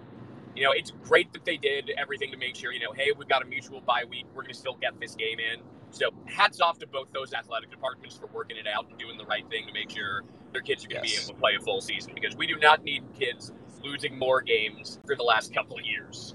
you 0.54 0.62
know, 0.62 0.72
it's 0.72 0.92
great 1.04 1.32
that 1.32 1.44
they 1.44 1.56
did 1.56 1.90
everything 1.96 2.30
to 2.30 2.36
make 2.36 2.56
sure, 2.56 2.72
you 2.72 2.80
know, 2.80 2.92
hey, 2.92 3.12
we've 3.16 3.28
got 3.28 3.42
a 3.42 3.46
mutual 3.46 3.80
bye 3.80 4.04
week. 4.08 4.26
We're 4.34 4.42
going 4.42 4.54
to 4.54 4.58
still 4.58 4.76
get 4.80 4.98
this 5.00 5.14
game 5.14 5.38
in. 5.38 5.60
So 5.90 6.10
hats 6.26 6.60
off 6.60 6.78
to 6.78 6.86
both 6.86 7.12
those 7.12 7.32
athletic 7.34 7.70
departments 7.70 8.16
for 8.16 8.26
working 8.28 8.56
it 8.56 8.66
out 8.66 8.86
and 8.88 8.98
doing 8.98 9.18
the 9.18 9.26
right 9.26 9.48
thing 9.50 9.66
to 9.66 9.72
make 9.72 9.90
sure 9.90 10.22
their 10.52 10.62
kids 10.62 10.84
are 10.84 10.88
going 10.88 11.02
to 11.02 11.08
yes. 11.08 11.18
be 11.18 11.24
able 11.24 11.34
to 11.34 11.40
play 11.40 11.52
a 11.58 11.62
full 11.62 11.80
season 11.80 12.12
because 12.14 12.36
we 12.36 12.46
do 12.46 12.56
not 12.58 12.82
need 12.82 13.02
kids 13.18 13.52
losing 13.82 14.18
more 14.18 14.40
games 14.40 14.98
for 15.06 15.16
the 15.16 15.22
last 15.22 15.52
couple 15.52 15.78
of 15.78 15.84
years. 15.84 16.34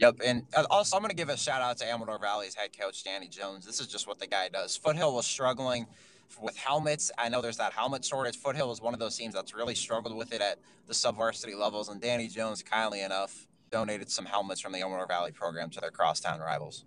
Yep, 0.00 0.16
and 0.24 0.42
uh, 0.56 0.64
also 0.70 0.96
I'm 0.96 1.02
going 1.02 1.10
to 1.10 1.16
give 1.16 1.28
a 1.28 1.36
shout 1.36 1.62
out 1.62 1.78
to 1.78 1.90
Amador 1.90 2.18
Valley's 2.18 2.54
head 2.54 2.70
coach 2.78 3.04
Danny 3.04 3.28
Jones. 3.28 3.64
This 3.64 3.80
is 3.80 3.86
just 3.86 4.06
what 4.06 4.18
the 4.18 4.26
guy 4.26 4.48
does. 4.48 4.76
Foothill 4.76 5.14
was 5.14 5.26
struggling 5.26 5.86
with 6.40 6.56
helmets. 6.56 7.10
I 7.18 7.28
know 7.28 7.40
there's 7.40 7.56
that 7.58 7.72
helmet 7.72 8.04
shortage. 8.04 8.36
Foothill 8.36 8.72
is 8.72 8.80
one 8.80 8.94
of 8.94 9.00
those 9.00 9.16
teams 9.16 9.34
that's 9.34 9.54
really 9.54 9.74
struggled 9.74 10.16
with 10.16 10.32
it 10.32 10.40
at 10.40 10.58
the 10.86 10.94
sub 10.94 11.16
varsity 11.16 11.54
levels, 11.54 11.88
and 11.88 12.00
Danny 12.00 12.28
Jones, 12.28 12.62
kindly 12.62 13.00
enough, 13.00 13.46
donated 13.70 14.10
some 14.10 14.24
helmets 14.24 14.60
from 14.60 14.72
the 14.72 14.80
Amador 14.80 15.06
Valley 15.06 15.32
program 15.32 15.70
to 15.70 15.80
their 15.80 15.90
crosstown 15.90 16.40
rivals. 16.40 16.84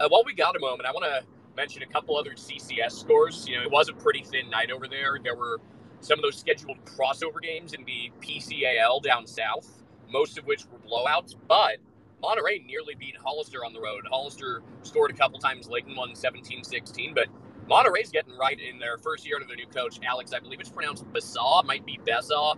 Uh, 0.00 0.08
while 0.08 0.22
we 0.24 0.32
got 0.32 0.54
a 0.54 0.60
moment, 0.60 0.86
I 0.86 0.92
want 0.92 1.04
to 1.04 1.26
mention 1.56 1.82
a 1.82 1.86
couple 1.86 2.16
other 2.16 2.32
CCS 2.32 2.92
scores. 2.92 3.48
You 3.48 3.56
know, 3.56 3.62
it 3.62 3.70
was 3.70 3.88
a 3.88 3.92
pretty 3.92 4.22
thin 4.22 4.48
night 4.48 4.70
over 4.70 4.86
there. 4.86 5.18
There 5.22 5.34
were 5.34 5.60
some 6.00 6.18
of 6.18 6.22
those 6.22 6.38
scheduled 6.38 6.84
crossover 6.84 7.42
games 7.42 7.72
in 7.72 7.84
the 7.84 8.12
PCAL 8.20 9.02
down 9.02 9.26
south, 9.26 9.77
most 10.10 10.38
of 10.38 10.46
which 10.46 10.64
were 10.66 10.78
blowouts, 10.78 11.34
but 11.48 11.78
Monterey 12.22 12.64
nearly 12.66 12.94
beat 12.94 13.16
Hollister 13.16 13.64
on 13.64 13.72
the 13.72 13.80
road. 13.80 14.04
Hollister 14.10 14.62
scored 14.82 15.10
a 15.10 15.14
couple 15.14 15.38
times 15.38 15.68
late 15.68 15.86
and 15.86 15.96
won 15.96 16.14
17 16.14 16.64
16, 16.64 17.14
but 17.14 17.28
Monterey's 17.68 18.10
getting 18.10 18.36
right 18.36 18.58
in 18.60 18.78
their 18.78 18.98
first 18.98 19.26
year 19.26 19.36
under 19.36 19.46
their 19.46 19.56
new 19.56 19.66
coach, 19.66 20.00
Alex. 20.04 20.32
I 20.32 20.40
believe 20.40 20.60
it's 20.60 20.70
pronounced 20.70 21.04
Basaw, 21.12 21.64
might 21.64 21.86
be 21.86 22.00
Besaw. 22.06 22.56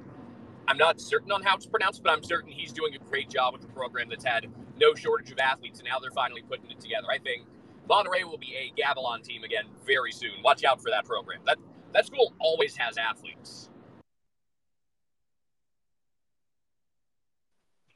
I'm 0.69 0.79
not 0.79 1.01
certain 1.01 1.33
on 1.33 1.43
how 1.43 1.57
it's 1.57 1.67
pronounced, 1.67 2.03
but 2.03 2.13
I'm 2.13 2.23
certain 2.23 2.53
he's 2.53 2.73
doing 2.73 2.95
a 2.95 2.99
great 3.11 3.31
job 3.31 3.55
with 3.55 3.63
the 3.63 3.69
program 3.69 4.09
that's 4.09 4.25
had 4.25 4.47
no 4.79 4.95
shortage 4.95 5.31
of 5.33 5.39
athletes, 5.39 5.81
and 5.81 5.89
now 5.89 5.99
they're 5.99 6.13
finally 6.13 6.43
putting 6.43 6.71
it 6.71 6.81
together. 6.81 7.09
I 7.13 7.19
think 7.19 7.47
Monterey 7.89 8.25
will 8.25 8.39
be 8.39 8.55
a 8.57 8.81
Gavilan 8.81 9.25
team 9.25 9.45
again 9.45 9.65
very 9.87 10.13
soon. 10.13 10.33
Watch 10.45 10.65
out 10.65 10.83
for 10.83 10.91
that 10.91 11.07
program. 11.07 11.41
That 11.47 11.59
that 11.93 12.07
school 12.07 12.35
always 12.41 12.77
has 12.77 12.99
athletes. 12.99 13.70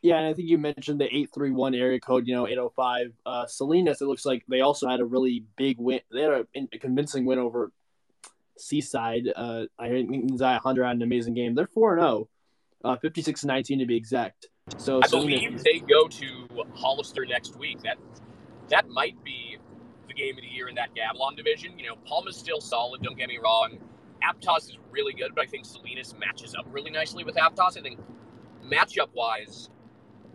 Yeah, 0.05 0.19
and 0.19 0.27
I 0.27 0.35
think 0.35 0.51
you 0.51 0.59
mentioned 0.59 1.01
the 1.01 1.07
831 1.07 1.75
area 1.75 1.99
code, 1.99 2.29
you 2.29 2.35
know, 2.35 2.47
805. 2.47 3.13
Uh, 3.25 3.47
Salinas, 3.47 4.03
it 4.03 4.05
looks 4.05 4.27
like 4.27 4.45
they 4.47 4.61
also 4.61 4.87
had 4.87 5.01
a 5.01 5.05
really 5.07 5.47
big 5.57 5.79
win. 5.79 6.01
They 6.13 6.21
had 6.21 6.31
a, 6.33 6.47
a 6.75 6.79
convincing 6.79 7.25
win 7.25 7.39
over 7.39 7.73
Seaside. 8.59 9.33
Uh, 9.35 9.65
I 9.79 9.89
think 9.89 10.37
Zaya 10.37 10.59
Hunter 10.59 10.85
had 10.85 10.97
an 10.97 11.03
amazing 11.03 11.33
game. 11.33 11.55
They're 11.55 11.67
4 11.67 11.99
0, 11.99 12.29
uh, 12.85 12.97
56 12.97 13.47
19 13.47 13.79
to 13.79 13.87
be 13.87 13.97
exact. 13.97 14.49
So 14.77 15.01
I 15.03 15.07
Salinas- 15.07 15.41
believe 15.41 15.65
they 15.65 15.79
go 15.79 16.07
to 16.07 16.49
Hollister 16.75 17.25
next 17.25 17.57
week. 17.57 17.81
That 17.81 17.97
that 18.69 18.91
might 18.91 19.25
be 19.25 19.57
the 20.07 20.13
game 20.13 20.37
of 20.37 20.43
the 20.43 20.49
year 20.49 20.69
in 20.69 20.75
that 20.75 20.91
Gavilan 20.95 21.35
division. 21.35 21.79
You 21.79 21.87
know, 21.87 21.97
Palma's 22.05 22.37
still 22.37 22.61
solid. 22.61 23.03
Don't 23.03 23.17
get 23.17 23.29
me 23.29 23.39
wrong. 23.43 23.79
Aptos 24.23 24.69
is 24.69 24.77
really 24.91 25.15
good, 25.15 25.35
but 25.35 25.45
I 25.45 25.47
think 25.47 25.65
Salinas 25.65 26.15
matches 26.19 26.55
up 26.55 26.67
really 26.71 26.91
nicely 26.91 27.25
with 27.25 27.37
Aptos. 27.37 27.79
I 27.79 27.81
think 27.81 27.99
matchup 28.71 29.09
wise, 29.15 29.71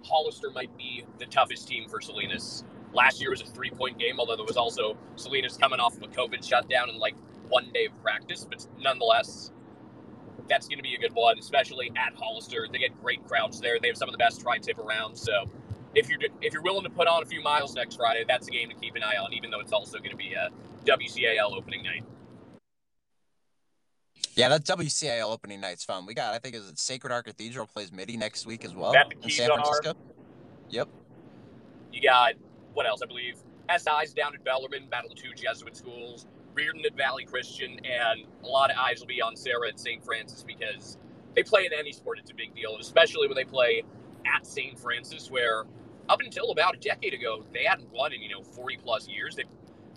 Hollister 0.03 0.49
might 0.51 0.75
be 0.77 1.03
the 1.17 1.25
toughest 1.25 1.67
team 1.67 1.87
for 1.89 2.01
Salinas. 2.01 2.63
Last 2.93 3.21
year 3.21 3.29
was 3.29 3.41
a 3.41 3.45
three 3.45 3.69
point 3.69 3.99
game, 3.99 4.19
although 4.19 4.35
there 4.35 4.45
was 4.45 4.57
also 4.57 4.97
Salinas 5.15 5.57
coming 5.57 5.79
off 5.79 5.95
of 5.97 6.03
a 6.03 6.07
COVID 6.07 6.47
shutdown 6.47 6.89
and 6.89 6.97
like 6.97 7.15
one 7.49 7.69
day 7.73 7.85
of 7.85 8.01
practice, 8.01 8.45
but 8.49 8.65
nonetheless, 8.79 9.51
that's 10.47 10.67
going 10.67 10.77
to 10.79 10.83
be 10.83 10.95
a 10.95 10.99
good 10.99 11.13
one, 11.13 11.37
especially 11.37 11.91
at 11.95 12.13
Hollister. 12.15 12.67
They 12.71 12.79
get 12.79 12.99
great 13.01 13.25
crowds 13.27 13.59
there. 13.59 13.79
They 13.79 13.87
have 13.87 13.97
some 13.97 14.09
of 14.09 14.13
the 14.13 14.17
best 14.17 14.41
tri-tip 14.41 14.79
around. 14.79 15.15
So 15.15 15.45
if 15.95 16.09
you're 16.09 16.19
if 16.41 16.53
you're 16.53 16.63
willing 16.63 16.83
to 16.83 16.89
put 16.89 17.07
on 17.07 17.21
a 17.23 17.25
few 17.25 17.41
miles 17.41 17.75
next 17.75 17.95
Friday, 17.95 18.25
that's 18.27 18.47
a 18.47 18.51
game 18.51 18.69
to 18.69 18.75
keep 18.75 18.95
an 18.95 19.03
eye 19.03 19.17
on. 19.17 19.33
Even 19.33 19.51
though 19.51 19.59
it's 19.59 19.73
also 19.73 19.99
going 19.99 20.11
to 20.11 20.17
be 20.17 20.33
a 20.33 20.49
WCAL 20.85 21.55
opening 21.55 21.83
night. 21.83 22.03
Yeah, 24.39 24.47
that 24.47 24.63
WCAL 24.63 25.33
opening 25.33 25.59
night's 25.59 25.83
fun. 25.83 26.05
We 26.05 26.13
got, 26.13 26.33
I 26.33 26.39
think, 26.39 26.55
is 26.55 26.69
it 26.69 26.79
Sacred 26.79 27.11
Heart 27.11 27.25
Cathedral 27.25 27.67
plays 27.67 27.91
Mitty 27.91 28.15
next 28.15 28.45
week 28.45 28.63
as 28.63 28.73
well 28.73 28.93
the 28.93 29.01
in 29.01 29.29
San 29.29 29.29
keys 29.29 29.39
are. 29.41 29.47
Francisco. 29.57 29.93
Yep. 30.69 30.87
You 31.91 32.01
got 32.01 32.35
what 32.73 32.85
else? 32.85 33.01
I 33.03 33.05
believe 33.05 33.35
SI's 33.69 34.13
down 34.13 34.33
at 34.33 34.43
Bellarmine, 34.45 34.87
Battle 34.89 35.11
of 35.11 35.17
Two 35.17 35.33
Jesuit 35.33 35.75
schools, 35.75 36.25
Riordan 36.53 36.85
at 36.85 36.95
Valley 36.95 37.25
Christian, 37.25 37.81
and 37.83 38.25
a 38.41 38.47
lot 38.47 38.71
of 38.71 38.77
eyes 38.77 39.01
will 39.01 39.07
be 39.07 39.21
on 39.21 39.35
Serra 39.35 39.67
at 39.67 39.77
St. 39.77 40.05
Francis 40.05 40.41
because 40.41 40.97
they 41.35 41.43
play 41.43 41.65
in 41.65 41.73
any 41.73 41.91
sport. 41.91 42.17
It's 42.17 42.31
a 42.31 42.33
big 42.35 42.55
deal, 42.55 42.71
and 42.71 42.81
especially 42.81 43.27
when 43.27 43.35
they 43.35 43.43
play 43.43 43.83
at 44.25 44.45
St. 44.45 44.79
Francis, 44.79 45.29
where 45.29 45.65
up 46.07 46.21
until 46.21 46.51
about 46.51 46.75
a 46.75 46.79
decade 46.79 47.13
ago 47.13 47.43
they 47.51 47.65
hadn't 47.65 47.91
won 47.91 48.13
in 48.13 48.21
you 48.21 48.29
know 48.29 48.41
40 48.41 48.77
plus 48.77 49.05
years. 49.05 49.35
They 49.35 49.43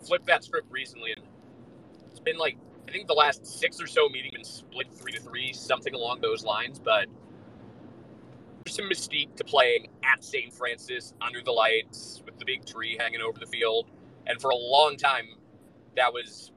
flipped 0.04 0.26
that 0.26 0.42
script 0.42 0.66
recently, 0.68 1.12
and 1.12 1.22
it's 2.10 2.18
been 2.18 2.38
like 2.38 2.56
I 2.88 2.92
think 2.92 3.06
the 3.06 3.14
last 3.14 3.46
six 3.46 3.80
or 3.80 3.86
so 3.86 4.08
meetings 4.08 4.32
been 4.32 4.44
split 4.44 4.92
three 4.92 5.12
to 5.12 5.20
three, 5.20 5.52
something 5.52 5.94
along 5.94 6.20
those 6.20 6.44
lines, 6.44 6.78
but. 6.78 7.06
There's 8.64 8.76
some 8.76 8.88
mystique 8.88 9.34
to 9.36 9.44
playing 9.44 9.88
at 10.04 10.22
St. 10.22 10.52
Francis 10.52 11.14
under 11.20 11.42
the 11.42 11.50
lights 11.50 12.22
with 12.24 12.38
the 12.38 12.44
big 12.44 12.64
tree 12.64 12.96
hanging 12.96 13.20
over 13.20 13.40
the 13.40 13.46
field. 13.46 13.90
And 14.28 14.40
for 14.40 14.50
a 14.50 14.56
long 14.56 14.96
time, 14.96 15.24
that 15.96 16.12
was 16.12 16.52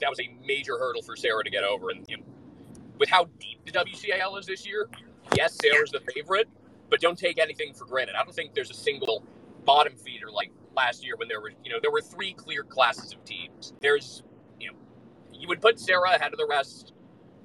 that 0.00 0.08
was 0.10 0.20
a 0.20 0.34
major 0.44 0.78
hurdle 0.78 1.02
for 1.02 1.16
Serra 1.16 1.44
to 1.44 1.50
get 1.50 1.64
over. 1.64 1.90
And 1.90 2.04
you 2.08 2.16
know, 2.16 2.22
with 2.98 3.08
how 3.08 3.26
deep 3.38 3.64
the 3.64 3.72
WCAL 3.72 4.38
is 4.38 4.46
this 4.46 4.66
year, 4.66 4.88
yes, 5.36 5.56
Serra's 5.60 5.90
the 5.90 6.00
favorite, 6.14 6.48
but 6.90 7.00
don't 7.00 7.18
take 7.18 7.38
anything 7.38 7.72
for 7.74 7.84
granted. 7.84 8.14
I 8.16 8.24
don't 8.24 8.34
think 8.34 8.54
there's 8.54 8.70
a 8.70 8.74
single 8.74 9.24
bottom 9.64 9.96
feeder 9.96 10.30
like 10.30 10.50
last 10.76 11.04
year 11.04 11.16
when 11.16 11.28
there 11.28 11.40
were 11.40 11.52
you 11.64 11.72
know 11.72 11.78
there 11.80 11.90
were 11.90 12.02
three 12.02 12.32
clear 12.32 12.62
classes 12.62 13.12
of 13.12 13.24
teams. 13.24 13.72
There's 13.80 14.22
you 15.44 15.48
would 15.48 15.60
put 15.60 15.78
Serra 15.78 16.14
ahead 16.14 16.32
of 16.32 16.38
the 16.38 16.46
rest 16.48 16.94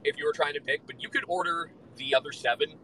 if 0.05 0.17
you 0.17 0.25
were 0.25 0.31
trying 0.31 0.53
to 0.53 0.61
pick, 0.61 0.79
but 0.87 1.03
you 1.03 1.09
could 1.09 1.25
order 1.27 1.69
the 1.97 2.15
other 2.15 2.31
seven 2.31 2.75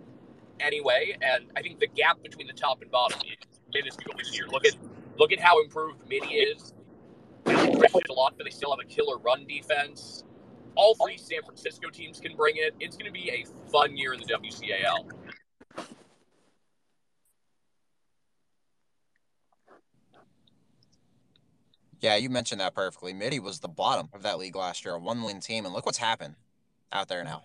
anyway. 0.60 1.16
And 1.22 1.46
I 1.56 1.62
think 1.62 1.80
the 1.80 1.88
gap 1.88 2.22
between 2.22 2.48
the 2.48 2.54
top 2.54 2.82
and 2.82 2.92
bottom 2.92 3.18
is 3.22 3.62
minuscule 3.74 4.14
this 4.18 4.38
year. 4.38 4.46
Look 4.52 4.66
at 4.66 4.74
look 5.18 5.32
at 5.32 5.40
how 5.40 5.62
improved 5.64 6.00
Mitty 6.10 6.36
is. 6.36 6.74
A 7.48 8.14
lot, 8.14 8.34
but 8.38 8.44
they 8.44 8.50
still 8.50 8.72
have 8.72 8.86
a 8.86 8.90
killer 8.90 9.18
run 9.20 9.48
defense. 9.48 10.26
All 10.76 10.96
three 10.96 11.18
San 11.18 11.42
Francisco 11.44 11.90
teams 11.90 12.20
can 12.20 12.36
bring 12.36 12.56
it. 12.58 12.76
It's 12.82 12.98
going 12.98 13.06
to 13.06 13.14
be 13.14 13.30
a 13.32 13.46
fun 13.72 13.96
year 13.96 14.14
in 14.14 14.20
the 14.20 14.26
WCAL. 14.26 15.10
Yeah, 22.02 22.16
you 22.16 22.30
mentioned 22.30 22.62
that 22.62 22.76
perfectly. 22.76 23.14
Mitty 23.14 23.40
was 23.40 23.60
the 23.60 23.68
bottom 23.68 24.10
of 24.14 24.24
that 24.24 24.38
league 24.38 24.56
last 24.56 24.86
year, 24.86 24.96
a 24.96 25.00
one 25.00 25.24
win 25.24 25.40
team, 25.40 25.66
and 25.66 25.74
look 25.74 25.86
what's 25.86 25.98
happened 25.98 26.36
out 26.92 27.08
there 27.08 27.24
now. 27.24 27.44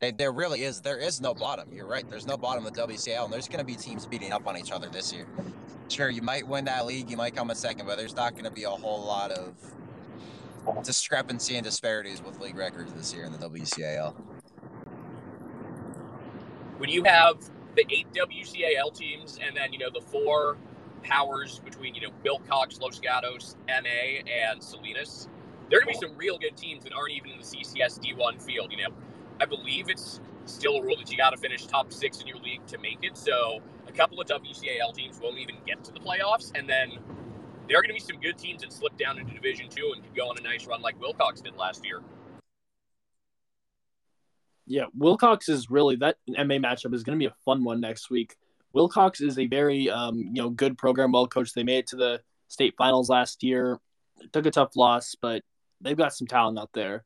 They, 0.00 0.10
there 0.10 0.32
really 0.32 0.62
is. 0.62 0.80
There 0.80 0.98
is 0.98 1.20
no 1.20 1.34
bottom. 1.34 1.68
You're 1.72 1.86
right. 1.86 2.08
There's 2.08 2.26
no 2.26 2.36
bottom 2.36 2.66
of 2.66 2.72
WCL, 2.72 3.24
and 3.24 3.32
there's 3.32 3.48
going 3.48 3.60
to 3.60 3.64
be 3.64 3.76
teams 3.76 4.06
beating 4.06 4.32
up 4.32 4.46
on 4.46 4.56
each 4.56 4.72
other 4.72 4.88
this 4.88 5.12
year. 5.12 5.26
Sure, 5.88 6.10
you 6.10 6.22
might 6.22 6.46
win 6.46 6.64
that 6.64 6.86
league, 6.86 7.10
you 7.10 7.16
might 7.16 7.36
come 7.36 7.50
in 7.50 7.56
second, 7.56 7.86
but 7.86 7.98
there's 7.98 8.16
not 8.16 8.32
going 8.32 8.44
to 8.44 8.50
be 8.50 8.64
a 8.64 8.70
whole 8.70 9.04
lot 9.04 9.30
of 9.30 9.54
discrepancy 10.82 11.56
and 11.56 11.64
disparities 11.64 12.22
with 12.22 12.40
league 12.40 12.56
records 12.56 12.92
this 12.94 13.12
year 13.12 13.24
in 13.24 13.32
the 13.32 13.38
WCAL. 13.38 14.14
When 16.78 16.90
you 16.90 17.04
have 17.04 17.38
the 17.76 17.84
eight 17.90 18.06
WCAL 18.12 18.94
teams 18.94 19.38
and 19.44 19.56
then 19.56 19.72
you 19.72 19.78
know 19.78 19.90
the 19.92 20.00
four 20.00 20.56
powers 21.04 21.60
between 21.64 21.94
you 21.94 22.00
know 22.00 22.10
Wilcox, 22.24 22.80
Los 22.80 22.98
Gatos, 22.98 23.56
MA, 23.68 24.22
and 24.50 24.62
Salinas, 24.62 25.28
there 25.70 25.78
are 25.78 25.82
going 25.82 25.94
to 25.94 26.00
be 26.00 26.06
some 26.06 26.16
real 26.16 26.38
good 26.38 26.56
teams 26.56 26.84
that 26.84 26.92
aren't 26.92 27.12
even 27.12 27.30
in 27.30 27.38
the 27.38 27.44
CCS 27.44 28.00
D1 28.00 28.42
field. 28.42 28.72
You 28.72 28.88
know, 28.88 28.94
I 29.40 29.46
believe 29.46 29.88
it's 29.88 30.20
still 30.46 30.76
a 30.76 30.82
rule 30.82 30.96
that 30.98 31.10
you 31.10 31.16
got 31.16 31.30
to 31.30 31.36
finish 31.36 31.66
top 31.66 31.92
six 31.92 32.20
in 32.20 32.26
your 32.26 32.38
league 32.38 32.66
to 32.66 32.78
make 32.78 32.98
it. 33.02 33.16
So 33.16 33.60
a 33.86 33.92
couple 33.92 34.20
of 34.20 34.26
WCAL 34.26 34.94
teams 34.94 35.20
won't 35.22 35.38
even 35.38 35.56
get 35.66 35.84
to 35.84 35.92
the 35.92 36.00
playoffs, 36.00 36.52
and 36.54 36.68
then 36.68 36.98
there 37.68 37.78
are 37.78 37.82
going 37.82 37.88
to 37.88 37.94
be 37.94 38.00
some 38.00 38.20
good 38.20 38.38
teams 38.38 38.62
that 38.62 38.72
slip 38.72 38.96
down 38.96 39.18
into 39.18 39.34
Division 39.34 39.68
Two 39.68 39.92
and 39.94 40.02
could 40.02 40.14
go 40.14 40.28
on 40.28 40.38
a 40.38 40.42
nice 40.42 40.66
run 40.66 40.82
like 40.82 41.00
Wilcox 41.00 41.40
did 41.40 41.56
last 41.56 41.84
year. 41.84 42.02
Yeah, 44.66 44.86
Wilcox 44.96 45.48
is 45.48 45.70
really 45.70 45.96
that 45.96 46.16
MA 46.26 46.54
matchup 46.54 46.94
is 46.94 47.02
going 47.02 47.18
to 47.18 47.22
be 47.22 47.26
a 47.26 47.34
fun 47.44 47.64
one 47.64 47.80
next 47.80 48.10
week. 48.10 48.36
Wilcox 48.74 49.20
is 49.20 49.38
a 49.38 49.46
very 49.46 49.88
um, 49.88 50.18
you 50.18 50.42
know 50.42 50.50
good 50.50 50.76
program, 50.76 51.12
well 51.12 51.26
coached. 51.26 51.54
They 51.54 51.62
made 51.62 51.78
it 51.78 51.86
to 51.88 51.96
the 51.96 52.20
state 52.48 52.74
finals 52.76 53.08
last 53.08 53.42
year. 53.42 53.78
Took 54.32 54.46
a 54.46 54.50
tough 54.50 54.76
loss, 54.76 55.14
but 55.20 55.42
they've 55.80 55.96
got 55.96 56.12
some 56.12 56.26
talent 56.26 56.58
out 56.58 56.70
there. 56.74 57.04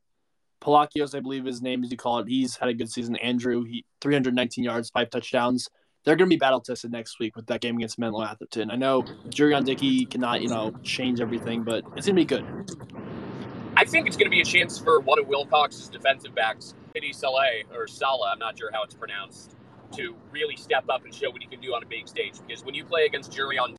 Palacios, 0.59 1.15
I 1.15 1.21
believe 1.21 1.45
his 1.45 1.61
name 1.61 1.83
as 1.83 1.91
you 1.91 1.97
call 1.97 2.19
it, 2.19 2.27
he's 2.27 2.57
had 2.57 2.69
a 2.69 2.73
good 2.73 2.91
season. 2.91 3.15
Andrew, 3.15 3.63
he 3.63 3.85
319 4.01 4.63
yards, 4.63 4.89
five 4.89 5.09
touchdowns. 5.09 5.69
They're 6.03 6.15
going 6.15 6.29
to 6.29 6.33
be 6.33 6.39
battle 6.39 6.61
tested 6.61 6.91
next 6.91 7.19
week 7.19 7.35
with 7.35 7.47
that 7.47 7.61
game 7.61 7.77
against 7.77 7.99
Menlo 7.99 8.23
Atherton. 8.23 8.71
I 8.71 8.75
know 8.75 9.03
Jurion 9.29 9.63
Dickey 9.63 10.05
cannot, 10.05 10.41
you 10.41 10.49
know, 10.49 10.73
change 10.81 11.21
everything, 11.21 11.63
but 11.63 11.83
it's 11.95 12.07
going 12.07 12.15
to 12.15 12.21
be 12.21 12.25
good. 12.25 12.45
I 13.75 13.85
think 13.85 14.07
it's 14.07 14.17
going 14.17 14.25
to 14.25 14.31
be 14.31 14.41
a 14.41 14.45
chance 14.45 14.79
for 14.79 14.99
one 15.01 15.19
of 15.19 15.27
Wilcox's 15.27 15.89
defensive 15.89 16.33
backs, 16.35 16.73
Pity 16.93 17.13
Saleh 17.13 17.65
or 17.73 17.87
Sala. 17.87 18.31
I'm 18.31 18.39
not 18.39 18.57
sure 18.57 18.69
how 18.73 18.83
it's 18.83 18.95
pronounced, 18.95 19.55
to 19.93 20.15
really 20.31 20.55
step 20.55 20.85
up 20.89 21.05
and 21.05 21.13
show 21.13 21.29
what 21.29 21.41
he 21.41 21.47
can 21.47 21.59
do 21.59 21.73
on 21.73 21.83
a 21.83 21.85
big 21.85 22.07
stage. 22.07 22.33
Because 22.45 22.63
when 22.63 22.75
you 22.75 22.85
play 22.85 23.05
against 23.05 23.31
Jurion 23.31 23.75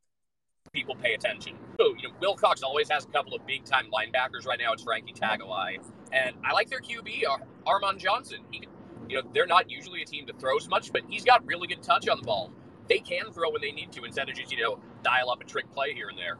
people 0.73 0.95
pay 0.95 1.13
attention. 1.13 1.53
So, 1.79 1.95
you 1.97 2.07
know, 2.07 2.13
Wilcox 2.19 2.63
always 2.63 2.89
has 2.89 3.03
a 3.03 3.07
couple 3.07 3.33
of 3.33 3.45
big 3.45 3.65
time 3.65 3.87
linebackers. 3.91 4.45
Right 4.45 4.59
now, 4.59 4.73
it's 4.73 4.83
Frankie 4.83 5.13
Tagalai, 5.13 5.79
and 6.11 6.35
I 6.45 6.53
like 6.53 6.69
their 6.69 6.79
QB, 6.79 7.27
Ar- 7.29 7.41
Armand 7.65 7.99
Johnson. 7.99 8.39
He, 8.51 8.67
you 9.09 9.21
know, 9.21 9.29
they're 9.33 9.47
not 9.47 9.69
usually 9.69 10.01
a 10.01 10.05
team 10.05 10.25
that 10.27 10.39
throws 10.39 10.69
much, 10.69 10.93
but 10.93 11.01
he's 11.09 11.23
got 11.23 11.45
really 11.45 11.67
good 11.67 11.83
touch 11.83 12.07
on 12.07 12.17
the 12.17 12.23
ball. 12.23 12.51
They 12.87 12.99
can 12.99 13.31
throw 13.31 13.51
when 13.51 13.61
they 13.61 13.71
need 13.71 13.91
to 13.93 14.03
instead 14.03 14.29
of 14.29 14.35
just 14.35 14.51
you 14.51 14.61
know 14.61 14.79
dial 15.03 15.29
up 15.29 15.41
a 15.41 15.45
trick 15.45 15.71
play 15.73 15.93
here 15.93 16.09
and 16.09 16.17
there. 16.17 16.37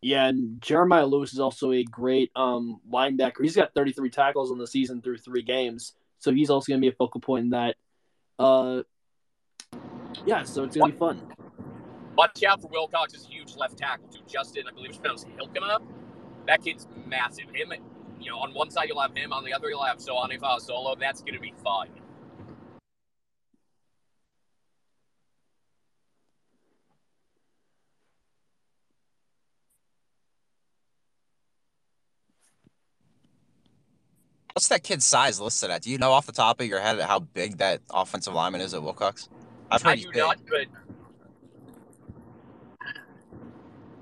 Yeah, 0.00 0.26
and 0.26 0.60
Jeremiah 0.60 1.06
Lewis 1.06 1.32
is 1.32 1.40
also 1.40 1.72
a 1.72 1.82
great 1.82 2.30
um, 2.36 2.80
linebacker. 2.90 3.42
He's 3.42 3.56
got 3.56 3.74
33 3.74 4.10
tackles 4.10 4.52
on 4.52 4.58
the 4.58 4.66
season 4.66 5.02
through 5.02 5.18
three 5.18 5.42
games, 5.42 5.94
so 6.18 6.32
he's 6.32 6.50
also 6.50 6.70
going 6.70 6.80
to 6.80 6.84
be 6.84 6.88
a 6.88 6.96
focal 6.96 7.20
point 7.20 7.44
in 7.44 7.50
that. 7.50 7.76
Uh, 8.38 8.82
yeah, 10.24 10.44
so 10.44 10.62
it's 10.64 10.76
going 10.76 10.90
to 10.90 10.92
be 10.92 10.98
fun. 10.98 11.20
Watch 12.16 12.42
out 12.44 12.60
for 12.60 12.68
Wilcox's 12.68 13.26
huge 13.26 13.56
left 13.56 13.76
tackle 13.76 14.08
too. 14.08 14.20
Justin, 14.26 14.64
I 14.68 14.72
believe 14.72 14.90
it's 14.90 14.98
pronounced 14.98 15.26
Hilkema. 15.36 15.80
That 16.46 16.62
kid's 16.62 16.86
massive. 17.06 17.46
Him, 17.52 17.72
you 18.20 18.30
know, 18.30 18.38
on 18.38 18.54
one 18.54 18.70
side 18.70 18.88
you'll 18.88 19.00
have 19.00 19.14
him, 19.16 19.32
on 19.32 19.44
the 19.44 19.52
other 19.52 19.68
you'll 19.68 19.84
have 19.84 20.00
Soane 20.00 20.36
Solo. 20.58 20.94
That's 20.98 21.20
going 21.22 21.34
to 21.34 21.40
be 21.40 21.52
fun. 21.62 21.88
What's 34.58 34.66
that 34.66 34.82
kid's 34.82 35.06
size 35.06 35.38
listed 35.40 35.70
at? 35.70 35.82
Do 35.82 35.90
you 35.92 35.98
know 35.98 36.10
off 36.10 36.26
the 36.26 36.32
top 36.32 36.60
of 36.60 36.66
your 36.66 36.80
head 36.80 36.98
how 36.98 37.20
big 37.20 37.58
that 37.58 37.80
offensive 37.94 38.34
lineman 38.34 38.60
is 38.60 38.74
at 38.74 38.82
Wilcox? 38.82 39.28
I've 39.70 39.82
heard 39.82 39.90
I 39.90 39.94
he's 39.94 40.04
do 40.06 40.10
big. 40.10 40.18
not, 40.18 40.38
but 40.50 40.66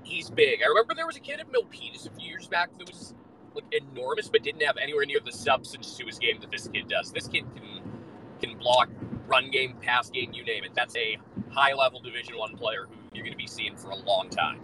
he's 0.01 0.31
big. 0.31 0.61
I 0.63 0.67
remember 0.69 0.95
there 0.95 1.05
was 1.05 1.15
a 1.15 1.19
kid 1.19 1.39
at 1.39 1.45
Milpitas 1.51 2.07
a 2.07 2.19
few 2.19 2.27
years 2.27 2.47
back 2.47 2.69
that 2.79 2.89
was 2.91 3.13
like 3.53 3.65
enormous, 3.71 4.29
but 4.29 4.41
didn't 4.41 4.63
have 4.63 4.77
anywhere 4.77 5.05
near 5.05 5.19
the 5.23 5.31
substance 5.31 5.95
to 5.97 6.07
his 6.07 6.17
game 6.17 6.39
that 6.41 6.49
this 6.49 6.67
kid 6.69 6.87
does. 6.87 7.11
This 7.11 7.27
kid 7.27 7.43
can 7.55 7.79
can 8.41 8.57
block, 8.57 8.89
run 9.27 9.51
game, 9.51 9.75
pass 9.79 10.09
game, 10.09 10.33
you 10.33 10.43
name 10.43 10.63
it. 10.63 10.71
That's 10.75 10.95
a 10.97 11.19
high 11.51 11.75
level 11.75 11.99
Division 12.01 12.35
One 12.35 12.57
player 12.57 12.87
who 12.89 12.95
you're 13.13 13.23
going 13.23 13.31
to 13.33 13.37
be 13.37 13.45
seeing 13.45 13.75
for 13.75 13.91
a 13.91 13.95
long 13.95 14.31
time. 14.31 14.59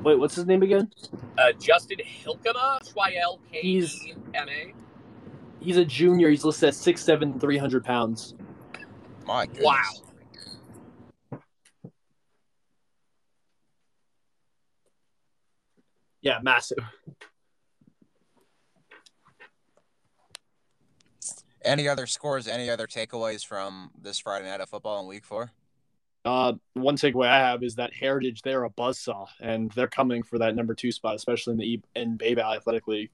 Wait, 0.00 0.18
what's 0.18 0.36
his 0.36 0.46
name 0.46 0.62
again? 0.62 0.90
Uh, 1.36 1.52
Justin 1.60 1.98
Hilkema, 1.98 2.80
Y 2.96 3.14
L 3.20 3.40
K 3.52 3.60
He's- 3.60 4.02
E 4.06 4.14
M 4.32 4.48
A. 4.48 4.72
He's 5.62 5.76
a 5.76 5.84
junior. 5.84 6.28
He's 6.28 6.44
listed 6.44 6.68
at 6.68 6.74
6'7", 6.74 7.40
300 7.40 7.84
pounds. 7.84 8.34
My 9.24 9.46
goodness. 9.46 9.64
Wow. 9.64 11.40
Yeah, 16.20 16.38
massive. 16.42 16.78
Any 21.64 21.88
other 21.88 22.06
scores? 22.06 22.48
Any 22.48 22.70
other 22.70 22.86
takeaways 22.86 23.46
from 23.46 23.90
this 24.00 24.18
Friday 24.18 24.48
night 24.48 24.60
of 24.60 24.68
football 24.68 25.00
in 25.00 25.06
Week 25.06 25.24
Four? 25.24 25.52
Uh, 26.24 26.54
one 26.74 26.96
takeaway 26.96 27.26
I 27.26 27.38
have 27.38 27.62
is 27.64 27.74
that 27.76 27.92
Heritage 27.92 28.42
they're 28.42 28.64
a 28.64 28.70
buzzsaw, 28.70 29.26
and 29.40 29.70
they're 29.72 29.88
coming 29.88 30.22
for 30.22 30.38
that 30.38 30.54
number 30.54 30.74
two 30.74 30.92
spot, 30.92 31.16
especially 31.16 31.52
in 31.52 31.58
the 31.58 31.64
e- 31.64 31.82
in 31.96 32.16
Bay 32.16 32.34
Valley 32.34 32.56
Athletic 32.56 32.86
League. 32.86 33.10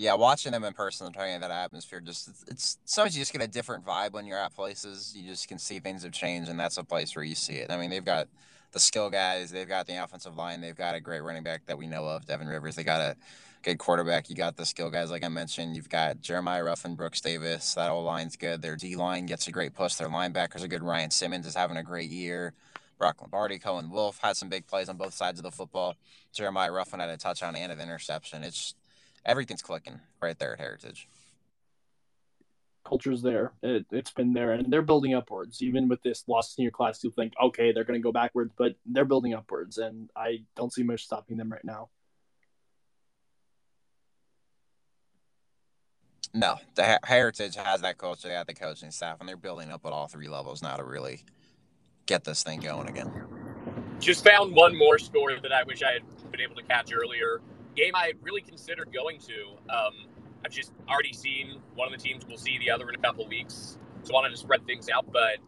Yeah, 0.00 0.14
watching 0.14 0.52
them 0.52 0.62
in 0.62 0.74
person 0.74 1.06
and 1.06 1.14
trying 1.14 1.40
that 1.40 1.50
atmosphere, 1.50 1.98
just 1.98 2.28
it's, 2.28 2.44
it's 2.46 2.78
sometimes 2.84 3.16
you 3.16 3.20
just 3.22 3.32
get 3.32 3.42
a 3.42 3.48
different 3.48 3.84
vibe 3.84 4.12
when 4.12 4.26
you're 4.26 4.38
at 4.38 4.54
places. 4.54 5.12
You 5.16 5.28
just 5.28 5.48
can 5.48 5.58
see 5.58 5.80
things 5.80 6.04
have 6.04 6.12
changed, 6.12 6.48
and 6.48 6.58
that's 6.58 6.76
a 6.76 6.84
place 6.84 7.16
where 7.16 7.24
you 7.24 7.34
see 7.34 7.54
it. 7.54 7.68
I 7.68 7.76
mean, 7.76 7.90
they've 7.90 8.04
got 8.04 8.28
the 8.70 8.78
skill 8.78 9.10
guys, 9.10 9.50
they've 9.50 9.66
got 9.66 9.88
the 9.88 9.96
offensive 9.96 10.36
line, 10.36 10.60
they've 10.60 10.76
got 10.76 10.94
a 10.94 11.00
great 11.00 11.24
running 11.24 11.42
back 11.42 11.66
that 11.66 11.76
we 11.76 11.88
know 11.88 12.06
of, 12.06 12.26
Devin 12.26 12.46
Rivers. 12.46 12.76
They 12.76 12.84
got 12.84 13.00
a 13.00 13.16
good 13.64 13.78
quarterback. 13.78 14.30
You 14.30 14.36
got 14.36 14.56
the 14.56 14.64
skill 14.64 14.88
guys, 14.88 15.10
like 15.10 15.24
I 15.24 15.28
mentioned. 15.28 15.74
You've 15.74 15.88
got 15.88 16.20
Jeremiah 16.20 16.62
Ruffin, 16.62 16.94
Brooks 16.94 17.20
Davis. 17.20 17.74
That 17.74 17.90
whole 17.90 18.04
line's 18.04 18.36
good. 18.36 18.62
Their 18.62 18.76
D 18.76 18.94
line 18.94 19.26
gets 19.26 19.48
a 19.48 19.50
great 19.50 19.74
push. 19.74 19.96
Their 19.96 20.08
linebackers 20.08 20.62
are 20.62 20.68
good. 20.68 20.84
Ryan 20.84 21.10
Simmons 21.10 21.44
is 21.44 21.56
having 21.56 21.76
a 21.76 21.82
great 21.82 22.10
year. 22.10 22.52
Brock 22.98 23.20
Lombardi, 23.20 23.58
Cohen 23.58 23.90
Wolf 23.90 24.20
had 24.22 24.36
some 24.36 24.48
big 24.48 24.68
plays 24.68 24.88
on 24.88 24.96
both 24.96 25.14
sides 25.14 25.40
of 25.40 25.42
the 25.42 25.50
football. 25.50 25.96
Jeremiah 26.32 26.70
Ruffin 26.70 27.00
had 27.00 27.10
a 27.10 27.16
touchdown 27.16 27.56
and 27.56 27.72
an 27.72 27.80
interception. 27.80 28.44
It's 28.44 28.76
everything's 29.24 29.62
clicking 29.62 30.00
right 30.20 30.38
there 30.38 30.52
at 30.52 30.60
Heritage. 30.60 31.08
Culture's 32.84 33.20
there. 33.22 33.52
It, 33.62 33.86
it's 33.90 34.12
been 34.12 34.32
there, 34.32 34.52
and 34.52 34.72
they're 34.72 34.82
building 34.82 35.14
upwards. 35.14 35.62
Even 35.62 35.88
with 35.88 36.02
this 36.02 36.24
lost 36.26 36.54
senior 36.54 36.70
class, 36.70 37.02
you'll 37.02 37.12
think, 37.12 37.34
okay, 37.42 37.72
they're 37.72 37.84
going 37.84 38.00
to 38.00 38.02
go 38.02 38.12
backwards, 38.12 38.52
but 38.56 38.76
they're 38.86 39.04
building 39.04 39.34
upwards, 39.34 39.76
and 39.78 40.10
I 40.16 40.44
don't 40.56 40.72
see 40.72 40.82
much 40.82 41.04
stopping 41.04 41.36
them 41.36 41.52
right 41.52 41.64
now. 41.64 41.90
No, 46.34 46.56
the 46.74 46.98
Heritage 47.04 47.56
has 47.56 47.80
that 47.80 47.98
culture, 47.98 48.28
they 48.28 48.34
have 48.34 48.46
the 48.46 48.54
coaching 48.54 48.90
staff, 48.90 49.18
and 49.20 49.28
they're 49.28 49.36
building 49.36 49.70
up 49.70 49.84
at 49.84 49.92
all 49.92 50.08
three 50.08 50.28
levels 50.28 50.62
now 50.62 50.76
to 50.76 50.84
really 50.84 51.24
get 52.06 52.24
this 52.24 52.42
thing 52.42 52.60
going 52.60 52.88
again. 52.88 53.10
Just 53.98 54.24
found 54.24 54.54
one 54.54 54.76
more 54.76 54.98
score 54.98 55.38
that 55.40 55.52
I 55.52 55.62
wish 55.64 55.82
I 55.82 55.92
had 55.92 56.02
been 56.30 56.40
able 56.40 56.54
to 56.56 56.62
catch 56.62 56.92
earlier. 56.92 57.40
Game 57.76 57.94
I 57.94 58.12
really 58.22 58.40
considered 58.40 58.92
going 58.92 59.18
to. 59.20 59.74
Um, 59.74 59.94
I've 60.44 60.52
just 60.52 60.72
already 60.88 61.12
seen 61.12 61.60
one 61.74 61.92
of 61.92 61.98
the 61.98 62.02
teams. 62.02 62.24
We'll 62.26 62.38
see 62.38 62.58
the 62.58 62.70
other 62.70 62.88
in 62.88 62.94
a 62.94 62.98
couple 62.98 63.26
weeks. 63.26 63.78
So 64.02 64.14
I 64.14 64.14
wanted 64.14 64.30
to 64.30 64.36
spread 64.36 64.66
things 64.66 64.88
out. 64.88 65.10
But 65.12 65.38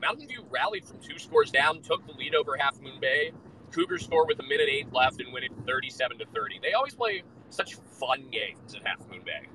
Mountain 0.00 0.28
View 0.28 0.44
rallied 0.50 0.86
from 0.86 0.98
two 0.98 1.18
scores 1.18 1.50
down, 1.50 1.82
took 1.82 2.06
the 2.06 2.12
lead 2.12 2.34
over 2.34 2.56
Half 2.56 2.80
Moon 2.80 3.00
Bay. 3.00 3.32
Cougars 3.72 4.04
score 4.04 4.26
with 4.26 4.40
a 4.40 4.42
minute 4.42 4.68
eight 4.68 4.92
left 4.92 5.20
and 5.20 5.32
win 5.32 5.44
it 5.44 5.52
37 5.66 6.18
to 6.18 6.26
30. 6.26 6.60
They 6.62 6.72
always 6.72 6.94
play 6.94 7.22
such 7.50 7.74
fun 7.74 8.28
games 8.30 8.74
at 8.74 8.86
Half 8.86 9.08
Moon 9.08 9.22
Bay. 9.24 9.48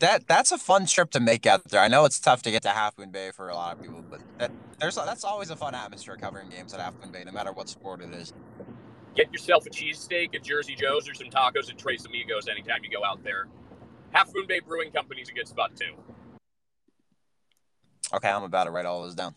That 0.00 0.26
that's 0.26 0.50
a 0.50 0.56
fun 0.56 0.86
trip 0.86 1.10
to 1.10 1.20
make 1.20 1.46
out 1.46 1.62
there. 1.68 1.80
I 1.80 1.88
know 1.88 2.06
it's 2.06 2.18
tough 2.18 2.42
to 2.42 2.50
get 2.50 2.62
to 2.62 2.70
Half 2.70 2.98
Moon 2.98 3.10
Bay 3.10 3.32
for 3.32 3.50
a 3.50 3.54
lot 3.54 3.76
of 3.76 3.82
people, 3.82 4.02
but 4.08 4.20
that 4.38 4.50
there's 4.78 4.94
that's 4.94 5.24
always 5.24 5.50
a 5.50 5.56
fun 5.56 5.74
atmosphere 5.74 6.16
covering 6.16 6.48
games 6.48 6.72
at 6.72 6.80
Half 6.80 6.94
Moon 7.02 7.12
Bay, 7.12 7.22
no 7.24 7.32
matter 7.32 7.52
what 7.52 7.68
sport 7.68 8.00
it 8.00 8.14
is. 8.14 8.32
Get 9.16 9.32
yourself 9.32 9.66
a 9.66 9.70
cheesesteak 9.70 10.34
at 10.34 10.42
Jersey 10.42 10.74
Joe's 10.74 11.08
or 11.08 11.14
some 11.14 11.28
tacos 11.28 11.70
at 11.70 11.78
Tres 11.78 12.06
Amigos 12.06 12.48
anytime 12.48 12.84
you 12.84 12.90
go 12.90 13.04
out 13.04 13.22
there. 13.24 13.48
Half 14.12 14.32
Moon 14.34 14.46
Bay 14.46 14.60
Brewing 14.60 14.90
Company's 14.92 15.28
a 15.28 15.32
good 15.32 15.48
spot 15.48 15.72
too. 15.76 15.94
Okay, 18.12 18.28
I'm 18.28 18.42
about 18.42 18.64
to 18.64 18.70
write 18.70 18.86
all 18.86 19.02
those 19.02 19.14
down. 19.14 19.34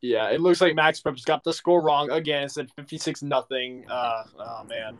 Yeah, 0.00 0.30
it 0.30 0.40
looks 0.40 0.60
like 0.60 0.74
Max 0.76 1.00
Prep's 1.00 1.24
got 1.24 1.42
the 1.42 1.52
score 1.52 1.80
wrong 1.80 2.10
again. 2.10 2.44
It 2.44 2.52
said 2.52 2.70
56 2.76 3.22
nothing. 3.22 3.84
Uh, 3.88 4.24
oh 4.38 4.64
man. 4.64 4.96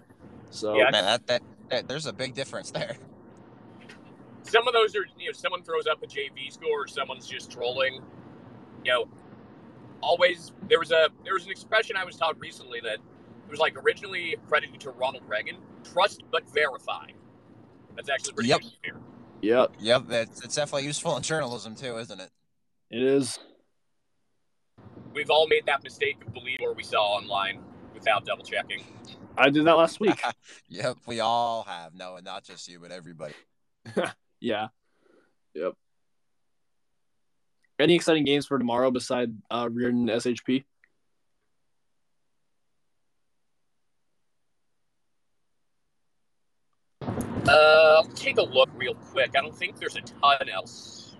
So 0.51 0.77
Yeah. 0.77 0.91
Man, 0.91 1.05
that, 1.05 1.27
that 1.29 1.43
that 1.71 1.89
there's 1.89 2.07
a 2.07 2.13
big 2.13 2.35
difference 2.35 2.71
there. 2.71 2.97
Some 4.43 4.67
of 4.67 4.73
those 4.73 4.97
are, 4.97 5.07
you 5.19 5.27
know, 5.27 5.33
someone 5.33 5.63
throws 5.63 5.87
up 5.87 6.03
a 6.03 6.07
JV 6.07 6.51
score 6.51 6.85
or 6.85 6.89
someone's 6.89 7.29
just 7.29 7.51
trolling. 7.51 8.03
You 8.85 8.93
know, 8.93 9.09
always 10.01 10.53
there 10.69 10.79
was 10.79 10.91
a 10.93 11.09
there 11.25 11.35
was 11.35 11.45
an 11.45 11.51
expression 11.51 11.97
I 11.97 12.05
was 12.05 12.17
taught 12.17 12.39
recently 12.41 12.81
that 12.81 12.95
it 12.95 13.51
was 13.51 13.61
like 13.61 13.77
originally 13.83 14.37
credited 14.49 14.81
to 14.81 14.91
Ronald 14.91 15.25
Reagan: 15.29 15.57
"Trust 15.85 16.23
but 16.31 16.49
verify." 16.53 17.07
That's 17.97 18.09
actually 18.09 18.35
pretty 18.35 18.49
Yep. 18.51 18.61
good 18.61 18.73
here. 18.85 18.97
Yep, 19.41 19.73
Yep, 19.81 20.03
that's 20.09 20.45
it's 20.45 20.55
definitely 20.57 20.85
useful 20.87 21.17
in 21.17 21.23
journalism 21.23 21.75
too, 21.75 21.97
isn't 21.99 22.21
it? 22.21 22.31
it 22.91 23.03
is. 23.03 23.39
We've 25.15 25.31
all 25.31 25.47
made 25.49 25.67
that 25.67 25.83
mistake 25.83 26.17
of 26.27 26.33
believing 26.33 26.67
what 26.67 26.77
we 26.77 26.83
saw 26.85 27.17
online 27.17 27.61
without 27.95 28.25
double 28.25 28.45
checking. 28.45 28.85
I 29.37 29.51
did 29.51 29.65
that 29.67 29.77
last 29.77 30.01
week. 30.01 30.21
Yep, 30.69 30.99
we 31.07 31.21
all 31.21 31.63
have. 31.65 31.95
No, 31.95 32.17
and 32.17 32.25
not 32.25 32.45
just 32.45 32.69
you, 32.69 32.79
but 32.79 32.93
everybody. 32.93 33.35
yeah. 34.41 34.69
Yep. 35.55 35.73
Any 37.79 37.95
exciting 37.95 38.25
games 38.25 38.47
for 38.47 38.59
tomorrow 38.59 38.91
beside 38.91 39.33
uh, 39.51 39.69
Riordan 39.71 40.09
SHP? 40.09 40.65
Uh, 47.49 47.95
I'll 47.97 48.05
take 48.15 48.37
a 48.39 48.43
look 48.43 48.69
real 48.75 48.95
quick. 48.95 49.31
I 49.37 49.41
don't 49.41 49.57
think 49.57 49.79
there's 49.79 49.95
a 49.95 50.01
ton 50.01 50.49
else. 50.53 51.17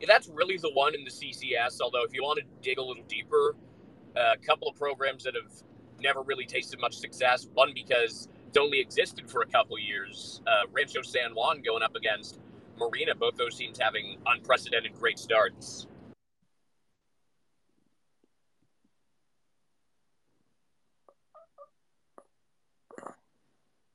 Yeah, 0.00 0.06
that's 0.08 0.28
really 0.28 0.58
the 0.58 0.72
one 0.74 0.96
in 0.96 1.04
the 1.04 1.10
CCS. 1.10 1.80
Although, 1.80 2.02
if 2.02 2.12
you 2.12 2.24
want 2.24 2.40
to 2.40 2.44
dig 2.60 2.78
a 2.78 2.82
little 2.82 3.04
deeper, 3.04 3.54
a 4.16 4.36
couple 4.38 4.68
of 4.68 4.76
programs 4.76 5.24
that 5.24 5.34
have 5.34 5.52
never 6.00 6.22
really 6.22 6.46
tasted 6.46 6.80
much 6.80 6.96
success. 6.96 7.46
One 7.54 7.72
because 7.74 8.28
it's 8.48 8.58
only 8.58 8.80
existed 8.80 9.30
for 9.30 9.42
a 9.42 9.46
couple 9.46 9.78
years. 9.78 10.42
Uh, 10.46 10.66
Rancho 10.72 11.02
San 11.02 11.34
Juan 11.34 11.62
going 11.62 11.82
up 11.82 11.94
against 11.94 12.40
Marina. 12.78 13.14
Both 13.14 13.36
those 13.36 13.56
teams 13.56 13.78
having 13.78 14.18
unprecedented 14.26 14.94
great 14.94 15.18
starts. 15.18 15.86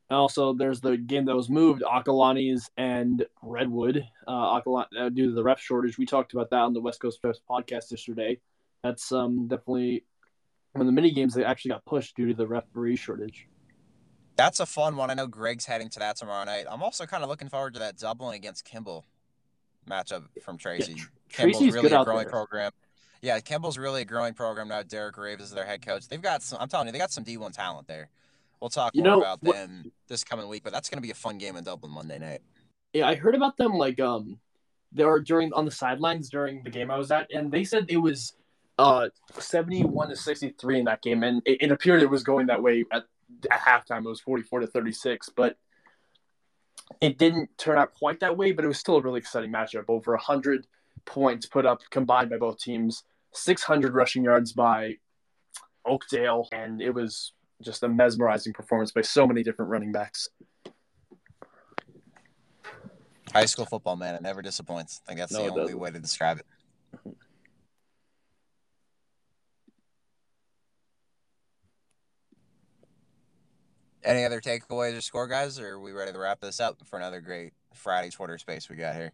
Also, 0.10 0.54
there's 0.54 0.80
the 0.80 0.96
game 0.96 1.26
that 1.26 1.36
was 1.36 1.50
moved, 1.50 1.84
Acalanes 1.84 2.70
and 2.78 3.26
Redwood. 3.42 4.08
Uh, 4.26 4.62
Akalani, 4.62 4.86
uh, 4.98 5.10
due 5.10 5.26
to 5.28 5.34
the 5.34 5.44
rep 5.44 5.60
shortage, 5.60 5.98
we 5.98 6.06
talked 6.06 6.32
about 6.32 6.50
that 6.52 6.62
on 6.62 6.74
the 6.74 6.80
West 6.80 7.02
Coast 7.02 7.22
Preps 7.22 7.42
podcast 7.50 7.92
yesterday. 7.92 8.40
That's 8.84 9.12
um, 9.12 9.48
definitely 9.48 10.04
one 10.74 10.82
of 10.82 10.86
the 10.88 10.92
mini 10.92 11.12
games 11.12 11.34
that 11.34 11.46
actually 11.48 11.70
got 11.70 11.86
pushed 11.86 12.16
due 12.16 12.28
to 12.28 12.34
the 12.34 12.48
referee 12.48 12.96
shortage. 12.96 13.48
That's 14.36 14.60
a 14.60 14.66
fun 14.66 14.96
one. 14.96 15.10
I 15.10 15.16
know 15.16 15.26
Greg's 15.28 15.66
heading 15.66 15.90
to 15.90 16.00
that 16.00 16.18
tomorrow 16.18 16.46
night. 16.46 16.66
I'm 16.70 16.84
also 16.84 17.06
kind 17.06 17.24
of 17.24 17.30
looking 17.30 17.50
forward 17.50 17.74
to 17.74 17.80
that 17.80 17.98
Dublin 17.98 18.36
against 18.36 18.66
Kimball 18.66 19.04
matchup 19.90 20.24
from 20.44 20.58
Tracy. 20.58 20.92
Yeah, 20.94 20.98
Tr- 20.98 21.08
Kimball's 21.30 21.58
Tracy's 21.58 21.74
really 21.74 21.92
a 21.92 22.04
growing 22.04 22.28
program. 22.30 22.72
Yeah, 23.24 23.40
Kimball's 23.40 23.80
really 23.80 24.02
a 24.04 24.06
growing 24.06 24.36
program 24.36 24.68
now. 24.68 24.84
Derek 24.84 25.16
Graves 25.16 25.44
is 25.44 25.52
their 25.52 25.66
head 25.66 25.84
coach. 25.84 26.08
They've 26.08 26.22
got 26.22 26.44
some. 26.44 26.60
I'm 26.62 26.68
telling 26.68 26.86
you, 26.86 26.94
they 26.94 27.00
got 27.00 27.12
some 27.12 27.24
D1 27.26 27.52
talent 27.54 27.88
there. 27.88 28.10
We'll 28.62 28.70
talk 28.70 28.94
You 28.96 29.02
more 29.04 29.14
know, 29.14 29.22
about 29.22 29.42
what- 29.42 29.56
them 29.56 29.92
this 30.08 30.24
coming 30.24 30.48
week, 30.48 30.64
but 30.64 30.72
that's 30.72 30.90
going 30.90 30.98
to 30.98 31.02
be 31.06 31.12
a 31.12 31.16
fun 31.16 31.40
game 31.40 31.56
in 31.56 31.64
Dublin 31.64 31.92
Monday 31.92 32.20
night. 32.20 32.42
Yeah, 32.94 33.08
I 33.08 33.16
heard 33.16 33.36
about 33.36 33.58
them 33.58 33.74
like 33.74 34.00
um 34.00 34.40
they 34.92 35.04
were 35.04 35.20
during 35.20 35.52
on 35.54 35.66
the 35.66 35.72
sidelines 35.72 36.30
during 36.30 36.64
the 36.64 36.70
game 36.70 36.90
I 36.90 36.98
was 36.98 37.12
at, 37.12 37.32
and 37.34 37.52
they 37.52 37.64
said 37.64 37.86
it 37.90 37.98
was 37.98 38.34
uh 38.78 39.10
seventy 39.40 39.84
one 39.84 40.10
to 40.10 40.16
sixty 40.16 40.50
three 40.50 40.80
in 40.80 40.86
that 40.86 41.02
game, 41.02 41.24
and 41.24 41.42
it, 41.46 41.64
it 41.64 41.72
appeared 41.72 42.02
it 42.02 42.10
was 42.10 42.24
going 42.24 42.48
that 42.48 42.62
way 42.62 42.86
at 42.92 43.04
at 43.52 43.60
halftime. 43.60 44.06
It 44.06 44.10
was 44.10 44.22
forty 44.22 44.44
four 44.44 44.60
to 44.60 44.68
thirty 44.68 44.92
six, 44.92 45.30
but 45.30 45.58
it 47.02 47.18
didn't 47.18 47.50
turn 47.58 47.78
out 47.78 47.94
quite 47.94 48.20
that 48.22 48.38
way. 48.38 48.52
But 48.52 48.66
it 48.66 48.68
was 48.68 48.80
still 48.80 48.98
a 48.98 49.02
really 49.02 49.20
exciting 49.20 49.52
matchup. 49.52 49.86
Over 49.88 50.16
hundred 50.18 50.68
points 51.06 51.46
put 51.46 51.66
up 51.66 51.82
combined 51.90 52.30
by 52.30 52.38
both 52.38 52.60
teams, 52.60 53.04
six 53.34 53.64
hundred 53.64 53.94
rushing 53.94 54.24
yards 54.24 54.54
by 54.54 54.98
Oakdale, 55.86 56.48
and 56.52 56.82
it 56.82 56.92
was 56.94 57.34
just 57.62 57.82
a 57.84 57.90
mesmerizing 57.90 58.54
performance 58.54 58.92
by 58.92 59.02
so 59.02 59.26
many 59.26 59.42
different 59.42 59.72
running 59.72 59.92
backs. 59.92 60.30
High 63.34 63.46
school 63.46 63.66
football, 63.66 63.96
man, 63.96 64.16
it 64.16 64.22
never 64.22 64.42
disappoints. 64.42 65.02
I 65.06 65.08
think 65.10 65.20
that's 65.20 65.34
No, 65.34 65.44
the 65.44 65.50
only 65.50 65.62
doesn't. 65.64 65.80
way 65.80 65.92
to 65.92 66.00
describe 66.00 66.40
it. 66.40 66.46
Any 74.08 74.24
other 74.24 74.40
takeaways 74.40 74.98
or 74.98 75.02
score, 75.02 75.28
guys? 75.28 75.60
Or 75.60 75.72
are 75.72 75.80
we 75.82 75.92
ready 75.92 76.14
to 76.14 76.18
wrap 76.18 76.40
this 76.40 76.62
up 76.62 76.78
for 76.86 76.96
another 76.98 77.20
great 77.20 77.52
Friday 77.74 78.10
Twitter 78.10 78.38
space 78.38 78.70
we 78.70 78.78
got 78.78 78.96
here? 78.96 79.12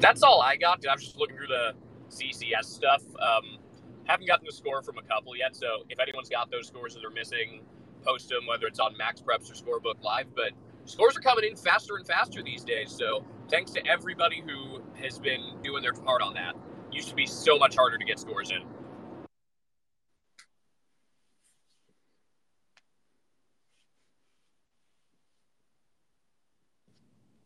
That's 0.00 0.24
all 0.24 0.42
I 0.42 0.56
got. 0.56 0.84
I 0.84 0.94
was 0.94 1.04
just 1.04 1.16
looking 1.16 1.36
through 1.36 1.46
the 1.46 1.74
CCS 2.10 2.64
stuff. 2.64 3.04
Um, 3.20 3.58
haven't 4.06 4.26
gotten 4.26 4.44
the 4.44 4.52
score 4.52 4.82
from 4.82 4.98
a 4.98 5.02
couple 5.02 5.36
yet, 5.36 5.54
so 5.54 5.84
if 5.88 6.00
anyone's 6.00 6.28
got 6.28 6.50
those 6.50 6.66
scores 6.66 6.94
that 6.94 7.04
are 7.04 7.10
missing, 7.10 7.60
post 8.04 8.28
them, 8.28 8.44
whether 8.48 8.66
it's 8.66 8.80
on 8.80 8.96
Max 8.96 9.20
Preps 9.20 9.48
or 9.48 9.54
Scorebook 9.54 10.02
Live. 10.02 10.34
But 10.34 10.50
scores 10.84 11.16
are 11.16 11.20
coming 11.20 11.44
in 11.44 11.54
faster 11.54 11.94
and 11.94 12.04
faster 12.04 12.42
these 12.42 12.64
days. 12.64 12.90
So 12.90 13.24
thanks 13.48 13.70
to 13.72 13.86
everybody 13.86 14.42
who 14.44 14.82
has 15.00 15.20
been 15.20 15.58
doing 15.62 15.82
their 15.82 15.92
part 15.92 16.22
on 16.22 16.34
that. 16.34 16.56
Used 16.92 17.08
to 17.10 17.14
be 17.14 17.26
so 17.26 17.58
much 17.58 17.76
harder 17.76 17.98
to 17.98 18.04
get 18.04 18.18
scores 18.18 18.50
in. 18.50 18.62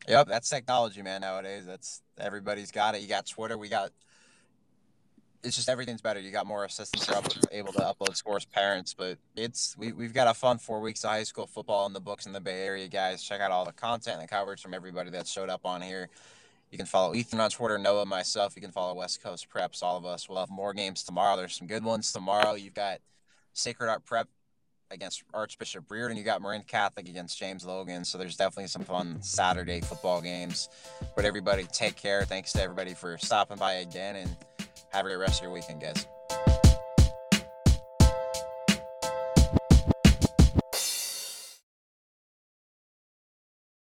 Yep, 0.07 0.27
that's 0.27 0.49
technology, 0.49 1.01
man. 1.01 1.21
Nowadays, 1.21 1.65
that's 1.65 2.01
everybody's 2.19 2.71
got 2.71 2.95
it. 2.95 3.01
You 3.01 3.07
got 3.07 3.25
Twitter. 3.25 3.57
We 3.57 3.69
got. 3.69 3.91
It's 5.43 5.55
just 5.55 5.69
everything's 5.69 6.01
better. 6.01 6.19
You 6.19 6.31
got 6.31 6.45
more 6.45 6.63
assistants 6.63 7.09
are 7.09 7.21
able 7.51 7.73
to 7.73 7.79
upload 7.79 8.15
scores, 8.15 8.45
parents. 8.45 8.93
But 8.93 9.17
it's 9.35 9.77
we 9.77 9.91
we've 9.91 10.13
got 10.13 10.27
a 10.27 10.33
fun 10.33 10.57
four 10.57 10.81
weeks 10.81 11.03
of 11.03 11.11
high 11.11 11.23
school 11.23 11.47
football 11.47 11.85
in 11.85 11.93
the 11.93 12.01
books 12.01 12.25
in 12.25 12.33
the 12.33 12.41
Bay 12.41 12.65
Area, 12.65 12.87
guys. 12.87 13.23
Check 13.23 13.41
out 13.41 13.51
all 13.51 13.65
the 13.65 13.73
content 13.73 14.19
and 14.19 14.23
the 14.23 14.27
coverage 14.29 14.61
from 14.61 14.73
everybody 14.73 15.09
that 15.11 15.27
showed 15.27 15.49
up 15.49 15.65
on 15.65 15.81
here. 15.81 16.09
You 16.73 16.77
can 16.77 16.87
follow 16.87 17.13
Ethan 17.13 17.39
on 17.39 17.51
Twitter, 17.51 17.77
Noah, 17.77 18.03
myself. 18.03 18.55
You 18.55 18.61
can 18.63 18.71
follow 18.71 18.95
West 18.95 19.21
Coast 19.21 19.47
Preps, 19.47 19.83
all 19.83 19.95
of 19.95 20.07
us. 20.07 20.27
We'll 20.27 20.39
have 20.39 20.49
more 20.49 20.73
games 20.73 21.03
tomorrow. 21.03 21.37
There's 21.37 21.55
some 21.55 21.67
good 21.67 21.83
ones 21.83 22.11
tomorrow. 22.11 22.55
You've 22.55 22.73
got 22.73 22.97
Sacred 23.53 23.89
Heart 23.89 24.05
Prep 24.05 24.27
against 24.89 25.21
Archbishop 25.35 25.85
Riordan. 25.87 26.17
You 26.17 26.23
got 26.23 26.41
Marin 26.41 26.63
Catholic 26.63 27.07
against 27.07 27.37
James 27.37 27.63
Logan. 27.63 28.03
So 28.03 28.17
there's 28.17 28.37
definitely 28.37 28.69
some 28.69 28.85
fun 28.85 29.21
Saturday 29.21 29.81
football 29.81 30.19
games. 30.19 30.67
But 31.15 31.25
everybody, 31.25 31.65
take 31.71 31.95
care. 31.95 32.25
Thanks 32.25 32.53
to 32.53 32.63
everybody 32.63 32.95
for 32.95 33.19
stopping 33.19 33.57
by 33.57 33.73
again 33.73 34.15
and 34.15 34.35
have 34.91 35.05
a 35.05 35.09
great 35.09 35.17
rest 35.17 35.41
of 35.41 35.43
your 35.43 35.53
weekend, 35.53 35.79
guys. 35.79 36.07